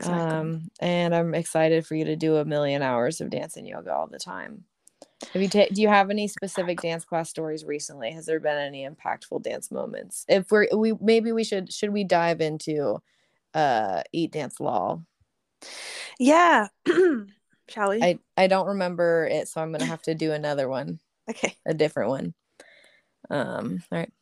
Exactly. 0.00 0.38
um 0.38 0.70
and 0.80 1.14
i'm 1.14 1.34
excited 1.34 1.86
for 1.86 1.94
you 1.94 2.04
to 2.06 2.16
do 2.16 2.36
a 2.36 2.44
million 2.44 2.82
hours 2.82 3.20
of 3.20 3.30
dance 3.30 3.56
and 3.56 3.66
yoga 3.66 3.94
all 3.94 4.06
the 4.06 4.18
time 4.18 4.64
have 5.32 5.42
you 5.42 5.48
ta- 5.48 5.66
do 5.72 5.82
you 5.82 5.88
have 5.88 6.10
any 6.10 6.26
specific 6.26 6.80
dance 6.80 7.04
class 7.04 7.28
stories 7.28 7.64
recently 7.64 8.10
has 8.10 8.26
there 8.26 8.40
been 8.40 8.56
any 8.56 8.88
impactful 8.88 9.42
dance 9.42 9.70
moments 9.70 10.24
if 10.28 10.50
we're 10.50 10.66
we 10.74 10.94
maybe 11.00 11.32
we 11.32 11.44
should 11.44 11.72
should 11.72 11.90
we 11.90 12.04
dive 12.04 12.40
into 12.40 12.98
uh 13.54 14.02
eat 14.12 14.32
dance 14.32 14.60
law 14.60 15.00
Yeah. 16.18 16.68
Shall 17.68 17.90
we? 17.90 18.02
i 18.02 18.18
i 18.36 18.46
don't 18.46 18.66
remember 18.66 19.28
it 19.30 19.46
so 19.48 19.60
i'm 19.60 19.70
gonna 19.72 19.84
have 19.84 20.02
to 20.02 20.14
do 20.14 20.32
another 20.32 20.68
one 20.68 20.98
okay. 21.30 21.54
a 21.66 21.74
different 21.74 22.10
one 22.10 22.34
um 23.30 23.82
all 23.92 23.98
right 23.98 24.12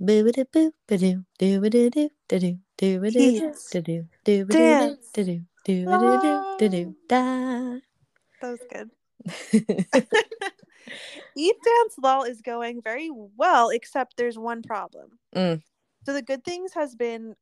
Boo-ba-da-boo, 0.00 0.72
ba-doo, 0.88 1.24
doo-ba-da-doo, 1.38 2.10
da-doo, 2.28 2.58
doo-ba-da-doo, 2.76 3.20
Eat. 3.20 3.42
da-doo, 3.70 4.06
doo-ba-da-doo, 4.24 4.96
Dance. 4.96 5.10
da-doo, 5.14 5.40
doo-ba-da-doo, 5.64 6.56
da-doo, 6.58 6.94
da. 7.08 7.78
That 8.42 8.50
was 8.50 8.60
good. 8.68 8.90
Eat 11.36 11.56
Dance 11.64 11.94
Lull 12.02 12.24
is 12.24 12.40
going 12.42 12.80
very 12.82 13.10
well, 13.10 13.70
except 13.70 14.16
there's 14.16 14.38
one 14.38 14.62
problem. 14.62 15.18
Mm. 15.34 15.62
So 16.06 16.12
the 16.12 16.22
good 16.22 16.44
things 16.44 16.72
has 16.74 16.94
been 16.94 17.34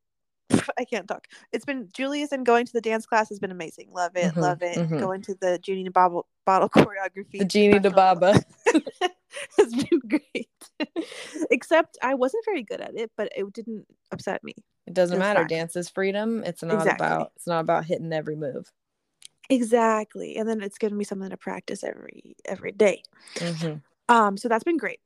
I 0.78 0.84
can't 0.84 1.08
talk. 1.08 1.26
It's 1.52 1.64
been 1.64 1.88
Julius 1.92 2.32
and 2.32 2.46
going 2.46 2.66
to 2.66 2.72
the 2.72 2.80
dance 2.80 3.06
class 3.06 3.28
has 3.28 3.38
been 3.38 3.50
amazing. 3.50 3.88
Love 3.92 4.16
it, 4.16 4.32
Mhm, 4.34 4.40
love 4.40 4.62
it. 4.62 4.78
mhm. 4.78 4.98
Going 5.00 5.22
to 5.22 5.34
the 5.40 5.58
Genie 5.58 5.84
to 5.84 5.90
bottle 5.90 6.26
bottle 6.46 6.68
choreography. 6.70 7.38
the 7.38 7.44
genie 7.44 7.80
to 7.80 7.90
baba 7.90 8.34
has 9.58 9.74
been 9.74 10.00
great. 10.08 10.48
Except 11.50 11.98
I 12.02 12.14
wasn't 12.14 12.44
very 12.44 12.62
good 12.62 12.80
at 12.80 12.94
it, 12.96 13.10
but 13.16 13.28
it 13.36 13.52
didn't 13.52 13.86
upset 14.10 14.42
me. 14.44 14.54
It 14.86 14.94
doesn't 14.94 15.16
It 15.16 15.20
matter. 15.20 15.40
fine. 15.40 15.48
Dance 15.48 15.76
is 15.76 15.88
freedom. 15.88 16.42
It's 16.44 16.62
not 16.62 16.82
Exactly. 16.82 17.06
about 17.06 17.32
it's 17.36 17.46
not 17.46 17.60
about 17.60 17.84
hitting 17.84 18.12
every 18.12 18.36
move. 18.36 18.70
Exactly. 19.50 20.36
And 20.36 20.48
then 20.48 20.62
it's 20.62 20.78
giving 20.78 20.96
me 20.98 21.04
something 21.04 21.30
to 21.30 21.36
practice 21.36 21.84
every 21.84 22.36
every 22.44 22.72
day. 22.72 23.02
Mhm. 23.36 23.82
Um, 24.08 24.36
so 24.36 24.48
that's 24.48 24.64
been 24.64 24.76
great. 24.76 25.00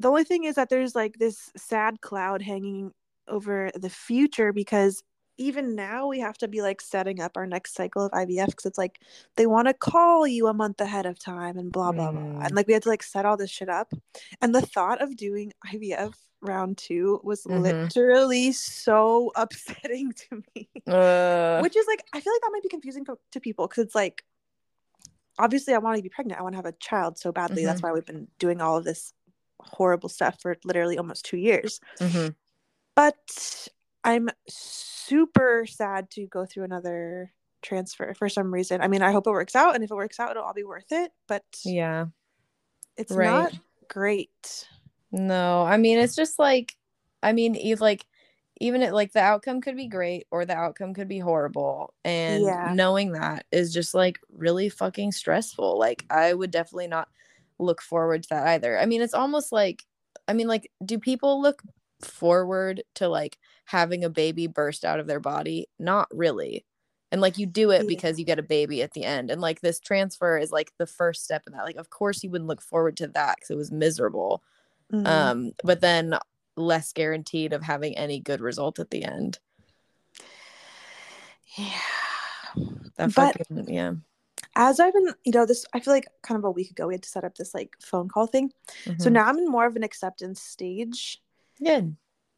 The 0.00 0.08
only 0.08 0.24
thing 0.24 0.44
is 0.44 0.56
that 0.56 0.70
there's 0.70 0.94
like 0.94 1.18
this 1.18 1.50
sad 1.56 2.00
cloud 2.02 2.42
hanging 2.42 2.92
over 3.28 3.70
the 3.74 3.90
future 3.90 4.52
because 4.52 5.02
even 5.38 5.74
now 5.74 6.06
we 6.06 6.20
have 6.20 6.38
to 6.38 6.48
be 6.48 6.62
like 6.62 6.80
setting 6.80 7.20
up 7.20 7.36
our 7.36 7.46
next 7.46 7.74
cycle 7.74 8.06
of 8.06 8.12
IVF 8.12 8.46
because 8.46 8.66
it's 8.66 8.78
like 8.78 9.00
they 9.36 9.46
want 9.46 9.68
to 9.68 9.74
call 9.74 10.26
you 10.26 10.46
a 10.48 10.54
month 10.54 10.80
ahead 10.80 11.06
of 11.06 11.18
time 11.18 11.58
and 11.58 11.70
blah 11.72 11.92
blah 11.92 12.10
blah. 12.12 12.20
Mm. 12.20 12.44
And 12.46 12.54
like 12.54 12.66
we 12.66 12.72
had 12.72 12.82
to 12.84 12.88
like 12.88 13.02
set 13.02 13.26
all 13.26 13.36
this 13.36 13.50
shit 13.50 13.68
up. 13.68 13.92
And 14.40 14.54
the 14.54 14.62
thought 14.62 15.02
of 15.02 15.16
doing 15.16 15.52
IVF 15.72 16.14
round 16.42 16.76
two 16.78 17.20
was 17.24 17.44
Mhm. 17.44 17.62
literally 17.62 18.52
so 18.52 19.32
upsetting 19.36 20.12
to 20.12 20.42
me 20.54 20.68
Uh, 20.86 21.60
which 21.60 21.74
is 21.76 21.86
like 21.88 22.04
i 22.12 22.20
feel 22.20 22.32
like 22.32 22.42
that 22.42 22.50
might 22.52 22.62
be 22.62 22.68
confusing 22.68 23.04
for, 23.06 23.18
to 23.32 23.40
people 23.40 23.66
because 23.66 23.82
it's 23.84 23.94
like 23.94 24.22
obviously 25.38 25.74
i 25.74 25.78
want 25.78 25.96
to 25.96 26.02
be 26.02 26.10
pregnant 26.10 26.38
i 26.38 26.42
want 26.42 26.52
to 26.52 26.56
have 26.58 26.66
a 26.66 26.72
child 26.72 27.18
so 27.18 27.32
badly 27.32 27.64
that's 27.64 27.80
Mm-hmm. 27.80 27.88
why 27.88 27.92
we've 27.94 28.04
been 28.06 28.28
doing 28.38 28.60
all 28.60 28.76
of 28.76 28.84
this 28.84 29.12
horrible 29.60 30.08
stuff 30.10 30.38
for 30.40 30.56
literally 30.62 30.98
almost 30.98 31.24
two 31.24 31.38
years 31.38 31.80
mhm. 31.98 32.34
but 32.94 33.68
i'm 34.04 34.28
super 35.06 35.66
sad 35.66 36.10
to 36.10 36.26
go 36.26 36.44
through 36.44 36.64
another 36.64 37.32
transfer 37.62 38.14
for 38.14 38.28
some 38.28 38.52
reason 38.52 38.80
i 38.80 38.86
mean 38.88 39.02
i 39.02 39.10
hope 39.10 39.26
it 39.26 39.30
works 39.30 39.56
out 39.56 39.74
and 39.74 39.82
if 39.82 39.90
it 39.90 39.94
works 39.94 40.20
out 40.20 40.30
it'll 40.30 40.44
all 40.44 40.54
be 40.54 40.62
worth 40.62 40.92
it 40.92 41.10
but 41.26 41.42
Yeah. 41.64 42.06
it's 42.96 43.12
right. 43.12 43.24
not 43.24 43.52
great 43.88 44.68
No, 45.10 45.62
I 45.62 45.76
mean 45.76 45.98
it's 45.98 46.14
just 46.16 46.38
like 46.38 46.76
I 47.22 47.32
mean 47.32 47.54
you 47.54 47.76
like 47.76 48.04
even 48.60 48.82
it 48.82 48.92
like 48.92 49.12
the 49.12 49.20
outcome 49.20 49.60
could 49.60 49.76
be 49.76 49.86
great 49.86 50.26
or 50.30 50.44
the 50.44 50.54
outcome 50.54 50.94
could 50.94 51.08
be 51.08 51.18
horrible 51.18 51.92
and 52.04 52.42
Yeah. 52.44 52.72
knowing 52.74 53.12
that 53.12 53.46
is 53.52 53.72
just 53.72 53.94
like 53.94 54.18
really 54.32 54.68
fucking 54.68 55.12
stressful. 55.12 55.78
Like 55.78 56.04
I 56.10 56.32
would 56.34 56.50
definitely 56.50 56.88
not 56.88 57.08
look 57.58 57.82
forward 57.82 58.22
to 58.24 58.28
that 58.30 58.46
either. 58.48 58.78
I 58.78 58.86
mean 58.86 59.02
it's 59.02 59.14
almost 59.14 59.52
like 59.52 59.84
I 60.28 60.32
mean 60.32 60.46
like 60.48 60.70
do 60.84 60.98
people 60.98 61.40
look 61.40 61.62
forward 62.00 62.82
to 62.94 63.08
like 63.08 63.38
having 63.64 64.04
a 64.04 64.10
baby 64.10 64.46
burst 64.46 64.84
out 64.84 65.00
of 65.00 65.06
their 65.06 65.20
body? 65.20 65.68
Not 65.78 66.08
really. 66.10 66.64
And 67.12 67.20
like 67.20 67.38
you 67.38 67.46
do 67.46 67.70
it 67.70 67.86
because 67.86 68.18
you 68.18 68.24
get 68.24 68.38
a 68.38 68.42
baby 68.42 68.82
at 68.82 68.92
the 68.92 69.04
end. 69.04 69.30
And 69.30 69.40
like 69.40 69.60
this 69.60 69.78
transfer 69.80 70.36
is 70.38 70.50
like 70.50 70.72
the 70.78 70.86
first 70.86 71.24
step 71.24 71.44
in 71.46 71.52
that. 71.52 71.64
Like 71.64 71.76
of 71.76 71.88
course 71.90 72.22
you 72.24 72.30
wouldn't 72.30 72.48
look 72.48 72.60
forward 72.62 72.96
to 72.98 73.06
that 73.08 73.36
because 73.36 73.50
it 73.50 73.56
was 73.56 73.70
miserable 73.72 74.42
Mhm. 74.92 75.06
um 75.06 75.52
but 75.64 75.80
then 75.80 76.14
less 76.56 76.92
guaranteed 76.92 77.52
of 77.52 77.62
having 77.62 77.96
any 77.98 78.20
good 78.20 78.40
result 78.40 78.78
at 78.78 78.90
the 78.90 79.02
end 79.04 79.40
Yeah. 81.56 81.72
That 82.96 83.14
But- 83.14 83.36
fucking 83.38 83.68
yeah. 83.72 83.94
As 84.54 84.80
I've 84.80 84.92
been, 84.94 85.12
you 85.24 85.32
know, 85.32 85.44
this, 85.44 85.66
I 85.74 85.80
feel 85.80 85.92
like 85.92 86.06
kind 86.22 86.38
of 86.38 86.44
a 86.44 86.50
week 86.50 86.70
ago, 86.70 86.86
we 86.86 86.94
had 86.94 87.02
to 87.02 87.08
set 87.08 87.24
up 87.24 87.34
this 87.36 87.52
like 87.52 87.76
phone 87.80 88.08
call 88.08 88.26
thing. 88.26 88.52
So 88.84 88.92
Mhm. 88.92 89.12
now 89.12 89.26
I'm 89.26 89.38
in 89.38 89.48
more 89.48 89.66
of 89.66 89.76
an 89.76 89.82
acceptance 89.82 90.40
stage 90.40 91.22
good. 91.62 91.96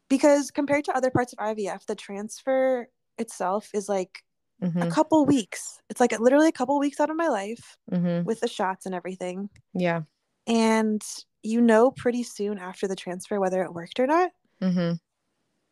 because 0.09 0.49
compared 0.51 0.85
to 0.85 0.95
other 0.95 1.11
parts 1.11 1.33
of 1.33 1.39
IVF, 1.39 1.85
the 1.85 1.95
transfer 1.95 2.87
itself 3.17 3.69
is 3.73 3.87
like 3.89 4.23
a 4.61 4.67
Mhm. 4.67 4.91
couple 4.91 5.25
weeks. 5.25 5.79
It's 5.89 5.99
like 5.99 6.17
literally 6.19 6.47
a 6.49 6.51
couple 6.51 6.77
weeks 6.79 6.99
out 6.99 7.09
of 7.09 7.15
my 7.15 7.27
life 7.27 7.77
Mhm. 7.91 8.25
with 8.25 8.39
the 8.41 8.47
shots 8.47 8.85
and 8.85 8.93
everything. 8.95 9.49
Yeah. 9.73 10.03
And 10.47 11.01
you 11.43 11.61
know 11.61 11.91
pretty 11.91 12.23
soon 12.23 12.57
after 12.57 12.87
the 12.87 12.95
transfer 12.95 13.39
whether 13.39 13.63
it 13.63 13.73
worked 13.73 13.99
or 13.99 14.07
not. 14.07 14.31
Mhm. 14.61 14.99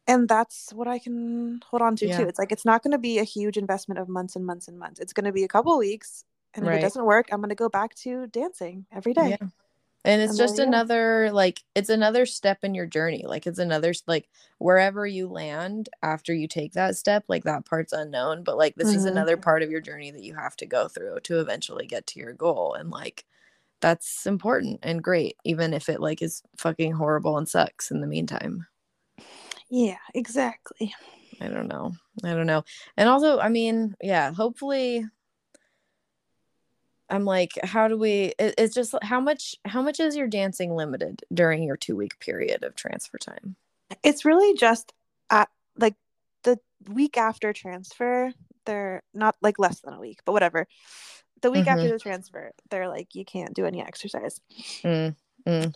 And 0.08 0.30
that's 0.30 0.72
what 0.74 0.88
I 0.88 1.00
can 1.00 1.60
hold 1.70 1.82
on 1.82 1.96
to 1.98 2.08
Yeah. 2.08 2.18
too. 2.20 2.28
It's 2.28 2.40
like 2.40 2.52
it's 2.54 2.64
not 2.64 2.82
going 2.84 2.92
to 2.94 2.98
be 2.98 3.20
a 3.20 3.24
huge 3.26 3.58
investment 3.58 4.00
of 4.00 4.08
months 4.08 4.36
and 4.38 4.46
months 4.46 4.68
and 4.70 4.80
months. 4.80 5.00
It's 5.02 5.12
going 5.12 5.26
to 5.26 5.34
be 5.34 5.44
a 5.44 5.48
couple 5.50 5.78
weeks. 5.78 6.24
And 6.54 6.66
if 6.66 6.70
it 6.78 6.82
doesn't 6.82 7.04
work, 7.06 7.28
I'm 7.32 7.42
going 7.42 7.50
to 7.50 7.56
go 7.56 7.68
back 7.70 7.94
to 7.96 8.28
dancing 8.28 8.86
every 8.92 9.14
day. 9.14 9.32
Yeah. 9.32 9.48
And 10.08 10.24
it's 10.24 10.38
just 10.38 10.60
another 10.60 11.32
like 11.34 11.64
it's 11.76 11.90
another 11.90 12.26
step 12.26 12.60
in 12.64 12.76
your 12.76 12.88
journey. 12.88 13.26
Like 13.28 13.48
it's 13.48 13.60
another 13.60 13.94
like 14.08 14.30
wherever 14.60 15.08
you 15.08 15.30
land 15.30 15.90
after 16.04 16.34
you 16.34 16.48
take 16.50 16.74
that 16.74 16.98
step, 16.98 17.26
like 17.30 17.46
that 17.46 17.66
part's 17.68 17.94
unknown, 17.94 18.44
but 18.44 18.58
like 18.58 18.76
this 18.78 18.96
is 18.96 19.06
Mhm. 19.06 19.08
another 19.08 19.38
part 19.38 19.64
of 19.64 19.72
your 19.72 19.82
journey 19.82 20.12
that 20.12 20.24
you 20.24 20.36
have 20.36 20.58
to 20.58 20.68
go 20.68 20.90
through 20.90 21.22
to 21.26 21.42
eventually 21.42 21.88
get 21.88 22.08
to 22.10 22.20
your 22.22 22.34
goal 22.34 22.74
and 22.76 22.92
like 22.92 23.26
that's 23.82 24.28
important 24.28 24.80
and 24.84 25.04
great 25.04 25.38
even 25.46 25.74
if 25.74 25.90
it 25.90 26.02
like 26.02 26.22
is 26.24 26.44
fucking 26.58 26.94
horrible 26.94 27.38
and 27.38 27.50
sucks 27.50 27.92
in 27.92 28.02
the 28.02 28.08
meantime. 28.08 28.68
Yeah, 29.70 29.98
exactly. 30.14 30.94
I 31.42 31.48
don't 31.50 31.68
know. 31.68 31.94
I 32.24 32.34
don't 32.34 32.48
know. 32.48 32.64
And 32.98 33.08
also, 33.10 33.40
I 33.40 33.50
mean, 33.50 33.96
yeah, 34.02 34.34
hopefully 34.34 35.06
I'm 37.10 37.26
like, 37.26 37.54
how 37.64 37.88
do 37.88 37.98
we 37.98 38.34
it, 38.40 38.56
it's 38.58 38.76
just 38.76 38.94
how 39.02 39.20
much 39.20 39.56
how 39.66 39.82
much 39.82 40.00
is 40.00 40.16
your 40.16 40.28
dancing 40.28 40.76
limited 40.76 41.22
during 41.34 41.64
your 41.64 41.78
2 41.78 41.96
week 41.96 42.20
period 42.20 42.64
of 42.64 42.76
transfer 42.76 43.18
time? 43.18 43.56
It's 44.04 44.26
really 44.26 44.58
just 44.58 44.94
at 45.30 45.50
like 45.78 45.96
the 46.44 46.60
week 46.90 47.18
after 47.18 47.54
transfer, 47.54 48.34
they're 48.66 49.04
not 49.14 49.36
like 49.42 49.60
less 49.60 49.80
than 49.82 49.94
a 49.94 50.00
week, 50.00 50.20
but 50.26 50.34
whatever. 50.34 50.68
The 51.42 51.52
week 51.52 51.68
after 51.68 51.88
the 51.88 52.00
transfer, 52.00 52.52
they're 52.70 52.88
like 52.88 53.16
you 53.16 53.24
can't 53.24 53.54
do 53.54 53.66
any 53.66 53.82
exercise. 53.82 54.42
Mm, 54.84 55.16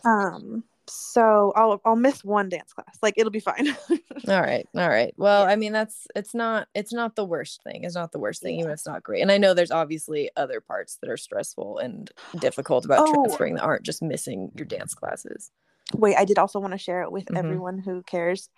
Um 0.04 0.64
so 0.92 1.52
I'll 1.56 1.80
I'll 1.84 1.96
miss 1.96 2.22
one 2.24 2.48
dance 2.48 2.72
class. 2.72 2.98
Like 3.02 3.14
it'll 3.16 3.30
be 3.30 3.40
fine. 3.40 3.68
all 4.28 4.40
right. 4.40 4.66
All 4.76 4.88
right. 4.88 5.14
Well, 5.16 5.44
Yeah. 5.44 5.50
I 5.52 5.56
mean, 5.56 5.72
that's 5.72 6.06
it's 6.14 6.34
not 6.34 6.68
it's 6.74 6.92
not 6.92 7.16
the 7.16 7.24
worst 7.24 7.62
thing. 7.62 7.84
It's 7.84 7.94
not 7.94 8.12
the 8.12 8.18
worst 8.18 8.42
thing, 8.42 8.54
Yeah. 8.56 8.60
even 8.60 8.70
if 8.70 8.74
it's 8.74 8.86
not 8.86 9.02
great. 9.02 9.22
And 9.22 9.32
I 9.32 9.38
know 9.38 9.54
there's 9.54 9.70
obviously 9.70 10.30
other 10.36 10.60
parts 10.60 10.96
that 11.00 11.10
are 11.10 11.16
stressful 11.16 11.78
and 11.78 12.10
difficult 12.38 12.84
about 12.84 13.06
Oh. 13.08 13.12
transferring 13.12 13.54
that 13.54 13.62
aren't 13.64 13.82
just 13.84 14.02
missing 14.02 14.52
your 14.54 14.66
dance 14.66 14.94
classes. 14.94 15.50
Wait, 15.94 16.16
I 16.16 16.24
did 16.24 16.38
also 16.38 16.60
want 16.60 16.72
to 16.72 16.78
share 16.78 17.02
it 17.02 17.10
with 17.12 17.26
Mhm. 17.26 17.36
everyone 17.38 17.78
who 17.78 18.02
cares 18.04 18.48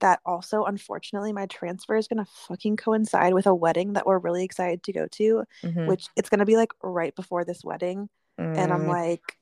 that 0.00 0.18
also 0.24 0.64
unfortunately 0.64 1.32
my 1.32 1.46
transfer 1.46 1.94
is 1.94 2.08
going 2.08 2.24
to 2.24 2.30
fucking 2.48 2.76
coincide 2.76 3.34
with 3.34 3.46
a 3.46 3.54
wedding 3.54 3.92
that 3.92 4.06
we're 4.06 4.18
really 4.18 4.44
excited 4.44 4.82
to 4.84 4.92
go 4.92 5.06
to, 5.08 5.44
Mhm. 5.62 5.86
which 5.86 6.06
it's 6.16 6.28
going 6.30 6.38
to 6.40 6.46
be 6.46 6.56
like 6.56 6.72
right 6.82 7.14
before 7.14 7.44
this 7.44 7.62
wedding 7.62 8.08
and 8.38 8.72
I'm 8.72 8.84
Mm, 8.86 8.88
like 8.88 9.36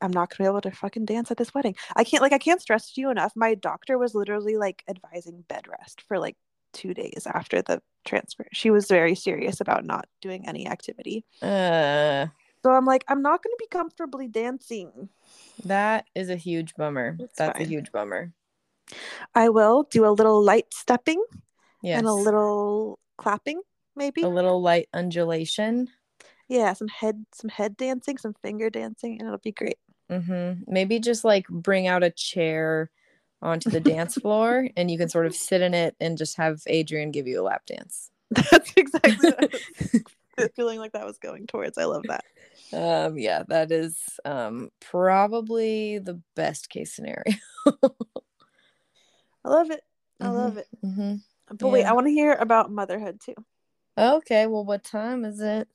I'm 0.00 0.10
not 0.10 0.28
going 0.30 0.36
to 0.36 0.42
be 0.42 0.46
able 0.46 0.60
to 0.62 0.70
fucking 0.70 1.04
dance 1.06 1.30
at 1.30 1.36
this 1.36 1.54
wedding. 1.54 1.76
I 1.96 2.04
can't 2.04 2.22
like 2.22 2.32
I 2.32 2.38
can't 2.38 2.60
stress 2.60 2.92
to 2.92 3.00
you 3.00 3.10
enough. 3.10 3.32
My 3.36 3.54
doctor 3.54 3.96
was 3.98 4.14
literally 4.14 4.56
like 4.56 4.84
advising 4.88 5.44
bed 5.48 5.66
rest 5.68 6.02
for 6.02 6.18
like 6.18 6.36
2 6.74 6.92
days 6.94 7.26
after 7.32 7.62
the 7.62 7.80
transfer. 8.04 8.46
She 8.52 8.70
was 8.70 8.86
very 8.88 9.14
serious 9.14 9.60
about 9.60 9.84
not 9.84 10.06
doing 10.20 10.46
any 10.46 10.66
activity. 10.68 11.24
uh 11.40 12.26
So 12.62 12.70
I'm 12.70 12.84
like 12.84 13.04
I'm 13.08 13.22
not 13.22 13.42
going 13.42 13.54
to 13.56 13.64
be 13.64 13.68
comfortably 13.68 14.28
dancing. 14.28 15.08
That 15.64 16.06
is 16.14 16.28
a 16.30 16.36
huge 16.36 16.74
bummer. 16.74 17.16
It's 17.20 17.38
That's 17.38 17.60
a 17.60 17.64
huge 17.64 17.92
bummer. 17.92 18.32
I 19.34 19.48
will 19.48 19.84
do 19.84 20.04
a 20.06 20.10
little 20.12 20.42
light 20.42 20.66
stepping 20.74 21.22
Yes. 21.82 21.98
and 21.98 22.06
a 22.06 22.12
little 22.14 22.98
clapping 23.18 23.60
maybe. 23.94 24.22
a 24.22 24.28
little 24.28 24.60
light 24.60 24.88
undulation. 24.92 25.88
Yeah, 26.48 26.72
some 26.74 26.88
head 26.88 27.24
some 27.32 27.48
head 27.48 27.76
dancing, 27.76 28.18
some 28.18 28.34
finger 28.42 28.68
dancing 28.70 29.18
and 29.18 29.26
it'll 29.28 29.38
be 29.38 29.52
great. 29.52 29.78
Hmm 30.10 30.52
Maybe 30.66 30.98
just 30.98 31.24
like 31.24 31.46
bring 31.48 31.86
out 31.86 32.02
a 32.02 32.10
chair 32.10 32.90
onto 33.42 33.70
the 33.70 33.80
dance 33.80 34.14
floor 34.22 34.68
and 34.76 34.90
you 34.90 34.98
can 34.98 35.08
sort 35.08 35.26
of 35.26 35.34
sit 35.34 35.60
in 35.62 35.74
it 35.74 35.96
and 36.00 36.18
just 36.18 36.36
have 36.36 36.62
Adrian 36.66 37.10
give 37.10 37.26
you 37.26 37.40
a 37.40 37.44
lap 37.44 37.66
dance. 37.66 38.10
That's 38.30 38.72
exactly 38.76 39.30
what 39.30 39.44
I 39.44 40.42
was 40.42 40.50
feeling 40.56 40.78
like 40.78 40.92
that 40.92 41.06
was 41.06 41.18
going 41.18 41.46
towards. 41.46 41.78
I 41.78 41.84
love 41.84 42.04
that. 42.08 42.24
Um 42.72 43.18
yeah, 43.18 43.42
that 43.48 43.70
is 43.70 43.98
um 44.24 44.70
probably 44.80 45.98
the 45.98 46.20
best 46.34 46.68
case 46.70 46.92
scenario. 46.92 47.34
I 49.44 49.48
love 49.50 49.70
it. 49.70 49.82
I 50.20 50.26
Mhm. 50.26 50.34
love 50.34 50.56
it. 50.56 50.68
hmm 50.82 51.14
But 51.48 51.68
wait, 51.68 51.84
I 51.84 51.92
want 51.92 52.06
to 52.06 52.12
hear 52.12 52.32
about 52.32 52.70
motherhood 52.70 53.20
too. 53.20 53.34
Okay, 53.96 54.46
well 54.46 54.64
what 54.64 54.82
time 54.82 55.24
is 55.24 55.40
it? 55.40 55.68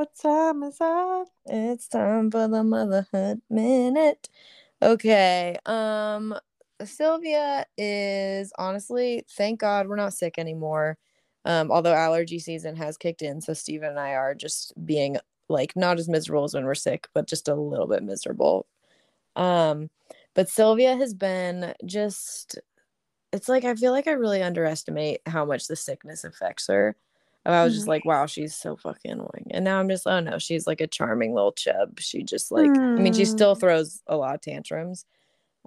What 0.00 0.14
time 0.14 0.62
is 0.62 0.78
that? 0.78 1.26
It's 1.44 1.86
time 1.86 2.30
for 2.30 2.48
the 2.48 2.64
motherhood 2.64 3.42
minute. 3.50 4.30
Okay. 4.80 5.58
Um 5.66 6.34
Sylvia 6.82 7.66
is 7.76 8.50
honestly, 8.56 9.26
thank 9.36 9.60
God 9.60 9.88
we're 9.88 9.96
not 9.96 10.14
sick 10.14 10.36
anymore. 10.38 10.96
Um, 11.44 11.70
although 11.70 11.92
allergy 11.92 12.38
season 12.38 12.76
has 12.76 12.96
kicked 12.96 13.20
in, 13.20 13.42
so 13.42 13.52
Steven 13.52 13.90
and 13.90 14.00
I 14.00 14.14
are 14.14 14.34
just 14.34 14.72
being 14.86 15.18
like 15.50 15.76
not 15.76 15.98
as 15.98 16.08
miserable 16.08 16.44
as 16.44 16.54
when 16.54 16.64
we're 16.64 16.74
sick, 16.74 17.06
but 17.12 17.28
just 17.28 17.46
a 17.48 17.54
little 17.54 17.86
bit 17.86 18.02
miserable. 18.02 18.66
Um, 19.36 19.90
but 20.34 20.48
Sylvia 20.48 20.96
has 20.96 21.12
been 21.12 21.74
just 21.84 22.58
it's 23.32 23.50
like 23.50 23.64
I 23.64 23.74
feel 23.74 23.92
like 23.92 24.08
I 24.08 24.12
really 24.12 24.42
underestimate 24.42 25.20
how 25.26 25.44
much 25.44 25.66
the 25.66 25.76
sickness 25.76 26.24
affects 26.24 26.68
her. 26.68 26.96
And 27.44 27.54
I 27.54 27.64
was 27.64 27.74
just 27.74 27.86
Mhm. 27.86 27.88
like, 27.88 28.04
wow, 28.04 28.26
she's 28.26 28.54
so 28.54 28.76
fucking 28.76 29.10
annoying. 29.12 29.46
And 29.50 29.64
now 29.64 29.80
I'm 29.80 29.88
just, 29.88 30.06
oh 30.06 30.20
no, 30.20 30.38
she's 30.38 30.66
like 30.66 30.80
a 30.80 30.86
charming 30.86 31.34
little 31.34 31.52
chub. 31.52 31.98
She 32.00 32.22
just 32.22 32.50
like, 32.52 32.80
I 32.96 33.00
mean, 33.00 33.12
she 33.14 33.24
still 33.24 33.54
Hmm. 33.54 33.56
throws 33.56 34.02
a 34.06 34.16
lot 34.16 34.34
of 34.34 34.40
tantrums 34.42 35.06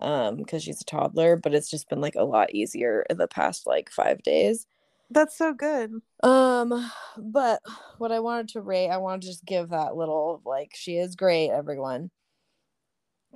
um 0.02 0.38
because 0.38 0.64
she's 0.64 0.82
a 0.82 0.86
toddler, 0.86 1.36
but 1.38 1.54
it's 1.54 1.70
just 1.70 1.90
been 1.90 2.02
like 2.02 2.16
a 2.16 2.24
lot 2.24 2.54
easier 2.56 3.06
in 3.10 3.18
the 3.18 3.28
past 3.28 3.68
like 3.68 3.92
five 3.92 4.24
days. 4.24 4.68
That's 5.10 5.38
so 5.38 5.54
good. 5.54 6.02
Um, 6.24 6.92
but 7.18 7.62
what 7.98 8.12
I 8.12 8.20
wanted 8.20 8.50
to 8.50 8.62
rate, 8.62 8.90
I 8.90 8.98
want 8.98 9.22
to 9.22 9.28
just 9.28 9.46
give 9.46 9.70
that 9.70 9.96
little 9.96 10.42
like 10.46 10.72
she 10.76 10.98
is 10.98 11.16
great, 11.16 11.50
everyone. 11.52 12.10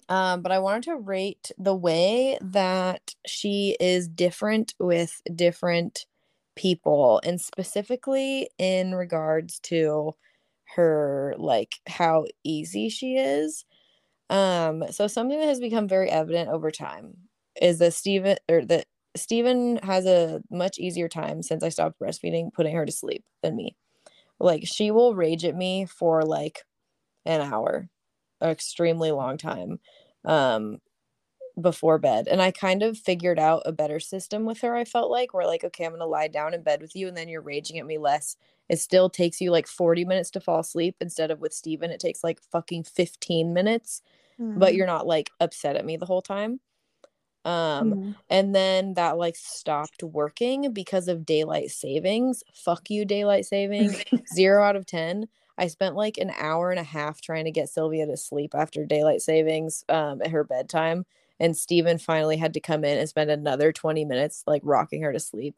Um, 0.10 0.42
but 0.42 0.52
I 0.52 0.60
wanted 0.60 0.84
to 0.84 0.96
rate 0.96 1.52
the 1.58 1.76
way 1.76 2.38
that 2.42 3.16
she 3.26 3.76
is 3.80 4.08
different 4.08 4.74
with 4.80 5.22
different 5.36 6.06
people, 6.58 7.22
and 7.26 7.42
specifically 7.42 8.50
in 8.60 8.96
regards 8.96 9.60
to 9.62 10.16
her 10.76 11.36
like 11.38 11.76
how 11.88 12.26
easy 12.44 12.90
she 12.90 13.18
is. 13.18 13.66
Um, 14.30 14.86
so 14.92 15.08
something 15.08 15.40
that 15.40 15.48
has 15.48 15.60
become 15.60 15.88
very 15.88 16.10
evident 16.10 16.50
over 16.50 16.72
time 16.72 17.16
is 17.62 17.80
that 17.80 17.94
Steven 17.94 18.38
or 18.50 18.66
that 18.66 18.86
Steven 19.16 19.78
has 19.84 20.06
a 20.06 20.42
much 20.52 20.80
easier 20.80 21.10
time 21.10 21.42
since 21.44 21.64
I 21.64 21.70
stopped 21.70 22.00
breastfeeding 22.00 22.54
putting 22.54 22.76
her 22.76 22.86
to 22.86 22.92
sleep 22.92 23.24
than 23.44 23.56
me. 23.56 23.76
Like 24.40 24.64
she 24.68 24.92
will 24.92 25.16
rage 25.16 25.46
at 25.46 25.56
me 25.56 25.86
for 25.86 26.24
like 26.24 26.64
an 27.26 27.42
hour, 27.42 27.90
an 28.42 28.50
extremely 28.50 29.12
long 29.12 29.38
time 29.38 29.80
um 30.26 30.80
before 31.60 31.98
bed. 31.98 32.28
And 32.28 32.42
I 32.42 32.52
kind 32.52 32.84
of 32.84 32.98
figured 32.98 33.40
out 33.40 33.64
a 33.66 33.72
better 33.72 34.00
system 34.00 34.46
with 34.46 34.62
her, 34.62 34.76
I 34.76 34.86
felt 34.86 35.10
like, 35.12 35.34
where 35.34 35.46
like, 35.48 35.64
okay, 35.64 35.86
I'm 35.86 35.92
gonna 35.92 36.06
lie 36.06 36.28
down 36.28 36.54
in 36.54 36.64
bed 36.64 36.82
with 36.82 36.96
you 36.96 37.08
and 37.08 37.18
then 37.18 37.30
you're 37.30 37.42
raging 37.42 37.80
at 37.80 37.86
me 37.86 37.98
less. 37.98 38.38
It 38.70 38.78
still 38.80 39.10
takes 39.10 39.42
you 39.42 39.52
like 39.52 39.68
40 39.68 40.06
minutes 40.06 40.32
to 40.32 40.42
fall 40.42 40.60
asleep 40.60 40.98
instead 41.02 41.32
of 41.32 41.40
with 41.42 41.54
Steven, 41.54 41.92
it 41.92 42.00
takes 42.00 42.24
like 42.24 42.42
fucking 42.52 42.84
15 42.84 43.54
minutes, 43.54 44.02
but 44.56 44.74
Mm. 44.74 44.78
you're 44.78 44.88
not 44.88 45.08
like 45.08 45.32
upset 45.40 45.76
at 45.78 45.86
me 45.86 45.98
the 45.98 46.06
whole 46.08 46.22
time. 46.24 46.62
Um 47.46 47.96
Mm. 47.96 48.16
and 48.30 48.54
then 48.56 48.96
that 48.96 49.18
like 49.18 49.36
stopped 49.36 50.04
working 50.04 50.74
because 50.74 51.08
of 51.08 51.26
daylight 51.26 51.72
savings. 51.72 52.44
Fuck 52.54 52.90
you, 52.90 53.06
daylight 53.06 53.46
savings. 53.46 54.02
Zero 54.34 54.64
out 54.64 54.76
of 54.76 54.86
10. 54.86 55.28
I 55.58 55.68
spent 55.68 55.96
like 55.96 56.18
an 56.18 56.32
hour 56.38 56.72
and 56.72 56.80
a 56.80 56.84
half 56.84 57.22
trying 57.22 57.46
to 57.46 57.52
get 57.52 57.70
Sylvia 57.70 58.06
to 58.06 58.18
sleep 58.18 58.54
after 58.56 58.86
daylight 58.86 59.22
savings 59.22 59.84
um, 59.90 60.22
at 60.22 60.32
her 60.32 60.44
bedtime. 60.44 61.06
And 61.40 61.56
Steven 61.56 61.98
finally 61.98 62.38
had 62.38 62.54
to 62.56 62.60
come 62.60 62.84
in 62.84 62.98
and 62.98 63.08
spend 63.08 63.30
another 63.30 63.72
20 63.72 64.06
minutes 64.06 64.44
like 64.48 64.62
rocking 64.66 65.04
her 65.04 65.14
to 65.14 65.20
sleep 65.20 65.56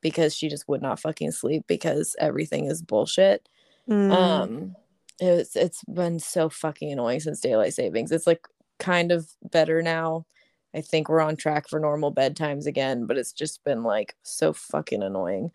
because 0.00 0.34
she 0.34 0.48
just 0.48 0.68
would 0.68 0.82
not 0.82 1.00
fucking 1.00 1.32
sleep 1.32 1.64
because 1.66 2.14
everything 2.18 2.66
is 2.66 2.82
bullshit. 2.82 3.48
Mm. 3.88 4.12
Um 4.12 4.76
it's 5.20 5.56
it's 5.56 5.84
been 5.84 6.18
so 6.18 6.48
fucking 6.48 6.92
annoying 6.92 7.20
since 7.20 7.40
daylight 7.40 7.74
savings. 7.74 8.10
It's 8.12 8.26
like 8.26 8.46
kind 8.78 9.12
of 9.12 9.28
better 9.50 9.82
now. 9.82 10.26
I 10.74 10.80
think 10.80 11.08
we're 11.08 11.20
on 11.20 11.36
track 11.36 11.68
for 11.68 11.78
normal 11.78 12.12
bedtimes 12.12 12.66
again, 12.66 13.06
but 13.06 13.18
it's 13.18 13.32
just 13.32 13.62
been 13.62 13.82
like 13.82 14.16
so 14.22 14.52
fucking 14.52 15.02
annoying. 15.02 15.52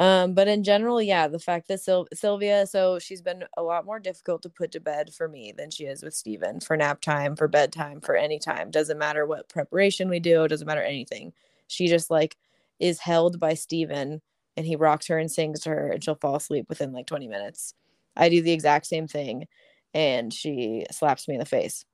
Um, 0.00 0.32
but 0.32 0.48
in 0.48 0.64
general, 0.64 1.02
yeah, 1.02 1.28
the 1.28 1.38
fact 1.38 1.68
that 1.68 1.82
Syl- 1.82 2.08
Sylvia, 2.14 2.66
so 2.66 2.98
she's 2.98 3.20
been 3.20 3.44
a 3.58 3.62
lot 3.62 3.84
more 3.84 4.00
difficult 4.00 4.42
to 4.42 4.48
put 4.48 4.72
to 4.72 4.80
bed 4.80 5.12
for 5.14 5.28
me 5.28 5.52
than 5.56 5.70
she 5.70 5.84
is 5.84 6.02
with 6.02 6.14
Steven 6.14 6.60
for 6.60 6.74
nap 6.76 7.02
time, 7.02 7.36
for 7.36 7.48
bedtime, 7.48 8.00
for 8.00 8.16
any 8.16 8.38
time. 8.38 8.70
Doesn't 8.70 8.98
matter 8.98 9.26
what 9.26 9.50
preparation 9.50 10.08
we 10.08 10.18
do, 10.18 10.48
doesn't 10.48 10.66
matter 10.66 10.82
anything. 10.82 11.34
She 11.68 11.86
just 11.86 12.10
like 12.10 12.38
is 12.80 12.98
held 13.00 13.38
by 13.38 13.54
Steven 13.54 14.22
and 14.56 14.66
he 14.66 14.74
rocks 14.74 15.06
her 15.08 15.18
and 15.18 15.30
sings 15.30 15.60
to 15.60 15.70
her 15.70 15.90
and 15.90 16.02
she'll 16.02 16.14
fall 16.14 16.36
asleep 16.36 16.66
within 16.70 16.92
like 16.92 17.06
20 17.06 17.28
minutes. 17.28 17.74
I 18.16 18.30
do 18.30 18.42
the 18.42 18.52
exact 18.52 18.86
same 18.86 19.06
thing 19.06 19.48
and 19.94 20.32
she 20.32 20.86
slaps 20.90 21.28
me 21.28 21.34
in 21.34 21.40
the 21.40 21.46
face 21.46 21.84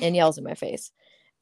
and 0.00 0.14
yells 0.14 0.38
in 0.38 0.44
my 0.44 0.54
face 0.54 0.92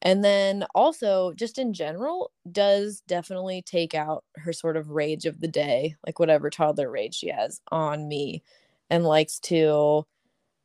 and 0.05 0.23
then 0.23 0.63
also 0.75 1.33
just 1.33 1.57
in 1.57 1.73
general 1.73 2.31
does 2.49 3.01
definitely 3.07 3.63
take 3.63 3.95
out 3.95 4.23
her 4.35 4.53
sort 4.53 4.77
of 4.77 4.91
rage 4.91 5.25
of 5.25 5.41
the 5.41 5.47
day 5.47 5.95
like 6.05 6.19
whatever 6.19 6.49
toddler 6.49 6.89
rage 6.89 7.15
she 7.15 7.27
has 7.27 7.59
on 7.71 8.07
me 8.07 8.41
and 8.89 9.03
likes 9.03 9.39
to 9.39 10.05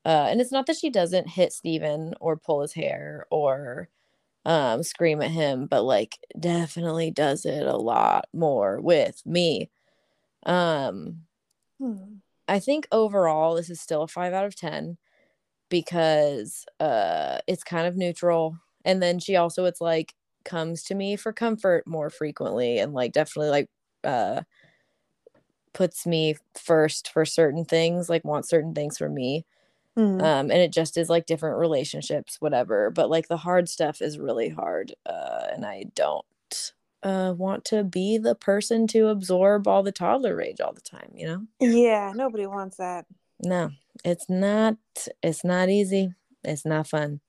uh 0.05 0.29
and 0.31 0.41
it's 0.41 0.53
not 0.53 0.67
that 0.67 0.77
she 0.77 0.91
doesn't 0.91 1.29
hit 1.29 1.53
Steven 1.53 2.15
or 2.21 2.37
pull 2.37 2.61
his 2.61 2.75
hair 2.75 3.27
or 3.31 3.89
um 4.45 4.83
scream 4.83 5.21
at 5.21 5.31
him 5.31 5.67
but 5.67 5.83
like 5.83 6.19
definitely 6.39 7.11
does 7.11 7.45
it 7.45 7.67
a 7.67 7.77
lot 7.77 8.27
more 8.33 8.81
with 8.81 9.23
me 9.27 9.71
um 10.47 11.23
hmm. 11.79 11.97
i 12.49 12.59
think 12.59 12.87
overall 12.93 13.55
this 13.55 13.69
is 13.69 13.81
still 13.81 14.03
a 14.03 14.09
5 14.09 14.33
out 14.33 14.47
of 14.47 14.57
10 14.57 14.97
because 15.69 16.65
uh 16.79 17.39
it's 17.47 17.65
kind 17.65 17.87
of 17.87 17.97
neutral 17.97 18.57
and 18.85 19.03
then 19.03 19.19
she 19.19 19.37
also 19.37 19.65
it's 19.65 19.81
like 19.81 20.15
comes 20.45 20.83
to 20.85 20.95
me 20.95 21.17
for 21.17 21.33
comfort 21.33 21.87
more 21.87 22.11
frequently 22.11 22.79
and 22.79 22.95
like 22.95 23.13
definitely 23.13 23.51
like 23.51 23.69
uh 24.05 24.43
puts 25.73 26.07
me 26.07 26.35
first 26.55 27.11
for 27.13 27.25
certain 27.25 27.65
things 27.65 28.09
like 28.09 28.25
wants 28.25 28.49
certain 28.49 28.75
things 28.75 28.99
from 28.99 29.15
me. 29.15 29.45
Mm. 29.99 30.23
um 30.23 30.51
and 30.51 30.61
it 30.61 30.73
just 30.73 30.97
is 30.97 31.11
like 31.11 31.27
different 31.27 31.59
relationships 31.59 32.37
whatever. 32.41 32.91
But 32.91 33.11
like 33.11 33.29
the 33.29 33.37
hard 33.37 33.69
stuff 33.69 34.01
is 34.01 34.19
really 34.19 34.49
hard 34.49 34.95
uh 35.05 35.47
and 35.53 35.67
i 35.67 35.85
don't 35.95 36.73
uh 37.03 37.35
want 37.37 37.65
to 37.67 37.83
be 37.83 38.19
the 38.19 38.35
person 38.35 38.87
to 38.89 39.09
absorb 39.09 39.67
all 39.67 39.83
the 39.83 39.93
toddler 39.93 40.37
rage 40.37 40.61
all 40.61 40.73
the 40.73 40.81
time 40.81 41.11
you 41.15 41.27
know? 41.27 41.47
Yeah 41.61 42.13
nobody 42.15 42.47
wants 42.47 42.77
that. 42.79 43.07
No 43.41 43.71
it's 44.05 44.27
not 44.29 44.77
it's 45.23 45.45
not 45.45 45.69
easy. 45.69 46.15
It's 46.45 46.65
not 46.65 46.87
fun 46.87 47.21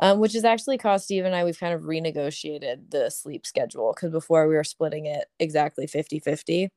um, 0.00 0.18
which 0.18 0.32
has 0.32 0.44
actually 0.44 0.78
caused 0.78 1.04
Steve 1.04 1.24
and 1.24 1.34
I, 1.34 1.44
we've 1.44 1.58
kind 1.58 1.74
of 1.74 1.82
renegotiated 1.82 2.90
the 2.90 3.10
sleep 3.10 3.46
schedule 3.46 3.92
because 3.94 4.10
before 4.10 4.48
we 4.48 4.54
were 4.54 4.64
splitting 4.64 5.06
it 5.06 5.26
exactly 5.38 5.86
50 5.86 6.18
50. 6.18 6.70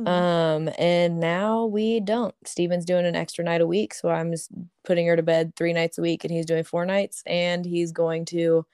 Mm-hmm. 0.00 0.06
Um, 0.06 0.70
and 0.78 1.18
now 1.18 1.66
we 1.66 2.00
don't. 2.00 2.34
Steven's 2.44 2.84
doing 2.84 3.04
an 3.04 3.16
extra 3.16 3.44
night 3.44 3.60
a 3.60 3.66
week. 3.66 3.94
So 3.94 4.08
I'm 4.08 4.30
just 4.30 4.50
putting 4.84 5.06
her 5.08 5.16
to 5.16 5.22
bed 5.22 5.54
three 5.56 5.72
nights 5.72 5.98
a 5.98 6.02
week 6.02 6.24
and 6.24 6.32
he's 6.32 6.46
doing 6.46 6.64
four 6.64 6.86
nights. 6.86 7.22
And 7.26 7.64
he's 7.64 7.92
going 7.92 8.24
to 8.26 8.64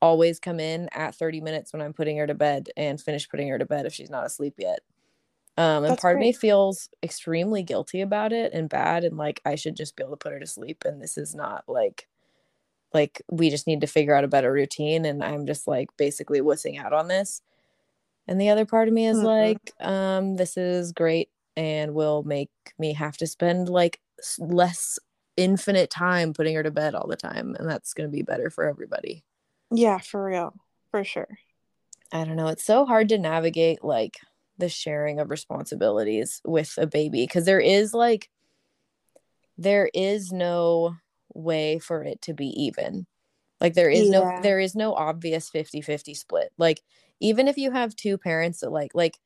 always 0.00 0.40
come 0.40 0.58
in 0.58 0.88
at 0.92 1.14
30 1.14 1.40
minutes 1.42 1.72
when 1.72 1.82
I'm 1.82 1.92
putting 1.92 2.16
her 2.16 2.26
to 2.26 2.34
bed 2.34 2.70
and 2.76 3.00
finish 3.00 3.28
putting 3.28 3.48
her 3.48 3.58
to 3.58 3.66
bed 3.66 3.86
if 3.86 3.92
she's 3.92 4.10
not 4.10 4.26
asleep 4.26 4.54
yet. 4.58 4.80
Um, 5.58 5.84
and 5.84 5.92
That's 5.92 6.00
part 6.00 6.16
great. 6.16 6.22
of 6.22 6.26
me 6.26 6.32
feels 6.32 6.88
extremely 7.02 7.62
guilty 7.62 8.00
about 8.00 8.32
it 8.32 8.54
and 8.54 8.70
bad. 8.70 9.04
And 9.04 9.18
like 9.18 9.42
I 9.44 9.54
should 9.54 9.76
just 9.76 9.94
be 9.94 10.02
able 10.02 10.12
to 10.12 10.16
put 10.16 10.32
her 10.32 10.40
to 10.40 10.46
sleep. 10.46 10.84
And 10.84 11.00
this 11.00 11.18
is 11.18 11.34
not 11.34 11.64
like 11.68 12.08
like 12.94 13.22
we 13.30 13.50
just 13.50 13.66
need 13.66 13.80
to 13.80 13.86
figure 13.86 14.14
out 14.14 14.24
a 14.24 14.28
better 14.28 14.52
routine 14.52 15.04
and 15.04 15.22
i'm 15.22 15.46
just 15.46 15.66
like 15.66 15.88
basically 15.96 16.40
wussing 16.40 16.78
out 16.78 16.92
on 16.92 17.08
this. 17.08 17.42
And 18.28 18.40
the 18.40 18.50
other 18.50 18.64
part 18.64 18.88
of 18.88 18.94
me 18.94 19.06
is 19.06 19.18
mm-hmm. 19.18 19.26
like 19.26 19.72
um 19.80 20.36
this 20.36 20.56
is 20.56 20.92
great 20.92 21.28
and 21.56 21.94
will 21.94 22.22
make 22.22 22.50
me 22.78 22.94
have 22.94 23.16
to 23.18 23.26
spend 23.26 23.68
like 23.68 24.00
less 24.38 24.98
infinite 25.36 25.90
time 25.90 26.32
putting 26.32 26.54
her 26.54 26.62
to 26.62 26.70
bed 26.70 26.94
all 26.94 27.08
the 27.08 27.16
time 27.16 27.56
and 27.58 27.68
that's 27.68 27.94
going 27.94 28.08
to 28.08 28.14
be 28.14 28.22
better 28.22 28.50
for 28.50 28.64
everybody. 28.64 29.24
Yeah 29.70 29.98
for 29.98 30.24
real. 30.24 30.54
For 30.90 31.04
sure. 31.04 31.38
I 32.12 32.24
don't 32.24 32.36
know. 32.36 32.48
It's 32.48 32.64
so 32.64 32.84
hard 32.84 33.08
to 33.08 33.18
navigate 33.18 33.82
like 33.82 34.18
the 34.58 34.68
sharing 34.68 35.18
of 35.18 35.30
responsibilities 35.30 36.40
with 36.44 36.74
a 36.76 36.86
baby 36.86 37.24
because 37.24 37.46
there 37.46 37.60
is 37.60 37.94
like 37.94 38.28
there 39.58 39.90
is 39.94 40.30
no 40.30 40.96
way 41.34 41.78
for 41.78 42.02
it 42.02 42.22
to 42.22 42.34
be 42.34 42.48
even. 42.64 43.06
Like 43.60 43.74
there 43.74 43.90
is 43.90 44.08
yeah. 44.08 44.18
no 44.18 44.40
there 44.42 44.58
is 44.58 44.74
no 44.74 44.94
obvious 44.94 45.48
50-50 45.50 46.16
split. 46.16 46.50
Like 46.58 46.82
even 47.22 47.46
if 47.46 47.56
you 47.56 47.70
have 47.70 47.94
two 47.94 48.18
parents 48.18 48.60
that 48.60 48.70
like 48.70 48.90
like 48.94 49.18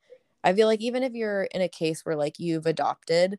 i 0.44 0.52
feel 0.52 0.68
like 0.68 0.80
even 0.80 1.02
if 1.02 1.14
you're 1.14 1.44
in 1.44 1.62
a 1.62 1.68
case 1.68 2.04
where 2.04 2.14
like 2.14 2.38
you've 2.38 2.66
adopted 2.66 3.38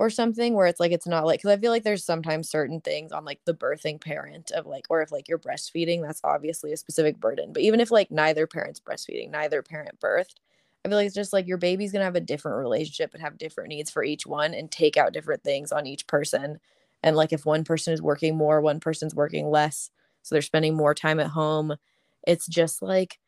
or 0.00 0.10
something 0.10 0.54
where 0.54 0.66
it's 0.66 0.80
like 0.80 0.92
it's 0.92 1.06
not 1.06 1.26
like 1.26 1.40
because 1.40 1.56
i 1.56 1.60
feel 1.60 1.70
like 1.70 1.84
there's 1.84 2.04
sometimes 2.04 2.50
certain 2.50 2.80
things 2.80 3.12
on 3.12 3.24
like 3.24 3.40
the 3.44 3.54
birthing 3.54 4.00
parent 4.00 4.50
of 4.52 4.66
like 4.66 4.86
or 4.88 5.02
if 5.02 5.12
like 5.12 5.28
you're 5.28 5.38
breastfeeding 5.38 6.02
that's 6.02 6.20
obviously 6.24 6.72
a 6.72 6.76
specific 6.76 7.20
burden. 7.20 7.52
But 7.52 7.62
even 7.62 7.80
if 7.80 7.90
like 7.90 8.10
neither 8.10 8.46
parent's 8.46 8.80
breastfeeding 8.80 9.30
neither 9.30 9.62
parent 9.62 10.00
birthed 10.00 10.36
i 10.84 10.88
feel 10.88 10.96
like 10.96 11.06
it's 11.06 11.14
just 11.14 11.32
like 11.32 11.46
your 11.46 11.58
baby's 11.58 11.92
gonna 11.92 12.04
have 12.04 12.16
a 12.16 12.20
different 12.20 12.58
relationship 12.58 13.12
and 13.12 13.22
have 13.22 13.38
different 13.38 13.68
needs 13.68 13.90
for 13.90 14.02
each 14.02 14.26
one 14.26 14.54
and 14.54 14.70
take 14.70 14.96
out 14.96 15.12
different 15.12 15.42
things 15.42 15.70
on 15.70 15.86
each 15.86 16.06
person 16.06 16.58
and 17.02 17.16
like 17.16 17.32
if 17.32 17.46
one 17.46 17.64
person 17.64 17.92
is 17.92 18.02
working 18.02 18.36
more 18.36 18.60
one 18.60 18.80
person's 18.80 19.14
working 19.14 19.48
less 19.48 19.90
so 20.28 20.34
they're 20.34 20.42
spending 20.42 20.76
more 20.76 20.94
time 20.94 21.20
at 21.20 21.28
home. 21.28 21.76
It's 22.26 22.46
just 22.46 22.82
like 22.82 23.18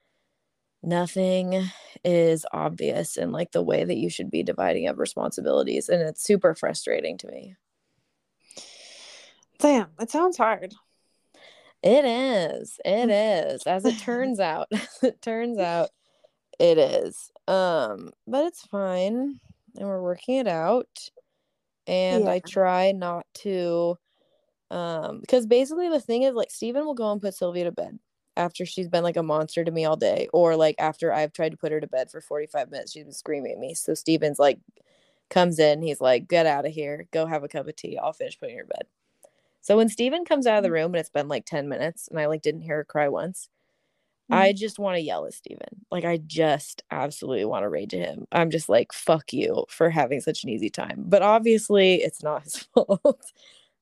nothing 0.82 1.70
is 2.04 2.44
obvious 2.52 3.16
in 3.16 3.32
like 3.32 3.52
the 3.52 3.62
way 3.62 3.84
that 3.84 3.96
you 3.96 4.10
should 4.10 4.30
be 4.30 4.42
dividing 4.42 4.86
up 4.86 4.98
responsibilities 4.98 5.88
and 5.88 6.02
it's 6.02 6.22
super 6.22 6.54
frustrating 6.54 7.16
to 7.18 7.26
me. 7.28 7.56
Damn 9.58 9.88
it 9.98 10.10
sounds 10.10 10.36
hard. 10.36 10.74
It 11.82 12.04
is. 12.04 12.78
It 12.84 13.08
is. 13.08 13.62
As 13.62 13.86
it 13.86 13.98
turns 13.98 14.40
out 14.40 14.68
it 15.02 15.22
turns 15.22 15.58
out 15.58 15.88
it 16.58 16.76
is. 16.76 17.30
Um 17.48 18.10
but 18.26 18.44
it's 18.44 18.66
fine 18.66 19.40
and 19.76 19.88
we're 19.88 20.02
working 20.02 20.36
it 20.36 20.48
out 20.48 21.10
and 21.90 22.24
yeah. 22.24 22.30
I 22.30 22.38
try 22.38 22.92
not 22.92 23.26
to 23.34 23.98
um 24.70 25.20
because 25.20 25.46
basically 25.46 25.88
the 25.88 26.00
thing 26.00 26.22
is 26.22 26.34
like 26.34 26.50
Steven 26.50 26.86
will 26.86 26.94
go 26.94 27.10
and 27.10 27.20
put 27.20 27.34
Sylvia 27.34 27.64
to 27.64 27.72
bed 27.72 27.98
after 28.36 28.64
she's 28.64 28.88
been 28.88 29.02
like 29.02 29.16
a 29.16 29.22
monster 29.22 29.64
to 29.64 29.72
me 29.72 29.84
all 29.84 29.96
day 29.96 30.28
or 30.32 30.54
like 30.54 30.76
after 30.78 31.12
I've 31.12 31.32
tried 31.32 31.50
to 31.50 31.58
put 31.58 31.72
her 31.72 31.80
to 31.80 31.88
bed 31.88 32.10
for 32.10 32.20
45 32.20 32.70
minutes 32.70 32.92
she's 32.92 33.02
been 33.02 33.12
screaming 33.12 33.52
at 33.52 33.58
me 33.58 33.74
so 33.74 33.92
Steven's 33.92 34.38
like 34.38 34.60
comes 35.28 35.58
in 35.58 35.82
he's 35.82 36.00
like 36.00 36.28
get 36.28 36.46
out 36.46 36.64
of 36.64 36.72
here 36.72 37.06
go 37.12 37.26
have 37.26 37.42
a 37.42 37.48
cup 37.48 37.66
of 37.66 37.74
tea 37.74 37.98
I'll 37.98 38.12
finish 38.12 38.38
putting 38.38 38.56
her 38.56 38.62
to 38.62 38.68
bed 38.68 38.86
so 39.60 39.76
when 39.76 39.88
Steven 39.88 40.24
comes 40.24 40.46
out 40.46 40.58
of 40.58 40.62
the 40.62 40.70
mm. 40.70 40.74
room 40.74 40.94
and 40.94 41.00
it's 41.00 41.10
been 41.10 41.28
like 41.28 41.44
10 41.44 41.68
minutes 41.68 42.06
and 42.08 42.20
I 42.20 42.26
like 42.26 42.42
didn't 42.42 42.62
hear 42.62 42.76
her 42.76 42.84
cry 42.84 43.08
once 43.08 43.48
I 44.30 44.50
mm-hmm. 44.50 44.56
just 44.56 44.78
want 44.78 44.96
to 44.96 45.02
yell 45.02 45.26
at 45.26 45.34
Steven. 45.34 45.84
Like 45.90 46.04
I 46.04 46.18
just 46.18 46.82
absolutely 46.90 47.44
want 47.44 47.64
to 47.64 47.68
rage 47.68 47.94
at 47.94 48.06
him. 48.06 48.26
I'm 48.32 48.50
just 48.50 48.68
like, 48.68 48.92
fuck 48.92 49.32
you 49.32 49.64
for 49.68 49.90
having 49.90 50.20
such 50.20 50.44
an 50.44 50.50
easy 50.50 50.70
time. 50.70 51.04
But 51.06 51.22
obviously 51.22 51.96
it's 51.96 52.22
not 52.22 52.42
his 52.44 52.56
fault. 52.74 53.32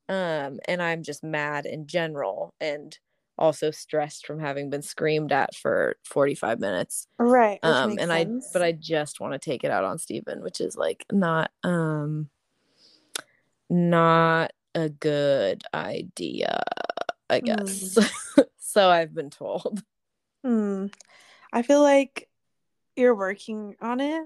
um, 0.09 0.59
and 0.67 0.83
I'm 0.83 1.03
just 1.03 1.23
mad 1.23 1.67
in 1.67 1.87
general 1.87 2.55
and 2.61 2.97
also 3.39 3.71
stressed 3.71 4.27
from 4.27 4.41
having 4.41 4.69
been 4.69 4.83
screamed 4.83 5.33
at 5.33 5.55
for 5.55 5.97
45 6.05 6.59
minutes. 6.61 7.07
Right. 7.19 7.61
Um, 7.63 7.93
and 7.99 8.11
sense. 8.11 8.47
I 8.47 8.51
but 8.53 8.63
I 8.63 8.73
just 8.73 9.21
want 9.21 9.35
to 9.35 9.39
take 9.39 9.65
it 9.65 9.71
out 9.71 9.85
on 9.85 9.99
Steven, 9.99 10.43
which 10.43 10.61
is 10.61 10.77
like 10.77 11.05
not 11.13 11.51
um 11.63 12.29
not 13.71 14.53
a 14.75 14.89
good 14.89 15.63
idea, 15.73 16.63
I 17.31 17.41
guess. 17.41 17.95
Mm. 17.95 18.47
so 18.59 18.89
I've 18.89 19.15
been 19.15 19.31
told. 19.31 19.83
Hmm. 20.45 20.87
I 21.53 21.63
feel 21.63 21.83
like 21.83 22.29
you're 22.97 23.15
working 23.15 23.77
on 23.81 24.01
it. 24.01 24.25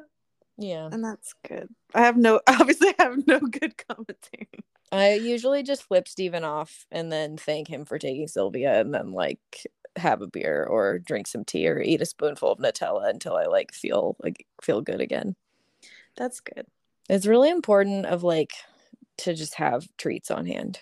Yeah. 0.59 0.89
And 0.91 1.05
that's 1.05 1.35
good. 1.47 1.69
I 1.95 2.03
have 2.03 2.17
no 2.17 2.41
obviously 2.47 2.95
I 2.99 3.05
have 3.05 3.27
no 3.27 3.41
good 3.41 3.75
commentary. 3.89 4.49
I 4.91 5.15
usually 5.15 5.63
just 5.63 5.85
flip 5.85 6.07
Steven 6.07 6.45
off 6.45 6.87
and 6.91 7.11
then 7.11 7.37
thank 7.37 7.69
him 7.69 7.87
for 7.87 7.99
taking 7.99 8.29
Sylvia 8.29 8.79
and 8.79 8.93
then 8.93 9.13
like 9.13 9.67
have 9.97 10.23
a 10.23 10.27
beer 10.27 10.65
or 10.65 10.99
drink 10.99 11.27
some 11.27 11.45
tea 11.45 11.69
or 11.69 11.81
eat 11.81 12.03
a 12.03 12.07
spoonful 12.07 12.53
of 12.53 12.59
Nutella 12.59 13.09
until 13.09 13.37
I 13.37 13.45
like 13.47 13.73
feel 13.73 14.17
like 14.23 14.47
feel 14.61 14.83
good 14.83 15.01
again. 15.01 15.35
That's 16.17 16.41
good. 16.41 16.67
It's 17.09 17.27
really 17.27 17.51
important 17.51 18.07
of 18.07 18.23
like 18.23 18.53
to 19.19 19.35
just 19.35 19.55
have 19.55 19.89
treats 19.97 20.31
on 20.31 20.47
hand. 20.47 20.81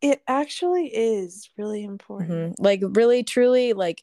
It 0.00 0.22
actually 0.26 0.86
is 0.86 1.50
really 1.56 1.84
important. 1.84 2.54
Mm-hmm. 2.54 2.62
Like 2.62 2.80
really 2.82 3.22
truly 3.22 3.72
like 3.72 4.02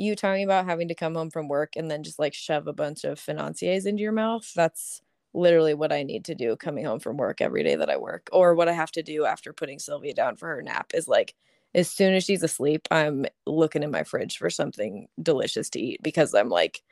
you 0.00 0.16
talking 0.16 0.44
about 0.44 0.66
having 0.66 0.88
to 0.88 0.94
come 0.94 1.14
home 1.14 1.30
from 1.30 1.48
work 1.48 1.74
and 1.76 1.90
then 1.90 2.02
just 2.02 2.18
like 2.18 2.34
shove 2.34 2.66
a 2.66 2.72
bunch 2.72 3.04
of 3.04 3.18
financiers 3.18 3.86
into 3.86 4.02
your 4.02 4.12
mouth? 4.12 4.50
That's 4.54 5.02
literally 5.32 5.74
what 5.74 5.92
i 5.92 6.02
need 6.02 6.24
to 6.24 6.34
do 6.34 6.56
coming 6.56 6.84
home 6.84 6.98
from 6.98 7.16
work 7.16 7.40
every 7.40 7.62
day 7.62 7.76
that 7.76 7.88
i 7.88 7.96
work. 7.96 8.28
Or 8.32 8.54
what 8.56 8.68
i 8.68 8.72
have 8.72 8.90
to 8.92 9.02
do 9.02 9.24
after 9.24 9.52
putting 9.52 9.78
sylvia 9.78 10.12
down 10.12 10.34
for 10.34 10.48
her 10.48 10.60
nap 10.60 10.90
is 10.92 11.06
like 11.06 11.36
as 11.72 11.88
soon 11.88 12.14
as 12.14 12.24
she's 12.24 12.42
asleep 12.42 12.88
i'm 12.90 13.26
looking 13.46 13.84
in 13.84 13.92
my 13.92 14.02
fridge 14.02 14.38
for 14.38 14.50
something 14.50 15.06
delicious 15.22 15.70
to 15.70 15.80
eat 15.80 16.02
because 16.02 16.34
i'm 16.34 16.48
like 16.48 16.82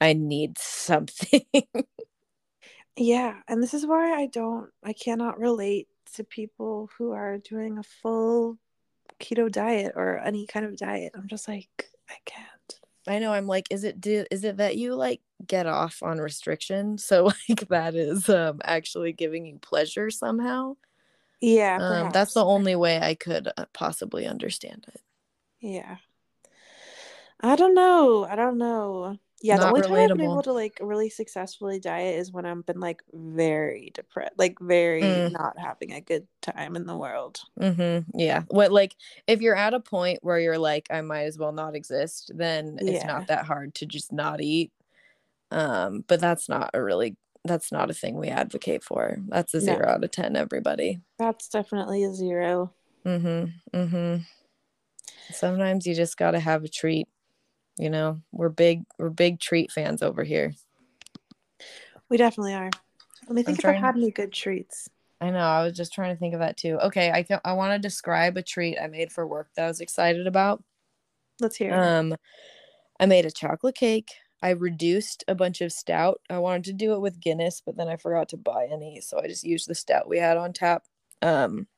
i 0.00 0.14
need 0.14 0.56
something. 0.58 1.44
Yeah, 2.96 3.40
and 3.48 3.62
this 3.62 3.74
is 3.74 3.86
why 3.86 4.12
I 4.12 4.26
don't 4.26 4.70
I 4.84 4.92
cannot 4.92 5.38
relate 5.38 5.88
to 6.14 6.24
people 6.24 6.90
who 6.98 7.12
are 7.12 7.38
doing 7.38 7.78
a 7.78 7.82
full 7.82 8.58
keto 9.20 9.50
diet 9.50 9.92
or 9.96 10.18
any 10.18 10.46
kind 10.46 10.66
of 10.66 10.76
diet. 10.76 11.12
I'm 11.14 11.28
just 11.28 11.48
like 11.48 11.88
I 12.08 12.14
can't. 12.24 12.80
I 13.06 13.18
know 13.18 13.32
I'm 13.32 13.46
like 13.46 13.66
is 13.70 13.84
it 13.84 14.00
do, 14.00 14.24
is 14.30 14.44
it 14.44 14.58
that 14.58 14.76
you 14.76 14.94
like 14.94 15.20
get 15.46 15.66
off 15.66 16.02
on 16.02 16.18
restriction 16.18 16.98
so 16.98 17.24
like 17.48 17.68
that 17.68 17.94
is 17.94 18.28
um 18.28 18.60
actually 18.64 19.12
giving 19.12 19.46
you 19.46 19.58
pleasure 19.58 20.10
somehow? 20.10 20.76
Yeah, 21.40 21.78
Um 21.82 22.10
that's 22.10 22.34
the 22.34 22.44
only 22.44 22.76
way 22.76 23.00
I 23.00 23.14
could 23.14 23.48
uh, 23.56 23.66
possibly 23.72 24.26
understand 24.26 24.86
it. 24.88 25.00
Yeah. 25.60 25.96
I 27.40 27.56
don't 27.56 27.74
know. 27.74 28.24
I 28.24 28.36
don't 28.36 28.58
know. 28.58 29.18
Yeah, 29.42 29.56
the 29.58 29.66
only 29.66 29.82
time 29.82 29.92
I've 29.94 30.08
been 30.16 30.20
able 30.20 30.42
to 30.42 30.52
like 30.52 30.78
really 30.80 31.10
successfully 31.10 31.80
diet 31.80 32.18
is 32.18 32.30
when 32.30 32.46
I've 32.46 32.64
been 32.64 32.78
like 32.80 33.02
very 33.12 33.90
depressed, 33.92 34.34
like 34.38 34.56
very 34.60 35.02
Mm. 35.02 35.32
not 35.32 35.58
having 35.58 35.92
a 35.92 36.00
good 36.00 36.26
time 36.40 36.76
in 36.76 36.86
the 36.86 36.96
world. 36.96 37.40
Mm-hmm. 37.58 38.18
Yeah. 38.18 38.42
What 38.48 38.70
like 38.72 38.94
if 39.26 39.40
you're 39.40 39.56
at 39.56 39.74
a 39.74 39.80
point 39.80 40.20
where 40.22 40.38
you're 40.38 40.58
like 40.58 40.86
I 40.90 41.00
might 41.00 41.24
as 41.24 41.38
well 41.38 41.52
not 41.52 41.74
exist, 41.74 42.30
then 42.34 42.78
it's 42.80 43.04
Yeah. 43.04 43.06
not 43.06 43.26
that 43.26 43.44
hard 43.44 43.74
to 43.76 43.86
just 43.86 44.12
not 44.12 44.40
eat. 44.40 44.70
Um 45.50 46.04
but 46.06 46.20
that's 46.20 46.48
not 46.48 46.70
a 46.74 46.82
really 46.82 47.16
that's 47.44 47.72
not 47.72 47.90
a 47.90 47.94
thing 47.94 48.16
we 48.16 48.28
advocate 48.28 48.84
for. 48.84 49.18
That's 49.28 49.52
a 49.54 49.58
No. 49.58 49.64
0 49.74 49.88
out 49.88 50.04
of 50.04 50.10
10 50.12 50.36
everybody. 50.36 51.00
That's 51.18 51.48
definitely 51.48 52.04
a 52.04 52.14
zero. 52.14 52.72
Mm-hmm. 53.04 53.76
Mm 53.76 53.90
Mhm. 53.90 54.22
Sometimes 55.32 55.86
you 55.86 55.94
just 55.94 56.16
got 56.16 56.32
to 56.32 56.40
have 56.40 56.62
a 56.64 56.68
treat. 56.68 57.08
You 57.78 57.90
know, 57.90 58.20
we're 58.32 58.48
big 58.48 58.84
we're 58.98 59.10
big 59.10 59.40
treat 59.40 59.72
fans 59.72 60.02
over 60.02 60.24
here. 60.24 60.52
We 62.08 62.16
definitely 62.16 62.54
are. 62.54 62.70
Let 63.26 63.34
me 63.34 63.42
think 63.42 63.60
if 63.60 63.64
I 63.64 63.72
had 63.72 63.96
any 63.96 64.10
good 64.10 64.32
treats. 64.32 64.88
I 65.20 65.30
know. 65.30 65.38
I 65.38 65.62
was 65.62 65.76
just 65.76 65.94
trying 65.94 66.14
to 66.14 66.18
think 66.18 66.34
of 66.34 66.40
that 66.40 66.56
too. 66.56 66.78
Okay, 66.82 67.10
I 67.12 67.22
can, 67.22 67.40
I 67.44 67.52
want 67.52 67.72
to 67.72 67.78
describe 67.78 68.36
a 68.36 68.42
treat 68.42 68.76
I 68.78 68.88
made 68.88 69.12
for 69.12 69.26
work 69.26 69.50
that 69.56 69.64
I 69.64 69.68
was 69.68 69.80
excited 69.80 70.26
about. 70.26 70.62
Let's 71.40 71.56
hear. 71.56 71.70
it. 71.70 71.74
Um, 71.74 72.16
I 72.98 73.06
made 73.06 73.24
a 73.24 73.30
chocolate 73.30 73.76
cake. 73.76 74.10
I 74.42 74.50
reduced 74.50 75.24
a 75.28 75.36
bunch 75.36 75.60
of 75.60 75.72
stout. 75.72 76.20
I 76.28 76.38
wanted 76.38 76.64
to 76.64 76.72
do 76.72 76.94
it 76.94 77.00
with 77.00 77.20
Guinness, 77.20 77.62
but 77.64 77.76
then 77.76 77.88
I 77.88 77.96
forgot 77.96 78.28
to 78.30 78.36
buy 78.36 78.68
any, 78.70 79.00
so 79.00 79.20
I 79.20 79.28
just 79.28 79.44
used 79.44 79.68
the 79.68 79.74
stout 79.74 80.08
we 80.08 80.18
had 80.18 80.36
on 80.36 80.52
tap. 80.52 80.84
Um, 81.22 81.68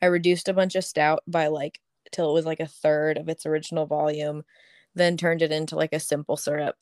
I 0.00 0.06
reduced 0.06 0.48
a 0.48 0.54
bunch 0.54 0.76
of 0.76 0.84
stout 0.84 1.24
by 1.26 1.48
like 1.48 1.80
till 2.12 2.30
it 2.30 2.34
was 2.34 2.46
like 2.46 2.60
a 2.60 2.66
third 2.66 3.18
of 3.18 3.28
its 3.28 3.44
original 3.44 3.86
volume, 3.86 4.44
then 4.94 5.16
turned 5.16 5.42
it 5.42 5.52
into 5.52 5.76
like 5.76 5.92
a 5.92 6.00
simple 6.00 6.36
syrup. 6.36 6.76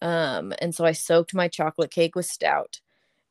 Um, 0.00 0.54
and 0.60 0.74
so 0.74 0.84
I 0.84 0.92
soaked 0.92 1.34
my 1.34 1.48
chocolate 1.48 1.90
cake 1.90 2.14
with 2.14 2.26
stout, 2.26 2.80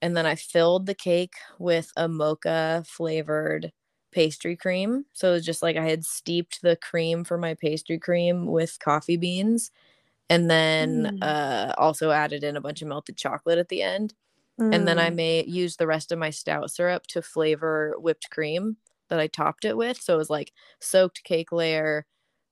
and 0.02 0.18
then 0.18 0.26
I 0.26 0.36
filled 0.36 0.88
the 0.88 0.96
cake 0.96 1.36
with 1.60 1.92
a 1.98 2.08
mocha 2.10 2.84
flavored 2.88 3.74
pastry 4.12 4.56
cream. 4.58 5.06
So 5.14 5.30
it 5.32 5.34
was 5.34 5.46
just 5.46 5.64
like 5.64 5.78
I 5.78 5.86
had 5.90 6.06
steeped 6.06 6.62
the 6.64 6.78
cream 6.78 7.24
for 7.26 7.38
my 7.38 7.56
pastry 7.56 8.00
cream 8.00 8.48
with 8.48 8.80
coffee 8.80 9.18
beans 9.18 9.72
and 10.30 10.50
then 10.50 11.12
Mm. 11.12 11.22
uh 11.22 11.74
also 11.78 12.12
added 12.12 12.44
in 12.44 12.58
a 12.58 12.62
bunch 12.62 12.82
of 12.82 12.88
melted 12.88 13.18
chocolate 13.18 13.58
at 13.60 13.70
the 13.70 13.82
end. 13.82 14.14
And 14.72 14.88
then 14.88 15.00
I 15.00 15.10
may 15.10 15.46
use 15.46 15.78
the 15.78 15.88
rest 15.88 16.12
of 16.12 16.20
my 16.20 16.30
stout 16.30 16.72
syrup 16.72 17.08
to 17.08 17.22
flavor 17.22 17.96
whipped 18.00 18.30
cream 18.32 18.78
that 19.10 19.20
I 19.20 19.28
topped 19.28 19.66
it 19.66 19.78
with. 19.78 20.02
So 20.02 20.16
it 20.16 20.18
was 20.18 20.30
like 20.30 20.54
soaked 20.82 21.24
cake 21.24 21.52
layer, 21.52 22.06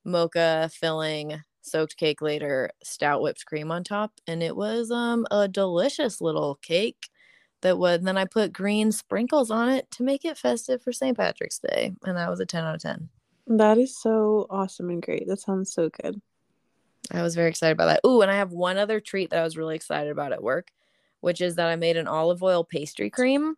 mocha 0.05 0.69
filling, 0.71 1.41
soaked 1.61 1.97
cake 1.97 2.21
later, 2.21 2.69
stout 2.83 3.21
whipped 3.21 3.45
cream 3.45 3.71
on 3.71 3.83
top, 3.83 4.11
and 4.27 4.41
it 4.43 4.55
was 4.55 4.91
um 4.91 5.25
a 5.31 5.47
delicious 5.47 6.21
little 6.21 6.55
cake 6.61 7.09
that 7.61 7.77
was 7.77 8.01
then 8.01 8.17
I 8.17 8.25
put 8.25 8.53
green 8.53 8.91
sprinkles 8.91 9.49
on 9.49 9.69
it 9.69 9.89
to 9.91 10.03
make 10.03 10.23
it 10.23 10.37
festive 10.37 10.81
for 10.81 10.91
St. 10.91 11.17
Patrick's 11.17 11.59
Day, 11.59 11.93
and 12.03 12.17
that 12.17 12.29
was 12.29 12.39
a 12.39 12.45
10 12.45 12.63
out 12.63 12.75
of 12.75 12.81
10. 12.81 13.09
That 13.47 13.77
is 13.77 13.99
so 13.99 14.47
awesome 14.49 14.89
and 14.89 15.01
great. 15.01 15.27
That 15.27 15.39
sounds 15.39 15.73
so 15.73 15.89
good. 15.89 16.21
I 17.11 17.21
was 17.21 17.35
very 17.35 17.49
excited 17.49 17.73
about 17.73 17.87
that. 17.87 18.07
Ooh, 18.07 18.21
and 18.21 18.31
I 18.31 18.35
have 18.35 18.51
one 18.51 18.77
other 18.77 18.99
treat 18.99 19.29
that 19.29 19.39
I 19.39 19.43
was 19.43 19.57
really 19.57 19.75
excited 19.75 20.11
about 20.11 20.31
at 20.31 20.41
work, 20.41 20.69
which 21.21 21.41
is 21.41 21.55
that 21.55 21.67
I 21.67 21.75
made 21.75 21.97
an 21.97 22.07
olive 22.07 22.41
oil 22.41 22.63
pastry 22.63 23.09
cream 23.09 23.55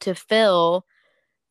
to 0.00 0.14
fill 0.14 0.84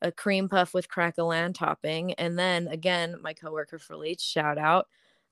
a 0.02 0.12
cream 0.12 0.48
puff 0.48 0.74
with 0.74 0.88
crackle 0.88 1.32
topping. 1.52 2.12
And 2.14 2.38
then 2.38 2.68
again, 2.68 3.16
my 3.22 3.32
coworker 3.32 3.78
Felice, 3.78 4.22
shout 4.22 4.58
out. 4.58 4.88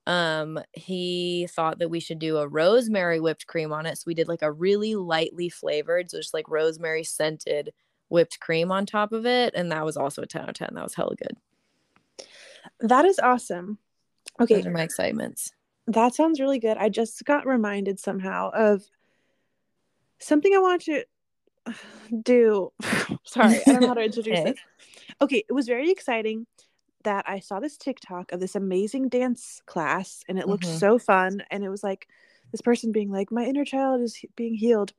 Um, 0.07 0.61
he 0.73 1.49
thought 1.51 1.79
that 1.79 1.89
we 1.89 2.01
should 2.01 2.19
do 2.19 2.37
a 2.39 2.49
rosemary 2.49 3.21
whipped 3.21 3.47
cream 3.47 3.73
on 3.73 3.87
it. 3.87 3.97
So 3.99 4.05
we 4.07 4.15
did 4.15 4.29
like 4.29 4.43
a 4.43 4.53
really 4.53 4.95
lightly 4.95 5.49
flavored, 5.49 6.11
so 6.11 6.19
just 6.19 6.35
like 6.35 6.49
rosemary 6.49 7.05
scented 7.05 7.73
whipped 8.09 8.39
cream 8.41 8.71
on 8.71 8.85
top 8.87 9.13
of 9.13 9.25
it. 9.27 9.55
And 9.55 9.73
that 9.73 9.85
was 9.85 9.97
also 9.97 10.23
a 10.23 10.27
10 10.27 10.43
out 10.43 10.49
of 10.51 10.55
10. 10.55 10.71
That 10.75 10.85
was 10.85 10.95
hella 10.95 11.17
good. 11.17 11.37
That 12.81 13.05
is 13.05 13.19
awesome. 13.19 13.79
Okay, 14.41 14.57
Those 14.57 14.67
are 14.67 14.71
my 14.71 14.83
excitements. 14.83 15.53
that 15.87 16.15
sounds 16.15 16.41
really 16.41 16.59
good. 16.59 16.77
I 16.77 16.89
just 16.89 17.25
got 17.25 17.47
reminded 17.47 17.99
somehow 18.01 18.51
of 18.53 18.83
something 20.19 20.55
I 20.55 20.59
wanted 20.59 20.81
to 20.87 21.05
do. 22.23 22.73
Sorry, 23.25 23.61
I 23.67 23.73
don't 23.73 23.81
know 23.83 23.89
how 23.89 23.95
to 23.95 24.05
introduce 24.05 24.39
Okay. 24.39 24.45
this. 24.53 24.59
Okay, 25.21 25.45
it 25.49 25.53
was 25.53 25.67
very 25.67 25.91
exciting 25.91 26.47
that 27.05 27.25
I 27.29 27.39
saw 27.41 27.61
this 27.61 27.77
TikTok 27.77 28.33
of 28.33 28.41
this 28.41 28.55
amazing 28.55 29.09
dance 29.09 29.61
class 29.67 30.23
and 30.29 30.39
it 30.39 30.49
looked 30.49 30.65
Mhm. 30.65 30.79
so 30.79 30.99
fun. 30.99 31.43
And 31.51 31.63
it 31.63 31.69
was 31.69 31.83
like 31.83 32.09
this 32.51 32.63
person 32.63 32.93
being 32.93 33.11
like, 33.11 33.31
My 33.31 33.45
inner 33.45 33.65
child 33.65 34.01
is 34.01 34.15
he- 34.17 34.31
being 34.37 34.55
healed. 34.55 34.93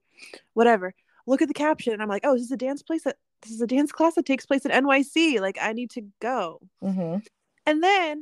Whatever. 0.53 0.93
Look 1.25 1.41
at 1.41 1.47
the 1.47 1.53
caption. 1.55 1.93
And 1.93 2.01
I'm 2.01 2.09
like, 2.09 2.21
Oh, 2.23 2.33
this 2.33 2.43
is 2.43 2.51
a 2.51 2.57
dance 2.57 2.83
place 2.83 3.03
that 3.03 3.17
this 3.41 3.51
is 3.51 3.61
a 3.61 3.67
dance 3.67 3.91
class 3.91 4.15
that 4.15 4.25
takes 4.25 4.45
place 4.45 4.65
at 4.65 4.71
NYC. 4.71 5.39
Like, 5.39 5.57
I 5.61 5.73
need 5.73 5.89
to 5.91 6.01
go. 6.19 6.61
Mm-hmm. 6.83 7.17
And 7.65 7.83
then 7.83 8.21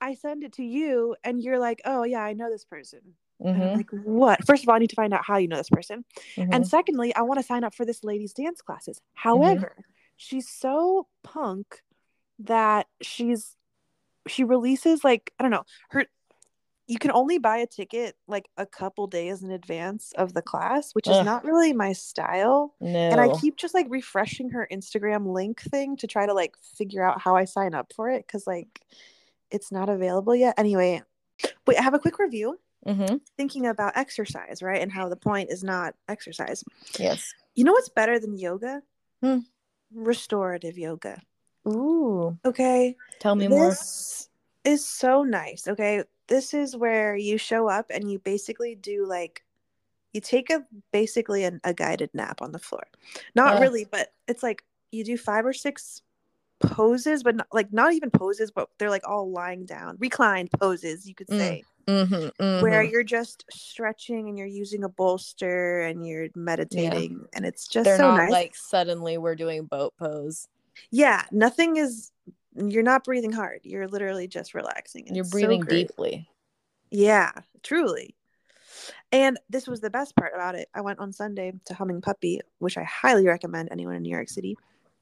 I 0.00 0.14
send 0.14 0.44
it 0.44 0.52
to 0.54 0.62
you, 0.64 1.14
and 1.24 1.42
you're 1.42 1.58
like, 1.58 1.82
"Oh 1.84 2.04
yeah, 2.04 2.22
I 2.24 2.32
know 2.32 2.48
this 2.50 2.64
person." 2.64 3.00
Mm-hmm. 3.40 3.76
like, 3.76 3.90
"What?" 4.04 4.46
First 4.46 4.62
of 4.62 4.68
all, 4.68 4.74
I 4.74 4.78
need 4.78 4.90
to 4.90 4.96
find 4.96 5.14
out 5.14 5.24
how 5.24 5.36
you 5.38 5.48
know 5.48 5.56
this 5.56 5.70
person, 5.70 6.04
mm-hmm. 6.36 6.52
and 6.52 6.66
secondly, 6.66 7.14
I 7.14 7.22
want 7.22 7.40
to 7.40 7.46
sign 7.46 7.64
up 7.64 7.74
for 7.74 7.84
this 7.84 8.04
lady's 8.04 8.32
dance 8.32 8.60
classes. 8.60 9.00
However, 9.14 9.84
she's 10.16 10.48
so 10.48 11.06
punk 11.22 11.82
that 12.40 12.86
she's 13.00 13.56
she 14.26 14.44
releases 14.44 15.02
like 15.04 15.32
I 15.38 15.42
don't 15.42 15.50
know 15.50 15.64
her. 15.90 16.04
You 16.86 16.98
can 16.98 17.12
only 17.12 17.38
buy 17.38 17.58
a 17.58 17.66
ticket 17.66 18.16
like 18.26 18.48
a 18.56 18.66
couple 18.66 19.06
days 19.06 19.44
in 19.44 19.52
advance 19.52 20.12
of 20.18 20.34
the 20.34 20.42
class, 20.42 20.92
which 20.92 21.06
is 21.06 21.18
Ugh. 21.18 21.24
not 21.24 21.44
really 21.44 21.72
my 21.72 21.92
style. 21.92 22.74
no. 22.80 22.98
And 22.98 23.20
I 23.20 23.32
keep 23.38 23.56
just 23.56 23.74
like 23.74 23.86
refreshing 23.88 24.50
her 24.50 24.66
Instagram 24.72 25.32
link 25.32 25.60
thing 25.60 25.96
to 25.98 26.08
try 26.08 26.26
to 26.26 26.34
like 26.34 26.56
figure 26.76 27.04
out 27.04 27.20
how 27.20 27.36
I 27.36 27.44
sign 27.44 27.74
up 27.74 27.92
for 27.94 28.10
it 28.10 28.26
because 28.26 28.44
like 28.44 28.80
it's 29.52 29.70
not 29.70 29.88
available 29.88 30.34
yet. 30.34 30.54
Anyway, 30.58 31.02
wait, 31.66 31.78
I 31.78 31.82
have 31.82 31.94
a 31.94 31.98
quick 31.98 32.18
review 32.18 32.58
mm-hmm. 32.86 33.16
thinking 33.36 33.66
about 33.66 33.96
exercise, 33.96 34.62
right? 34.62 34.80
And 34.80 34.90
how 34.90 35.08
the 35.08 35.16
point 35.16 35.50
is 35.50 35.62
not 35.64 35.94
exercise. 36.08 36.64
Yes. 36.98 37.32
You 37.54 37.64
know 37.64 37.72
what's 37.72 37.88
better 37.88 38.18
than 38.18 38.38
yoga? 38.38 38.82
Hmm. 39.22 39.38
Restorative 39.92 40.78
yoga. 40.78 41.20
Ooh. 41.68 42.38
Okay. 42.44 42.96
Tell 43.18 43.34
me 43.34 43.48
more. 43.48 43.70
this 43.70 44.28
is 44.64 44.84
so 44.84 45.22
nice. 45.22 45.68
Okay. 45.68 46.04
This 46.28 46.54
is 46.54 46.76
where 46.76 47.16
you 47.16 47.38
show 47.38 47.68
up 47.68 47.86
and 47.90 48.10
you 48.10 48.18
basically 48.20 48.76
do 48.76 49.04
like 49.06 49.42
you 50.12 50.20
take 50.20 50.50
a 50.50 50.64
basically 50.92 51.44
an, 51.44 51.60
a 51.64 51.74
guided 51.74 52.10
nap 52.14 52.42
on 52.42 52.52
the 52.52 52.58
floor. 52.58 52.84
Not 53.34 53.60
really, 53.60 53.86
but 53.90 54.12
it's 54.26 54.42
like 54.42 54.64
you 54.90 55.04
do 55.04 55.16
five 55.16 55.46
or 55.46 55.52
six 55.52 56.02
poses, 56.60 57.22
but 57.22 57.36
not, 57.36 57.46
like 57.52 57.72
not 57.72 57.94
even 57.94 58.10
poses, 58.10 58.50
but 58.50 58.68
they're 58.78 58.90
like 58.90 59.08
all 59.08 59.30
lying 59.30 59.66
down, 59.66 59.96
reclined 59.98 60.50
poses, 60.52 61.06
you 61.06 61.14
could 61.14 61.28
Mm, 61.28 61.38
say, 61.38 61.64
Mm-hmm, 61.86 62.62
where 62.62 62.82
you're 62.82 63.02
just 63.02 63.44
stretching 63.50 64.28
and 64.28 64.38
you're 64.38 64.46
using 64.46 64.84
a 64.84 64.88
bolster 64.88 65.80
and 65.80 66.06
you're 66.06 66.28
meditating, 66.34 67.26
and 67.34 67.44
it's 67.44 67.66
just 67.66 67.84
they're 67.84 67.96
so 67.96 68.10
not 68.10 68.16
nice. 68.16 68.30
like 68.30 68.54
suddenly 68.54 69.18
we're 69.18 69.34
doing 69.34 69.64
boat 69.64 69.94
pose. 69.98 70.46
yeah, 70.90 71.24
nothing 71.32 71.76
is. 71.76 72.12
You're 72.54 72.82
not 72.82 73.04
breathing 73.04 73.32
hard. 73.32 73.60
You're 73.62 73.88
literally 73.88 74.28
just 74.28 74.54
relaxing. 74.54 75.06
and 75.06 75.16
You're 75.16 75.22
it's 75.24 75.32
so 75.32 75.38
breathing 75.38 75.62
deeply. 75.62 76.28
Yeah, 76.90 77.30
truly. 77.62 78.16
And 79.12 79.38
this 79.48 79.66
was 79.66 79.80
the 79.80 79.90
best 79.90 80.16
part 80.16 80.32
about 80.34 80.54
it. 80.54 80.68
I 80.74 80.80
went 80.80 80.98
on 80.98 81.12
Sunday 81.12 81.52
to 81.66 81.74
Humming 81.74 82.00
Puppy, 82.00 82.40
which 82.58 82.76
I 82.76 82.84
highly 82.84 83.26
recommend 83.26 83.68
anyone 83.70 83.94
in 83.94 84.02
New 84.02 84.10
York 84.10 84.28
City. 84.28 84.56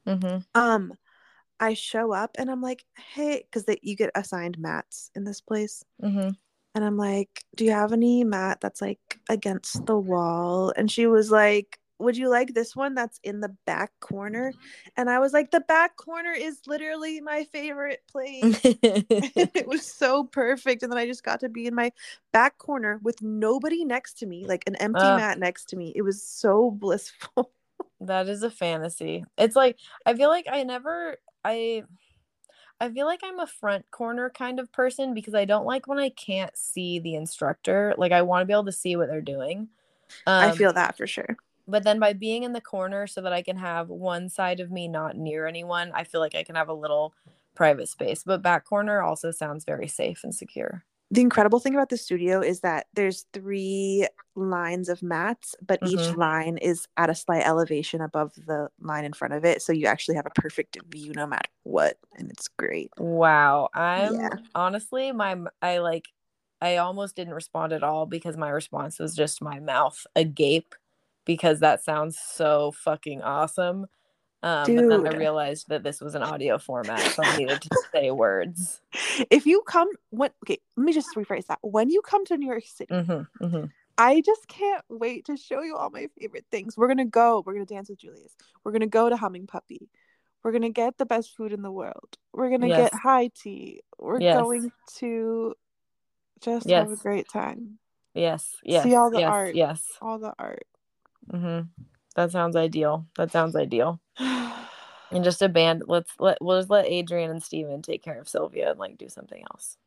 Mm-hmm. 0.07 0.39
Um, 0.55 0.95
I 1.61 1.74
show 1.74 2.12
up 2.12 2.37
and 2.39 2.51
I'm 2.51 2.62
like, 2.62 2.85
hey, 2.95 3.45
because 3.45 3.64
that 3.64 3.85
you 3.85 3.97
get 3.97 4.11
assigned 4.14 4.59
mats 4.59 5.11
in 5.14 5.24
this 5.24 5.41
place. 5.41 5.85
Mm-hmm. 6.03 6.31
And 6.79 6.85
I'm 6.85 6.97
like, 6.97 7.43
do 7.57 7.64
you 7.64 7.72
have 7.72 7.93
any 7.93 8.22
mat 8.22 8.59
that's 8.61 8.81
like 8.81 9.01
against 9.29 9.85
the 9.87 9.99
wall? 9.99 10.72
And 10.76 10.89
she 10.89 11.09
was 11.09 11.29
like, 11.29 11.81
would 11.99 12.16
you 12.16 12.29
like 12.29 12.55
this 12.55 12.76
one 12.76 12.95
that's 12.95 13.18
in 13.24 13.41
the 13.41 13.49
back 13.66 13.91
corner? 13.99 14.55
And 14.97 15.11
I 15.11 15.18
was 15.18 15.33
like, 15.33 15.51
the 15.51 15.59
back 15.59 15.97
corner 15.97 16.31
is 16.31 16.61
literally 16.68 17.20
my 17.20 17.43
favorite 17.51 18.05
place. 18.07 18.61
it 18.62 19.66
was 19.66 19.85
so 19.85 20.22
perfect. 20.22 20.85
And 20.85 20.93
then 20.93 21.01
I 21.01 21.07
just 21.07 21.24
got 21.24 21.41
to 21.41 21.49
be 21.49 21.66
in 21.66 21.74
my 21.74 21.91
back 22.33 22.59
corner 22.59 23.01
with 23.03 23.20
nobody 23.22 23.85
next 23.85 24.20
to 24.20 24.26
me, 24.26 24.47
like 24.47 24.62
an 24.68 24.76
empty 24.76 25.01
Ugh. 25.01 25.16
mat 25.16 25.41
next 25.41 25.70
to 25.70 25.76
me. 25.76 25.93
It 25.97 26.03
was 26.03 26.22
so 26.22 26.70
blissful. 26.70 27.51
that 28.03 28.29
is 28.29 28.45
a 28.45 28.53
fantasy. 28.53 29.24
It's 29.37 29.57
like 29.57 29.79
I 30.07 30.14
feel 30.14 30.29
like 30.29 30.47
I 30.49 30.62
never 30.62 31.16
I 31.45 31.83
I 32.81 32.91
feel 32.91 33.07
like 33.07 33.20
I'm 33.24 33.41
a 33.41 33.47
front 33.47 33.91
corner 33.91 34.31
kind 34.31 34.61
of 34.61 34.72
person 34.72 35.12
because 35.14 35.35
I 35.35 35.45
don't 35.45 35.66
like 35.66 35.87
when 35.89 35.99
I 35.99 36.11
can't 36.11 36.57
see 36.57 36.99
the 37.01 37.14
instructor. 37.14 37.95
Like 37.99 38.12
I 38.12 38.22
want 38.22 38.43
to 38.43 38.47
be 38.47 38.53
able 38.53 38.66
to 38.66 38.72
see 38.72 38.95
what 38.97 39.09
they're 39.09 39.20
doing. 39.20 39.68
I 40.41 40.51
Um, 40.51 40.51
feel 40.51 40.72
that 40.72 40.97
for 40.97 41.07
sure. 41.07 41.39
but 41.66 41.85
then 41.85 41.99
by 42.01 42.12
being 42.14 42.45
in 42.45 42.53
the 42.53 42.61
corner 42.61 43.07
so 43.07 43.20
that 43.20 43.33
I 43.33 43.43
can 43.43 43.57
have 43.59 43.89
one 43.89 44.29
side 44.29 44.61
of 44.61 44.70
me 44.70 44.89
not 44.89 45.16
near 45.16 45.47
anyone, 45.47 45.93
I 45.95 46.05
feel 46.05 46.20
like 46.20 46.35
I 46.35 46.43
can 46.45 46.55
have 46.55 46.68
a 46.68 46.72
little 46.74 47.14
private 47.55 47.89
space. 47.89 48.22
But 48.24 48.43
back 48.43 48.64
corner 48.64 49.03
also 49.03 49.31
sounds 49.31 49.64
very 49.64 49.89
safe 49.89 50.24
and 50.24 50.35
secure. 50.35 50.85
The 51.11 51.22
incredible 51.22 51.59
thing 51.59 51.74
about 51.74 51.88
the 51.88 51.96
studio 51.96 52.40
is 52.42 52.61
that 52.61 52.86
there's 52.94 53.24
three 53.32 54.06
lines 54.36 54.88
of 54.90 55.02
mats, 55.02 55.54
but 55.66 55.80
each 55.82 56.12
Mhm. 56.12 56.16
line 56.16 56.59
is 56.59 56.86
at 56.98 57.09
a 57.09 57.14
slight 57.14 57.46
elevation 57.46 58.02
above 58.02 58.34
the 58.34 58.68
line 58.80 59.04
in 59.04 59.14
front 59.14 59.32
of 59.34 59.44
it. 59.44 59.62
So 59.62 59.72
you 59.72 59.86
actually 59.86 60.16
have 60.16 60.26
a 60.26 60.30
perfect 60.40 60.76
view 60.90 61.14
no 61.14 61.26
matter 61.26 61.48
what. 61.62 61.98
And 62.16 62.30
it's 62.30 62.48
great. 62.48 62.92
Wow. 62.98 63.68
I'm 63.74 64.18
Yeah. 64.18 64.38
honestly 64.54 65.12
my 65.12 65.36
I 65.62 65.78
like 65.78 66.06
I 66.61 66.76
almost 66.78 67.14
didn't 67.16 67.34
respond 67.34 67.72
at 67.72 67.84
all 67.84 68.06
because 68.06 68.36
my 68.36 68.50
response 68.50 68.98
was 68.98 69.14
just 69.14 69.40
my 69.42 69.61
mouth 69.61 70.04
agape 70.16 70.74
because 71.24 71.61
that 71.61 71.84
sounds 71.84 72.18
so 72.18 72.72
fucking 72.72 73.22
awesome. 73.22 73.86
Um, 74.43 74.76
but 74.76 74.89
then 74.89 75.07
I 75.07 75.16
realized 75.16 75.68
that 75.68 75.82
this 75.82 76.01
was 76.01 76.14
an 76.14 76.22
audio 76.22 76.59
format, 76.59 77.12
so 77.12 77.24
I 77.24 77.36
needed 77.36 77.61
to 77.62 77.70
say 77.93 78.11
words. 78.11 78.80
If 79.30 79.47
you 79.47 79.62
come 79.66 79.89
when 80.11 80.30
okay, 80.45 80.59
let 80.76 80.84
me 80.84 80.93
just 80.93 81.14
rephrase 81.14 81.47
that. 81.47 81.59
When 81.62 81.91
you 81.91 82.03
come 82.03 82.24
to 82.26 82.36
New 82.36 82.47
York 82.47 82.64
City, 82.66 82.95
hmm 82.95 83.22
hmm 83.45 83.64
I 84.01 84.20
just 84.24 84.47
can't 84.47 84.84
wait 84.89 85.24
to 85.26 85.36
show 85.36 85.62
you 85.62 85.74
all 85.76 85.91
my 85.91 86.07
favorite 86.18 86.47
things. 86.53 86.76
We're 86.76 86.86
gonna 86.89 87.05
go. 87.05 87.43
We're 87.45 87.55
gonna 87.55 87.66
dance 87.66 87.91
with 87.91 87.99
Julius. 87.99 88.36
We're 88.62 88.72
gonna 88.72 88.86
go 88.86 89.09
to 89.09 89.16
Humming 89.16 89.49
Puppy. 89.49 89.91
We're 90.45 90.53
gonna 90.53 90.70
get 90.70 90.97
the 90.99 91.07
best 91.07 91.34
food 91.36 91.53
in 91.53 91.62
the 91.62 91.72
world. 91.72 92.16
We're 92.32 92.51
gonna 92.51 92.68
Yes. 92.68 92.91
get 92.93 92.95
high 92.95 93.30
tea. 93.34 93.82
We're 93.99 94.20
Yes. 94.20 94.36
going 94.36 94.70
to 94.99 95.55
just 96.41 96.70
have 96.70 96.93
a 96.93 96.97
great 96.97 97.28
time. 97.28 97.80
Yes, 98.14 98.55
yes, 98.62 98.84
See 98.84 98.95
all 98.95 99.11
the 99.11 99.18
yes, 99.20 99.30
art. 99.30 99.55
yes. 99.57 99.84
All 100.01 100.18
the 100.20 100.32
art. 100.39 100.66
hmm 101.28 101.62
That 102.19 102.33
sounds 102.33 102.57
ideal. 102.57 103.07
That 103.16 103.31
sounds 103.31 103.55
ideal. 103.55 104.01
And 105.11 105.25
just 105.25 105.41
a 105.41 105.49
band. 105.49 105.85
Let's 105.87 106.11
let 106.19 106.37
we'll 106.43 106.59
just 106.59 106.69
let 106.69 106.85
Adrian 106.85 107.31
and 107.31 107.43
Steven 107.43 107.81
take 107.81 108.03
care 108.03 108.21
of 108.21 108.29
Sylvia 108.29 108.73
and 108.73 108.79
like 108.79 108.99
do 108.99 109.09
something 109.09 109.43
else. 109.51 109.79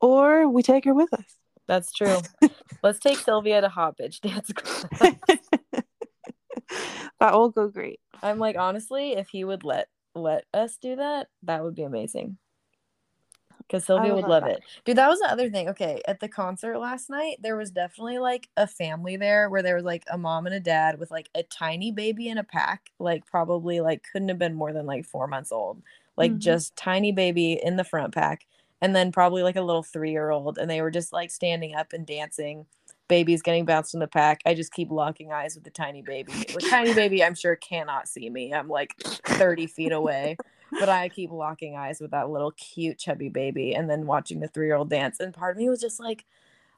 or 0.00 0.48
we 0.48 0.62
take 0.62 0.86
her 0.86 0.94
with 0.94 1.12
us. 1.12 1.36
That's 1.68 1.92
true. 1.92 2.16
Let's 2.82 3.00
take 3.00 3.18
Sylvia 3.18 3.60
to 3.60 3.68
Hot 3.68 3.98
Bitch 3.98 4.22
Dance 4.22 4.50
Class. 4.54 4.88
that 7.20 7.34
will 7.34 7.50
go 7.50 7.68
great. 7.68 8.00
I'm 8.22 8.38
like, 8.38 8.56
honestly, 8.56 9.12
if 9.12 9.28
he 9.28 9.44
would 9.44 9.62
let 9.62 9.88
let 10.14 10.46
us 10.54 10.78
do 10.78 10.96
that, 10.96 11.26
that 11.42 11.62
would 11.62 11.74
be 11.74 11.82
amazing. 11.82 12.38
Because 13.70 13.84
Sylvia 13.84 14.12
would 14.12 14.22
love 14.22 14.42
love 14.42 14.50
it. 14.50 14.62
Dude, 14.84 14.96
that 14.96 15.08
was 15.08 15.20
the 15.20 15.30
other 15.30 15.48
thing. 15.48 15.68
Okay, 15.68 16.02
at 16.08 16.18
the 16.18 16.28
concert 16.28 16.78
last 16.78 17.08
night, 17.08 17.36
there 17.40 17.56
was 17.56 17.70
definitely 17.70 18.18
like 18.18 18.48
a 18.56 18.66
family 18.66 19.16
there 19.16 19.48
where 19.48 19.62
there 19.62 19.76
was 19.76 19.84
like 19.84 20.02
a 20.10 20.18
mom 20.18 20.46
and 20.46 20.54
a 20.54 20.60
dad 20.60 20.98
with 20.98 21.12
like 21.12 21.28
a 21.36 21.44
tiny 21.44 21.92
baby 21.92 22.28
in 22.28 22.38
a 22.38 22.44
pack, 22.44 22.90
like 22.98 23.24
probably 23.26 23.80
like 23.80 24.04
couldn't 24.12 24.28
have 24.28 24.38
been 24.38 24.54
more 24.54 24.72
than 24.72 24.86
like 24.86 25.04
four 25.04 25.28
months 25.28 25.52
old. 25.52 25.82
Like 26.16 26.32
Mhm. 26.32 26.38
just 26.38 26.74
tiny 26.74 27.12
baby 27.12 27.60
in 27.62 27.76
the 27.76 27.84
front 27.84 28.12
pack. 28.12 28.46
And 28.82 28.96
then 28.96 29.12
probably 29.12 29.42
like 29.42 29.56
a 29.56 29.62
little 29.62 29.82
three 29.84 30.10
year 30.10 30.30
old. 30.30 30.58
And 30.58 30.68
they 30.68 30.82
were 30.82 30.90
just 30.90 31.12
like 31.12 31.30
standing 31.30 31.74
up 31.74 31.92
and 31.92 32.04
dancing. 32.04 32.66
Baby's 33.08 33.42
getting 33.42 33.64
bounced 33.64 33.94
in 33.94 34.00
the 34.00 34.08
pack. 34.08 34.40
I 34.46 34.54
just 34.54 34.72
keep 34.72 34.90
locking 34.90 35.32
eyes 35.32 35.54
with 35.54 35.64
the 35.64 35.70
tiny 35.70 36.02
baby. 36.02 36.32
The 36.32 36.66
tiny 36.70 36.94
baby, 36.94 37.22
I'm 37.22 37.34
sure, 37.34 37.56
cannot 37.56 38.08
see 38.08 38.30
me. 38.30 38.52
I'm 38.52 38.68
like 38.68 38.94
30 39.26 39.66
feet 39.66 39.92
away 39.92 40.36
but 40.78 40.88
I 40.88 41.08
keep 41.08 41.30
locking 41.30 41.76
eyes 41.76 42.00
with 42.00 42.10
that 42.12 42.30
little 42.30 42.52
cute 42.52 42.98
chubby 42.98 43.28
baby 43.28 43.74
and 43.74 43.88
then 43.88 44.06
watching 44.06 44.40
the 44.40 44.48
three 44.48 44.66
year 44.66 44.76
old 44.76 44.90
dance. 44.90 45.20
And 45.20 45.34
part 45.34 45.56
of 45.56 45.58
me 45.58 45.68
was 45.68 45.80
just 45.80 46.00
like, 46.00 46.24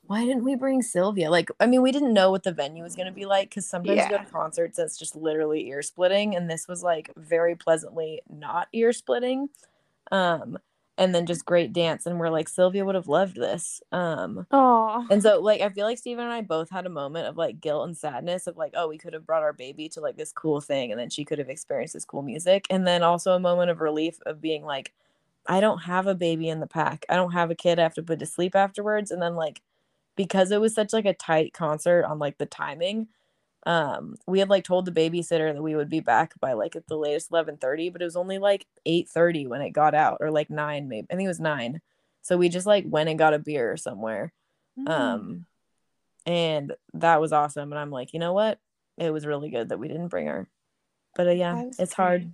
why 0.07 0.25
didn't 0.25 0.45
we 0.45 0.57
bring 0.57 0.83
Sylvia? 0.83 1.31
Like, 1.31 1.51
I 1.61 1.67
mean, 1.67 1.83
we 1.83 1.93
didn't 1.93 2.13
know 2.13 2.31
what 2.31 2.43
the 2.43 2.53
venue 2.53 2.83
was 2.83 2.97
going 2.97 3.07
to 3.07 3.13
be 3.13 3.25
like 3.25 3.51
because 3.51 3.67
sometimes 3.67 4.03
you 4.03 4.11
go 4.11 4.19
to 4.19 4.31
concerts 4.31 4.77
that's 4.77 4.99
just 4.99 5.15
literally 5.15 5.69
ear 5.69 5.83
splitting. 5.83 6.35
And 6.35 6.51
this 6.51 6.67
was 6.67 6.83
like 6.83 7.11
very 7.17 7.55
pleasantly 7.55 8.21
not 8.29 8.69
ear 8.73 8.93
splitting. 8.93 9.49
Um, 10.11 10.59
and 10.99 11.15
then 11.15 11.27
just 11.27 11.45
great 11.45 11.73
dance. 11.73 12.07
And 12.07 12.19
we're 12.21 12.31
like, 12.31 12.49
Sylvia 12.49 12.85
would 12.85 12.95
have 12.95 13.09
loved 13.09 13.37
this. 13.37 13.83
Um, 13.93 14.47
Oh, 14.51 15.07
and 15.11 15.23
so, 15.23 15.41
like, 15.41 15.61
I 15.61 15.69
feel 15.71 15.87
like 15.87 15.99
Steven 15.99 16.25
and 16.25 16.33
I 16.33 16.43
both 16.43 16.71
had 16.71 16.87
a 16.87 16.91
moment 16.91 17.27
of 17.29 17.37
like 17.37 17.61
guilt 17.61 17.87
and 17.87 17.97
sadness 17.97 18.47
of 18.47 18.57
like, 18.57 18.73
oh, 18.77 18.89
we 18.89 18.99
could 18.99 19.13
have 19.15 19.27
brought 19.27 19.43
our 19.43 19.53
baby 19.53 19.89
to 19.91 20.01
like 20.01 20.17
this 20.17 20.33
cool 20.33 20.61
thing 20.61 20.91
and 20.91 21.01
then 21.01 21.11
she 21.11 21.25
could 21.25 21.39
have 21.39 21.49
experienced 21.51 21.95
this 21.95 22.05
cool 22.05 22.23
music. 22.23 22.67
And 22.71 22.87
then 22.87 23.03
also 23.03 23.33
a 23.33 23.41
moment 23.41 23.71
of 23.71 23.81
relief 23.81 24.19
of 24.27 24.41
being 24.41 24.65
like, 24.65 24.93
I 25.47 25.61
don't 25.61 25.81
have 25.81 26.07
a 26.07 26.15
baby 26.15 26.49
in 26.49 26.61
the 26.61 26.67
pack. 26.67 27.05
I 27.09 27.17
don't 27.17 27.33
have 27.33 27.51
a 27.51 27.55
kid 27.57 27.79
I 27.79 27.83
have 27.83 27.95
to 27.95 28.03
put 28.03 28.19
to 28.21 28.27
sleep 28.27 28.55
afterwards. 28.55 29.11
And 29.11 29.21
then, 29.21 29.35
like, 29.35 29.61
because 30.17 30.51
it 30.51 30.61
was 30.61 30.75
such 30.75 30.93
like 30.93 31.07
a 31.07 31.15
tight 31.15 31.53
concert 31.55 32.05
on 32.05 32.19
like 32.19 32.39
the 32.39 32.47
timing, 32.47 33.09
um, 33.65 34.17
we 34.27 34.39
had 34.41 34.51
like 34.51 34.65
told 34.65 34.87
the 34.87 34.93
babysitter 34.93 35.53
that 35.53 35.63
we 35.63 35.77
would 35.77 35.89
be 35.89 36.01
back 36.01 36.35
by 36.41 36.53
like 36.55 36.75
at 36.77 36.87
the 36.89 36.97
latest 36.97 37.31
11:30, 37.31 37.93
but 37.93 38.03
it 38.03 38.05
was 38.05 38.17
only 38.17 38.39
like 38.39 38.67
8:30 38.87 39.47
when 39.47 39.61
it 39.63 39.71
got 39.71 39.95
out, 39.95 40.19
or 40.21 40.31
like 40.31 40.51
nine, 40.51 40.89
maybe. 40.89 41.07
I 41.11 41.15
think 41.17 41.27
it 41.27 41.29
was 41.29 41.41
nine. 41.41 41.81
So 42.23 42.37
we 42.37 42.49
just 42.49 42.67
like 42.67 42.85
went 42.87 43.09
and 43.09 43.19
got 43.19 43.35
a 43.35 43.39
beer 43.39 43.77
somewhere 43.77 44.33
Mm. 44.79 44.89
um 44.89 45.47
and 46.25 46.73
that 46.95 47.21
was 47.21 47.31
awesome 47.33 47.73
and 47.73 47.79
i'm 47.79 47.91
like 47.91 48.15
you 48.15 48.19
know 48.19 48.33
what 48.33 48.59
it 48.97 49.11
was 49.11 49.27
really 49.27 49.51
good 49.51 49.69
that 49.69 49.79
we 49.79 49.87
didn't 49.87 50.09
bring 50.09 50.27
her 50.29 50.49
but 51.15 51.27
uh, 51.27 51.31
yeah 51.31 51.57
it's 51.79 51.93
hard 51.93 52.33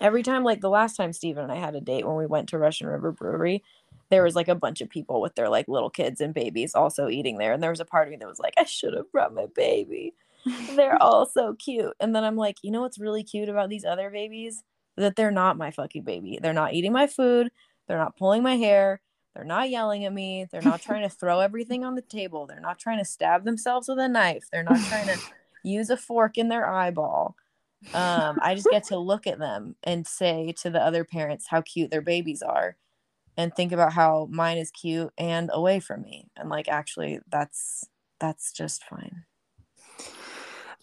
every 0.00 0.24
time 0.24 0.42
like 0.42 0.60
the 0.60 0.68
last 0.68 0.96
time 0.96 1.12
steven 1.12 1.44
and 1.44 1.52
i 1.52 1.56
had 1.56 1.76
a 1.76 1.80
date 1.80 2.04
when 2.04 2.16
we 2.16 2.26
went 2.26 2.48
to 2.48 2.58
russian 2.58 2.88
river 2.88 3.12
brewery 3.12 3.62
there 4.08 4.24
was 4.24 4.34
like 4.34 4.48
a 4.48 4.56
bunch 4.56 4.80
of 4.80 4.88
people 4.88 5.20
with 5.20 5.34
their 5.36 5.48
like 5.48 5.68
little 5.68 5.90
kids 5.90 6.20
and 6.20 6.34
babies 6.34 6.74
also 6.74 7.08
eating 7.08 7.38
there 7.38 7.52
and 7.52 7.62
there 7.62 7.70
was 7.70 7.78
a 7.80 7.84
part 7.84 8.08
of 8.08 8.10
me 8.10 8.16
that 8.16 8.28
was 8.28 8.40
like 8.40 8.54
i 8.58 8.64
should 8.64 8.92
have 8.94 9.12
brought 9.12 9.32
my 9.34 9.46
baby 9.54 10.14
they're 10.76 11.00
all 11.02 11.26
so 11.26 11.54
cute. 11.54 11.94
And 12.00 12.14
then 12.14 12.24
i'm 12.24 12.36
like 12.36 12.58
you 12.62 12.70
know 12.70 12.80
what's 12.80 12.98
really 12.98 13.22
cute 13.22 13.48
about 13.48 13.68
these 13.68 13.84
other 13.84 14.10
babies? 14.10 14.62
That 14.96 15.16
they're 15.16 15.30
not 15.30 15.56
my 15.56 15.70
fucking 15.70 16.02
baby. 16.02 16.38
They're 16.40 16.52
not 16.52 16.74
eating 16.74 16.92
my 16.92 17.06
food. 17.06 17.50
They're 17.88 17.98
not 17.98 18.16
pulling 18.16 18.42
my 18.42 18.56
hair. 18.56 19.00
They're 19.34 19.44
not 19.44 19.70
yelling 19.70 20.04
at 20.04 20.12
me. 20.12 20.46
They're 20.50 20.62
not 20.62 20.82
trying 20.82 21.02
to 21.02 21.08
throw 21.14 21.40
everything 21.40 21.84
on 21.84 21.94
the 21.94 22.02
table. 22.02 22.46
They're 22.46 22.60
not 22.60 22.78
trying 22.78 22.98
to 22.98 23.04
stab 23.04 23.44
themselves 23.44 23.88
with 23.88 23.98
a 23.98 24.08
knife. 24.08 24.44
They're 24.52 24.62
not 24.62 24.80
trying 24.88 25.06
to 25.06 25.18
use 25.62 25.90
a 25.90 25.96
fork 25.96 26.38
in 26.38 26.48
their 26.48 26.66
eyeball. 26.66 27.36
Um, 27.94 28.38
i 28.40 28.54
just 28.54 28.68
get 28.70 28.84
to 28.84 28.96
look 28.96 29.26
at 29.26 29.40
them 29.40 29.74
and 29.82 30.06
say 30.06 30.54
to 30.58 30.70
the 30.70 30.80
other 30.80 31.02
parents 31.02 31.48
how 31.48 31.62
cute 31.62 31.90
their 31.90 32.00
babies 32.00 32.40
are 32.40 32.76
and 33.36 33.52
think 33.52 33.72
about 33.72 33.92
how 33.92 34.28
mine 34.30 34.56
is 34.56 34.70
cute 34.70 35.12
and 35.18 35.50
away 35.52 35.80
from 35.80 36.02
me. 36.02 36.28
And 36.36 36.48
like 36.48 36.68
actually 36.68 37.18
that's 37.28 37.84
that's 38.20 38.52
just 38.52 38.84
fine 38.84 39.24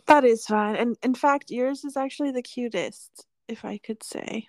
that 0.10 0.26
is 0.26 0.45
fine. 0.45 0.76
And 0.76 0.97
in 1.03 1.14
fact, 1.16 1.51
yours 1.51 1.86
is 1.86 1.95
actually 1.95 2.32
the 2.32 2.41
cutest, 2.41 3.26
if 3.47 3.64
I 3.64 3.78
could 3.78 4.03
say. 4.03 4.47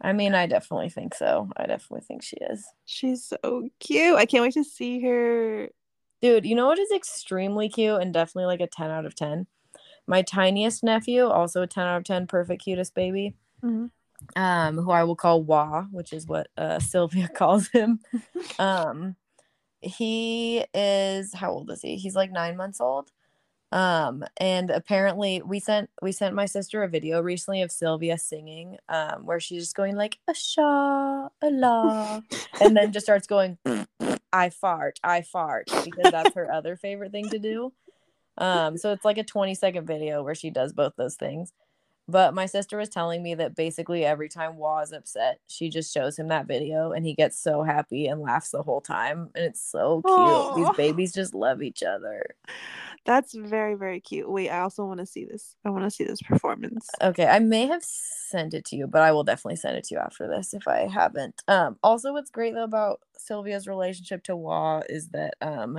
I 0.00 0.12
mean, 0.12 0.34
I 0.34 0.46
definitely 0.46 0.88
think 0.88 1.14
so. 1.14 1.48
I 1.56 1.66
definitely 1.66 2.00
think 2.00 2.24
she 2.24 2.36
is. 2.50 2.66
She's 2.86 3.24
so 3.24 3.68
cute. 3.78 4.16
I 4.16 4.26
can't 4.26 4.42
wait 4.42 4.54
to 4.54 4.64
see 4.64 5.00
her. 5.02 5.68
Dude, 6.20 6.44
you 6.44 6.54
know 6.56 6.66
what 6.66 6.78
is 6.78 6.90
extremely 6.90 7.68
cute 7.68 8.00
and 8.00 8.12
definitely 8.12 8.46
like 8.46 8.60
a 8.60 8.66
10 8.66 8.90
out 8.90 9.06
of 9.06 9.14
10? 9.14 9.46
My 10.06 10.22
tiniest 10.22 10.82
nephew, 10.82 11.26
also 11.26 11.62
a 11.62 11.66
10 11.66 11.84
out 11.86 11.98
of 11.98 12.04
10, 12.04 12.26
perfect 12.26 12.64
cutest 12.64 12.94
baby, 12.94 13.34
Mhm. 13.62 13.90
um, 14.34 14.76
who 14.76 14.90
I 14.90 15.04
will 15.04 15.14
call 15.14 15.42
Wah, 15.42 15.82
which 15.92 16.12
is 16.12 16.26
what 16.26 16.48
uh, 16.56 16.78
Sylvia 16.80 17.28
calls 17.28 17.68
him. 17.68 18.00
um, 18.58 19.14
he 19.80 20.64
is, 20.74 21.34
how 21.34 21.52
old 21.52 21.70
is 21.70 21.82
he? 21.82 21.96
He's 21.96 22.16
like 22.16 22.32
nine 22.32 22.56
months 22.56 22.80
old. 22.80 23.12
Um, 23.72 24.24
and 24.36 24.70
apparently 24.70 25.40
we 25.42 25.58
sent 25.58 25.88
we 26.02 26.12
sent 26.12 26.34
my 26.34 26.44
sister 26.44 26.82
a 26.82 26.88
video 26.88 27.20
recently 27.20 27.62
of 27.62 27.72
Sylvia 27.72 28.18
singing, 28.18 28.76
um, 28.88 29.24
where 29.24 29.40
she's 29.40 29.62
just 29.62 29.76
going 29.76 29.96
like 29.96 30.18
a 30.28 30.34
sha 30.34 31.28
a 31.40 31.50
la 31.50 32.20
and 32.60 32.76
then 32.76 32.92
just 32.92 33.06
starts 33.06 33.26
going 33.26 33.58
I 34.32 34.50
fart, 34.50 34.98
I 35.02 35.22
fart, 35.22 35.68
because 35.84 36.10
that's 36.10 36.34
her 36.34 36.50
other 36.52 36.76
favorite 36.76 37.12
thing 37.12 37.28
to 37.30 37.38
do. 37.38 37.72
Um, 38.38 38.78
so 38.78 38.92
it's 38.92 39.04
like 39.04 39.18
a 39.18 39.24
20 39.24 39.54
second 39.54 39.86
video 39.86 40.22
where 40.22 40.34
she 40.34 40.50
does 40.50 40.72
both 40.72 40.94
those 40.96 41.16
things. 41.16 41.52
But 42.12 42.34
my 42.34 42.44
sister 42.44 42.76
was 42.76 42.90
telling 42.90 43.22
me 43.22 43.34
that 43.36 43.56
basically 43.56 44.04
every 44.04 44.28
time 44.28 44.58
Wa's 44.58 44.92
upset, 44.92 45.40
she 45.48 45.70
just 45.70 45.92
shows 45.92 46.18
him 46.18 46.28
that 46.28 46.46
video 46.46 46.92
and 46.92 47.06
he 47.06 47.14
gets 47.14 47.40
so 47.40 47.62
happy 47.62 48.06
and 48.06 48.20
laughs 48.20 48.50
the 48.50 48.62
whole 48.62 48.82
time. 48.82 49.30
And 49.34 49.46
it's 49.46 49.62
so 49.62 50.02
cute. 50.04 50.18
Aw. 50.18 50.54
These 50.54 50.76
babies 50.76 51.14
just 51.14 51.34
love 51.34 51.62
each 51.62 51.82
other. 51.82 52.36
That's 53.06 53.32
very, 53.32 53.76
very 53.76 53.98
cute. 53.98 54.30
Wait, 54.30 54.50
I 54.50 54.60
also 54.60 54.84
want 54.84 55.00
to 55.00 55.06
see 55.06 55.24
this. 55.24 55.56
I 55.64 55.70
want 55.70 55.84
to 55.84 55.90
see 55.90 56.04
this 56.04 56.20
performance. 56.20 56.86
Okay, 57.02 57.26
I 57.26 57.38
may 57.38 57.66
have 57.66 57.82
sent 57.82 58.52
it 58.52 58.66
to 58.66 58.76
you, 58.76 58.86
but 58.86 59.00
I 59.00 59.12
will 59.12 59.24
definitely 59.24 59.56
send 59.56 59.78
it 59.78 59.84
to 59.84 59.94
you 59.94 60.00
after 60.00 60.28
this 60.28 60.52
if 60.52 60.68
I 60.68 60.88
haven't. 60.88 61.42
Um, 61.48 61.78
also, 61.82 62.12
what's 62.12 62.30
great 62.30 62.52
though 62.52 62.62
about 62.62 63.00
Sylvia's 63.16 63.66
relationship 63.66 64.22
to 64.24 64.36
Wa 64.36 64.82
is 64.86 65.08
that 65.08 65.34
um, 65.40 65.78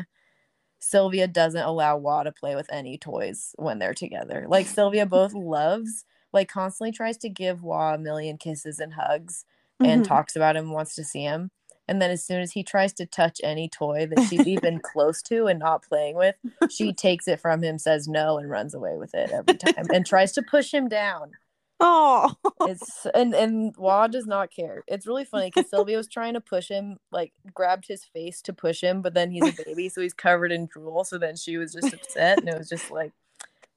Sylvia 0.80 1.28
doesn't 1.28 1.62
allow 1.62 1.96
Wa 1.98 2.24
to 2.24 2.32
play 2.32 2.56
with 2.56 2.68
any 2.74 2.98
toys 2.98 3.54
when 3.58 3.78
they're 3.78 3.94
together. 3.94 4.48
Like 4.50 4.66
Sylvia 4.66 5.06
both 5.06 5.34
loves, 5.34 6.06
like 6.34 6.50
constantly 6.50 6.92
tries 6.92 7.18
to 7.20 7.30
give 7.30 7.64
Wa 7.64 7.94
a 7.94 7.98
million 7.98 8.38
kisses 8.38 8.80
and 8.80 8.94
hugs 8.96 9.46
and 9.80 10.02
Mhm. 10.04 10.08
talks 10.08 10.36
about 10.36 10.56
him, 10.56 10.72
wants 10.72 10.96
to 10.96 11.04
see 11.04 11.24
him. 11.24 11.52
And 11.88 12.02
then 12.02 12.12
as 12.12 12.24
soon 12.24 12.42
as 12.42 12.54
he 12.54 12.64
tries 12.64 12.94
to 12.94 13.06
touch 13.06 13.42
any 13.44 13.68
toy 13.68 14.06
that 14.08 14.22
she's 14.30 14.48
even 14.48 14.80
close 14.84 15.22
to 15.24 15.48
and 15.48 15.60
not 15.60 15.84
playing 15.84 16.16
with, 16.16 16.36
she 16.70 16.94
takes 16.94 17.28
it 17.28 17.40
from 17.42 17.62
him, 17.62 17.78
says 17.78 18.08
no, 18.08 18.38
and 18.38 18.50
runs 18.50 18.74
away 18.74 18.98
with 18.98 19.14
it 19.14 19.32
every 19.32 19.58
time 19.58 19.88
and 19.94 20.06
tries 20.06 20.32
to 20.34 20.42
push 20.42 20.74
him 20.74 20.88
down. 20.88 21.32
Oh, 21.80 22.34
It's 22.66 23.06
and 23.14 23.36
and 23.36 23.76
Wa 23.76 24.08
does 24.08 24.26
not 24.26 24.50
care. 24.50 24.84
It's 24.88 25.06
really 25.06 25.26
funny 25.26 25.48
because 25.52 25.70
Sylvia 25.70 25.98
was 25.98 26.08
trying 26.08 26.36
to 26.36 26.40
push 26.40 26.70
him, 26.70 26.98
like 27.12 27.34
grabbed 27.54 27.86
his 27.90 28.06
face 28.06 28.42
to 28.44 28.54
push 28.54 28.80
him, 28.80 29.02
but 29.02 29.14
then 29.14 29.32
he's 29.32 29.44
a 29.50 29.64
baby, 29.66 29.90
so 29.90 30.00
he's 30.00 30.14
covered 30.14 30.54
in 30.54 30.68
drool. 30.68 31.04
So 31.04 31.18
then 31.18 31.36
she 31.36 31.58
was 31.58 31.74
just 31.74 31.92
upset, 31.94 32.40
and 32.40 32.48
it 32.48 32.58
was 32.58 32.70
just 32.70 32.90
like 32.90 33.12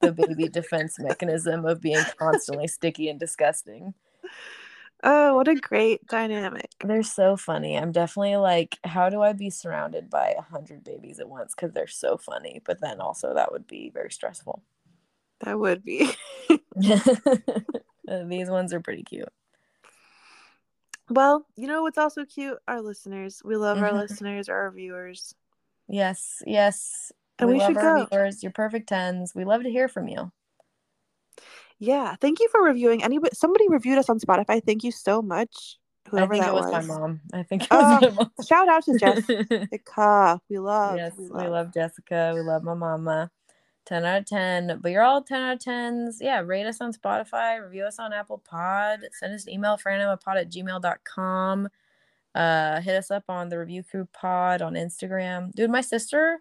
the 0.07 0.13
baby 0.13 0.49
defense 0.49 0.99
mechanism 0.99 1.65
of 1.67 1.81
being 1.81 2.05
constantly 2.19 2.67
sticky 2.69 3.09
and 3.09 3.19
disgusting. 3.19 3.95
oh, 5.03 5.35
what 5.37 5.49
a 5.49 5.55
great 5.55 6.07
dynamic. 6.07 6.71
They're 6.85 7.03
so 7.03 7.37
funny. 7.37 7.77
I'm 7.77 7.93
definitely 7.93 8.37
like, 8.37 8.79
how 8.85 9.09
do 9.09 9.21
I 9.23 9.33
be 9.33 9.51
surrounded 9.51 10.09
by 10.09 10.35
a 10.39 10.43
hundred 10.43 10.85
babies 10.85 11.19
at 11.21 11.29
once? 11.29 11.55
Because 11.55 11.73
they're 11.73 11.87
so 11.87 12.17
funny. 12.17 12.61
But 12.65 12.81
then 12.81 13.01
also 13.01 13.35
that 13.35 13.53
would 13.53 13.67
be 13.67 13.91
very 13.91 14.11
stressful. 14.11 14.63
That 15.41 15.59
would 15.59 15.85
be. 15.85 16.11
These 16.77 18.49
ones 18.51 18.73
are 18.73 18.81
pretty 18.81 19.03
cute. 19.03 19.29
Well, 21.11 21.47
you 21.57 21.67
know 21.69 21.83
what's 21.83 21.99
also 21.99 22.25
cute? 22.25 22.59
Our 22.67 22.81
listeners. 22.81 23.43
We 23.45 23.57
love 23.57 23.79
our 23.79 23.91
Mhm. 23.91 24.09
listeners, 24.09 24.49
our 24.49 24.71
viewers. 24.71 25.35
Yes, 25.89 26.43
yes. 26.47 27.13
And 27.39 27.51
we 27.51 27.59
love 27.59 27.69
should 27.69 27.77
our 27.79 27.99
go. 28.01 28.07
viewers. 28.11 28.43
You're 28.43 28.53
perfect 28.53 28.89
tens. 28.89 29.33
We 29.35 29.45
love 29.45 29.63
to 29.63 29.71
hear 29.71 29.89
from 29.89 30.09
you. 30.09 30.33
Yeah, 31.79 32.15
thank 32.21 32.41
you 32.41 32.49
for 32.51 32.63
reviewing. 32.63 33.05
Anybody, 33.05 33.35
somebody 33.35 33.69
reviewed 33.69 33.99
us 33.99 34.09
on 34.09 34.19
Spotify. 34.19 34.63
Thank 34.65 34.83
you 34.85 34.91
so 34.91 35.21
much. 35.21 35.77
Whoever 36.09 36.35
I 36.35 36.37
think 36.39 36.45
that 36.45 36.51
it 36.51 36.55
was, 36.55 36.73
was. 36.73 36.87
my 36.89 36.99
mom. 36.99 37.21
I 37.35 37.43
think 37.43 37.63
it 37.65 37.69
Oh, 37.71 37.99
was 38.01 38.03
my 38.03 38.11
mom. 38.11 38.31
Shout 38.47 38.69
out 38.69 38.85
to 38.85 38.99
Jessica. 38.99 40.41
We 40.49 40.59
love. 40.59 40.97
yes, 40.97 41.13
we 41.19 41.25
we 41.25 41.31
love. 41.31 41.51
love. 41.51 41.75
Jessica. 41.75 42.33
We 42.35 42.41
love 42.41 42.63
my 42.63 42.75
mama. 42.75 43.31
10 43.87 44.05
out 44.05 44.21
of 44.21 44.27
10. 44.27 44.79
But 44.83 44.91
you're 44.93 45.03
all 45.03 45.23
10 45.23 45.41
out 45.43 45.53
of 45.55 45.59
10s. 45.61 46.17
Yeah, 46.21 46.41
rate 46.41 46.67
us 46.67 46.81
on 46.81 46.93
Spotify, 46.93 47.63
review 47.63 47.85
us 47.85 47.99
on 47.99 48.13
Apple 48.13 48.39
Pod, 48.39 49.01
send 49.13 49.33
us 49.35 49.47
an 49.47 49.53
email, 49.53 49.77
franamapod 49.77 50.41
at 50.41 50.51
gmail.com. 50.51 51.69
Uh, 52.35 52.81
hit 52.81 52.97
us 52.97 53.11
up 53.11 53.25
on 53.29 53.49
the 53.49 53.59
Review 53.59 53.83
Crew 53.83 54.09
Pod 54.13 54.61
on 54.63 54.75
Instagram. 54.75 55.53
Dude, 55.53 55.71
my 55.71 55.81
sister, 55.81 56.41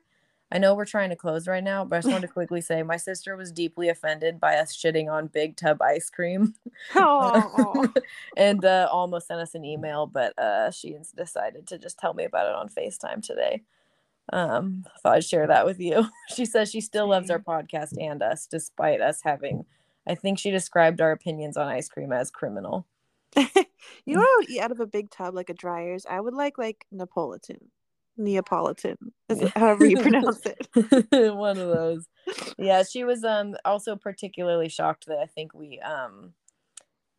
I 0.52 0.60
know 0.60 0.76
we're 0.76 0.86
trying 0.86 1.10
to 1.10 1.16
close 1.16 1.48
right 1.48 1.64
now, 1.64 1.84
but 1.84 1.96
I 1.96 2.00
just 2.00 2.12
wanted 2.12 2.28
to 2.28 2.34
quickly 2.34 2.62
say 2.62 2.84
my 2.84 2.98
sister 2.98 3.36
was 3.36 3.52
deeply 3.52 3.90
offended 3.90 4.40
by 4.40 4.58
us 4.58 4.78
shitting 4.78 5.12
on 5.12 5.28
Big 5.28 5.56
Tub 5.56 5.82
ice 5.82 6.10
cream. 6.10 6.54
Oh, 6.96 7.88
and 8.38 8.64
uh, 8.64 8.88
almost 8.92 9.28
sent 9.28 9.40
us 9.40 9.56
an 9.56 9.66
email, 9.66 10.06
but 10.06 10.38
uh, 10.38 10.72
she 10.72 10.96
decided 11.16 11.68
to 11.68 11.78
just 11.78 11.98
tell 11.98 12.14
me 12.14 12.26
about 12.26 12.48
it 12.48 12.56
on 12.56 12.70
FaceTime 12.70 13.26
today. 13.26 13.64
Um, 14.34 14.86
thought 15.02 15.16
I'd 15.16 15.24
share 15.24 15.48
that 15.48 15.66
with 15.66 15.80
you. 15.80 16.08
she 16.36 16.46
says 16.46 16.70
she 16.70 16.82
still 16.82 17.10
loves 17.10 17.30
our 17.30 17.40
podcast 17.40 17.94
and 18.00 18.22
us, 18.22 18.48
despite 18.48 19.02
us 19.02 19.22
having. 19.24 19.66
I 20.08 20.16
think 20.16 20.38
she 20.38 20.52
described 20.52 21.02
our 21.02 21.12
opinions 21.12 21.58
on 21.58 21.68
ice 21.68 21.90
cream 21.90 22.12
as 22.12 22.30
criminal. 22.30 22.86
you 23.36 24.16
know 24.16 24.22
I 24.22 24.36
would 24.40 24.50
eat 24.50 24.62
out 24.62 24.72
of 24.72 24.80
a 24.80 24.88
big 24.88 25.10
tub 25.10 25.34
like 25.34 25.50
a 25.50 25.54
Dreyer's? 25.54 26.06
I 26.10 26.20
would 26.20 26.34
like 26.34 26.58
like 26.58 26.86
Napolitan, 26.94 27.60
Neapolitan, 28.18 28.98
however 29.56 29.86
you 29.86 29.98
pronounce 30.02 30.42
it. 30.46 30.68
One 31.36 31.58
of 31.58 31.68
those. 31.70 32.08
Yeah, 32.58 32.84
she 32.84 33.04
was 33.04 33.24
um 33.24 33.56
also 33.66 33.96
particularly 33.96 34.70
shocked 34.70 35.06
that 35.08 35.20
I 35.20 35.26
think 35.26 35.54
we 35.54 35.80
um 35.80 36.34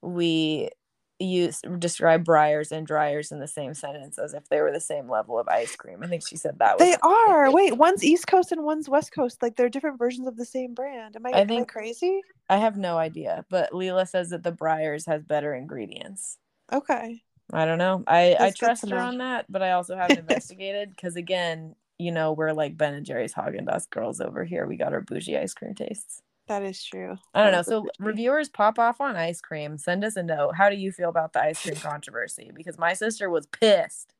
we 0.02 0.70
use 1.18 1.62
describe 1.78 2.24
Breyers 2.24 2.72
and 2.72 2.86
Dreyer's 2.86 3.32
in 3.32 3.40
the 3.40 3.48
same 3.48 3.72
sentence 3.72 4.18
as 4.18 4.34
if 4.34 4.48
they 4.50 4.60
were 4.60 4.70
the 4.70 4.80
same 4.80 5.08
level 5.08 5.38
of 5.38 5.48
ice 5.48 5.74
cream. 5.74 6.02
I 6.02 6.08
think 6.08 6.26
she 6.26 6.36
said 6.36 6.58
that 6.58 6.76
They 6.78 6.94
are. 7.02 7.50
Wait, 7.52 7.76
one's 7.78 8.04
East 8.04 8.26
Coast 8.26 8.52
and 8.52 8.64
one's 8.64 8.86
West 8.88 9.12
Coast. 9.12 9.42
Like 9.42 9.56
they're 9.56 9.70
different 9.70 9.98
versions 9.98 10.26
of 10.26 10.36
the 10.36 10.44
same 10.44 10.74
brand. 10.74 11.16
Am 11.16 11.24
I, 11.24 11.30
I 11.30 11.38
am 11.40 11.46
I 11.46 11.46
think- 11.46 11.68
crazy? 11.68 12.20
I 12.50 12.58
have 12.58 12.76
no 12.76 12.96
idea, 12.98 13.44
but 13.48 13.72
Leela 13.72 14.06
says 14.06 14.30
that 14.30 14.42
the 14.44 14.52
Breyers 14.52 15.06
has 15.06 15.24
better 15.24 15.54
ingredients. 15.54 16.38
Okay. 16.72 17.22
I 17.52 17.64
don't 17.64 17.78
know. 17.78 18.02
I 18.06 18.34
I 18.34 18.36
That's 18.38 18.58
trust 18.58 18.90
her 18.90 18.98
on 18.98 19.18
that, 19.18 19.46
but 19.48 19.62
I 19.62 19.72
also 19.72 19.96
haven't 19.96 20.18
investigated 20.18 20.90
because 20.90 21.16
again, 21.16 21.76
you 21.98 22.12
know, 22.12 22.32
we're 22.32 22.52
like 22.52 22.76
Ben 22.76 22.94
and 22.94 23.06
Jerry's 23.06 23.34
Haagen 23.34 23.66
Dazs 23.66 23.88
girls 23.88 24.20
over 24.20 24.44
here. 24.44 24.66
We 24.66 24.76
got 24.76 24.92
our 24.92 25.00
bougie 25.00 25.38
ice 25.38 25.54
cream 25.54 25.74
tastes. 25.74 26.22
That 26.48 26.62
is 26.62 26.82
true. 26.82 27.16
I 27.34 27.42
don't 27.42 27.52
know. 27.52 27.62
So 27.62 27.82
bougie. 27.82 27.90
reviewers 28.00 28.48
pop 28.48 28.78
off 28.78 29.00
on 29.00 29.16
ice 29.16 29.40
cream. 29.40 29.78
Send 29.78 30.04
us 30.04 30.16
a 30.16 30.22
note. 30.22 30.54
How 30.56 30.70
do 30.70 30.76
you 30.76 30.92
feel 30.92 31.08
about 31.08 31.32
the 31.32 31.40
ice 31.40 31.62
cream 31.62 31.76
controversy? 31.76 32.50
Because 32.54 32.78
my 32.78 32.92
sister 32.92 33.30
was 33.30 33.46
pissed. 33.46 34.12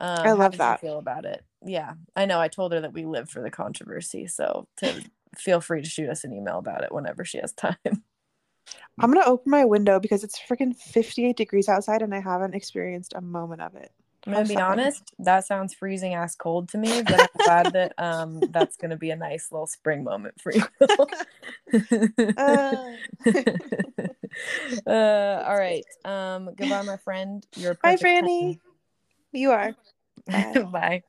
Um, 0.00 0.24
how 0.24 0.34
love 0.36 0.56
that. 0.58 0.82
You 0.82 0.88
feel 0.88 0.98
about 0.98 1.24
it? 1.24 1.44
Yeah, 1.64 1.94
I 2.14 2.26
know. 2.26 2.40
I 2.40 2.48
told 2.48 2.72
her 2.72 2.80
that 2.80 2.92
we 2.92 3.04
live 3.04 3.28
for 3.28 3.42
the 3.42 3.50
controversy, 3.50 4.26
so 4.26 4.68
to 4.78 5.02
feel 5.36 5.60
free 5.60 5.82
to 5.82 5.88
shoot 5.88 6.08
us 6.08 6.24
an 6.24 6.32
email 6.32 6.58
about 6.58 6.84
it 6.84 6.92
whenever 6.92 7.24
she 7.24 7.38
has 7.38 7.52
time. 7.52 7.76
I'm 9.00 9.12
gonna 9.12 9.26
open 9.26 9.50
my 9.50 9.64
window 9.64 10.00
because 10.00 10.24
it's 10.24 10.38
freaking 10.38 10.74
58 10.74 11.36
degrees 11.36 11.68
outside 11.68 12.02
and 12.02 12.14
I 12.14 12.20
haven't 12.20 12.54
experienced 12.54 13.14
a 13.14 13.20
moment 13.20 13.60
of 13.62 13.74
it. 13.76 13.92
I'm 14.26 14.32
gonna 14.32 14.44
be 14.44 14.54
sad. 14.54 14.62
honest. 14.62 15.14
That 15.20 15.46
sounds 15.46 15.74
freezing 15.74 16.14
ass 16.14 16.34
cold 16.34 16.68
to 16.70 16.78
me, 16.78 17.02
but 17.02 17.20
I'm 17.20 17.28
glad 17.44 17.72
that 17.72 17.92
um 17.98 18.42
that's 18.50 18.76
gonna 18.76 18.96
be 18.96 19.10
a 19.10 19.16
nice 19.16 19.50
little 19.52 19.66
spring 19.66 20.04
moment 20.04 20.40
for 20.40 20.52
you. 20.52 20.62
Uh, 22.36 22.76
uh, 24.86 25.44
all 25.46 25.56
right. 25.56 25.84
Um, 26.04 26.50
goodbye, 26.54 26.82
my 26.82 26.96
friend. 26.98 27.44
You're 27.56 27.72
a 27.72 27.76
Hi, 27.82 27.96
perfect 27.96 28.22
Franny. 28.22 28.60
You 29.32 29.50
are. 29.50 29.74
Bye. 30.26 30.68
Bye. 30.72 31.02